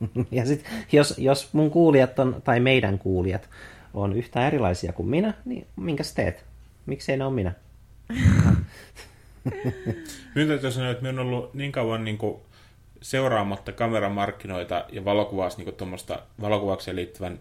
[0.30, 3.48] Ja sit, jos, jos mun kuulijat on, tai meidän kuulijat
[3.94, 6.44] on yhtä erilaisia kuin minä, niin minkäs teet?
[6.86, 7.52] Miksei ne ole minä?
[10.34, 12.36] Minun täytyy sanoa, että minä on ollut niin kauan niin kuin
[13.02, 15.74] seuraamatta kameramarkkinoita ja valokuvauks, niin
[16.40, 17.38] valokuvaukseen liittyvän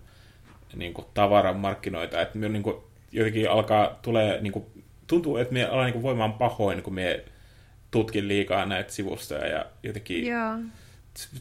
[0.75, 2.75] niin kuin, tavaran markkinoita, että minun niin kuin,
[3.11, 4.65] jotenkin alkaa, tulee, niin kuin,
[5.07, 7.15] tuntuu, että minä alan niin kuin, voimaan pahoin, kun minä
[7.91, 10.25] tutkin liikaa näitä sivustoja ja jotenkin...
[10.25, 10.57] Joo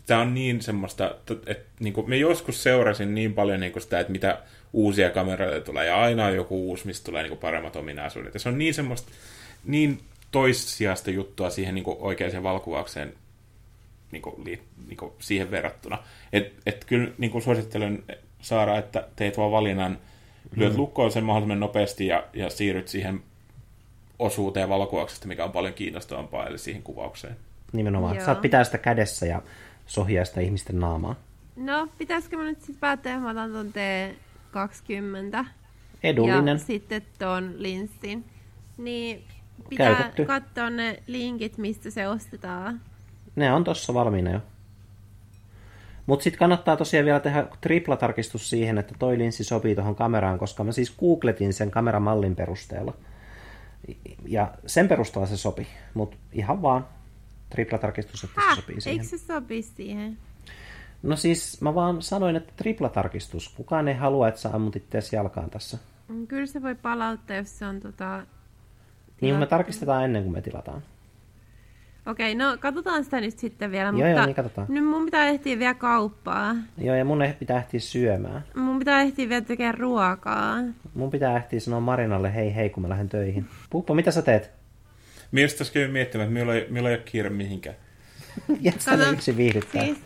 [0.06, 3.82] tämä on niin semmoista, että, että niin kuin, me joskus seurasin niin paljon niin kuin
[3.82, 4.38] sitä, että mitä
[4.72, 8.34] uusia kameroita tulee, ja aina on joku uusi, mistä tulee niin kuin paremmat ominaisuudet.
[8.34, 9.12] Ja se on niin semmoista,
[9.64, 10.00] niin
[10.30, 13.14] toissijasta juttua siihen niin kuin oikeaan valkuvaukseen
[14.12, 15.98] niin kuin, niin kuin siihen verrattuna.
[16.32, 18.04] Et, et kyllä niin kuin suosittelen
[18.40, 19.98] Saara, että teet vaan valinnan,
[20.56, 20.78] lyöt mm.
[20.78, 23.22] lukkoon sen mahdollisimman nopeasti ja, ja siirryt siihen
[24.18, 27.36] osuuteen valokuvauksesta, mikä on paljon kiinnostavampaa, eli siihen kuvaukseen.
[27.72, 28.16] Nimenomaan.
[28.16, 28.24] Joo.
[28.24, 29.42] Saat pitää sitä kädessä ja
[29.86, 31.14] sohjaa sitä ihmisten naamaa.
[31.56, 35.46] No, pitäisikö mä nyt sitten päättää, että mä otan ton T20.
[36.02, 36.48] Edullinen.
[36.48, 38.24] Ja sitten ton linssin.
[38.78, 39.24] Niin
[39.68, 40.24] pitää Käytetty.
[40.24, 42.80] katsoa ne linkit, mistä se ostetaan.
[43.36, 44.40] Ne on tossa valmiina jo.
[46.06, 50.64] Mutta sitten kannattaa tosiaan vielä tehdä triplatarkistus siihen, että toi linssi sopii tuohon kameraan, koska
[50.64, 52.94] mä siis googletin sen kameramallin perusteella.
[54.26, 56.86] Ja sen perusteella se sopi, mutta ihan vaan
[57.50, 59.00] triplatarkistus, että se sopii siihen.
[59.00, 60.18] Eikö se sopi siihen?
[61.02, 63.48] No siis mä vaan sanoin, että triplatarkistus.
[63.48, 65.78] Kukaan ei halua, että sä ammut itseäsi jalkaan tässä.
[66.08, 68.26] Mm, kyllä se voi palauttaa, jos se on tota...
[69.20, 70.82] Niin me tarkistetaan ennen kuin me tilataan.
[72.06, 74.66] Okei, no katsotaan sitä nyt sitten vielä, joo, mutta joo, niin katsotaan.
[74.70, 76.54] nyt mun pitää ehtiä vielä kauppaa.
[76.78, 78.44] Joo, ja mun pitää ehtiä syömään.
[78.56, 80.56] Mun pitää ehtiä vielä tekemään ruokaa.
[80.94, 83.46] Mun pitää ehtiä sanoa Marinalle hei hei, kun mä lähden töihin.
[83.70, 84.55] Puppo, mitä sä teet?
[85.36, 87.76] Miestä käy miettimään, että meillä ei, meillä ei ole kiire mihinkään.
[88.60, 89.84] Jättä yksi viihdyttää.
[89.84, 89.98] Siis,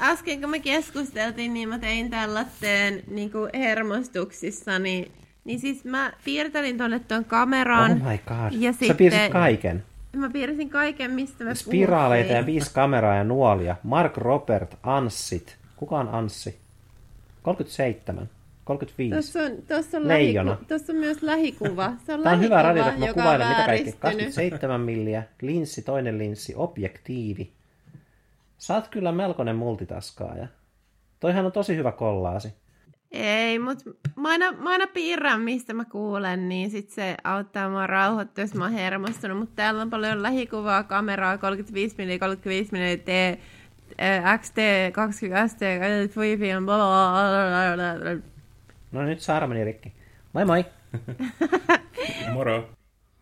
[0.00, 5.12] äsken kun me keskusteltiin, niin mä tein tällaisen niin hermostuksissa, niin,
[5.44, 7.92] niin siis mä piirtelin tuonne tuon kameran.
[7.92, 8.52] Oh my god.
[8.52, 9.84] Ja Sä sitten, piirsit kaiken.
[10.16, 12.36] Mä piirsin kaiken, mistä me Spiraaleita puhuttiin.
[12.36, 13.76] ja viisi kameraa ja nuolia.
[13.82, 15.56] Mark Robert, Anssit.
[15.76, 16.56] Kuka on Anssi?
[17.42, 18.28] 37.
[18.64, 19.14] 35.
[19.14, 20.50] Tuossa on, tuossa on, Leijona.
[20.50, 21.92] Lähiku, tuossa on myös lähikuva.
[22.06, 23.92] Se on Tämä on hyvä radio, että mä kuvailen mitä kaikki.
[23.92, 27.52] 27 milliä, linssi, toinen linssi, objektiivi.
[28.58, 30.46] Saat kyllä melkoinen multitaskaaja.
[31.20, 32.54] Toihan on tosi hyvä kollaasi.
[33.12, 37.86] Ei, mutta mä aina, mä aina piirrän, mistä mä kuulen, niin sit se auttaa mua
[37.86, 39.38] rauhoittua, jos mä oon hermostunut.
[39.38, 43.38] Mutta täällä on paljon lähikuvaa, kameraa, 35 mm, 35 mm, T,
[44.40, 44.56] XT,
[44.92, 45.60] 20 ST,
[46.10, 48.31] Fujifilm, bla bla bla bla
[48.92, 49.92] No nyt Saara meni rikki.
[50.32, 50.64] Moi moi!
[52.34, 52.81] Moro!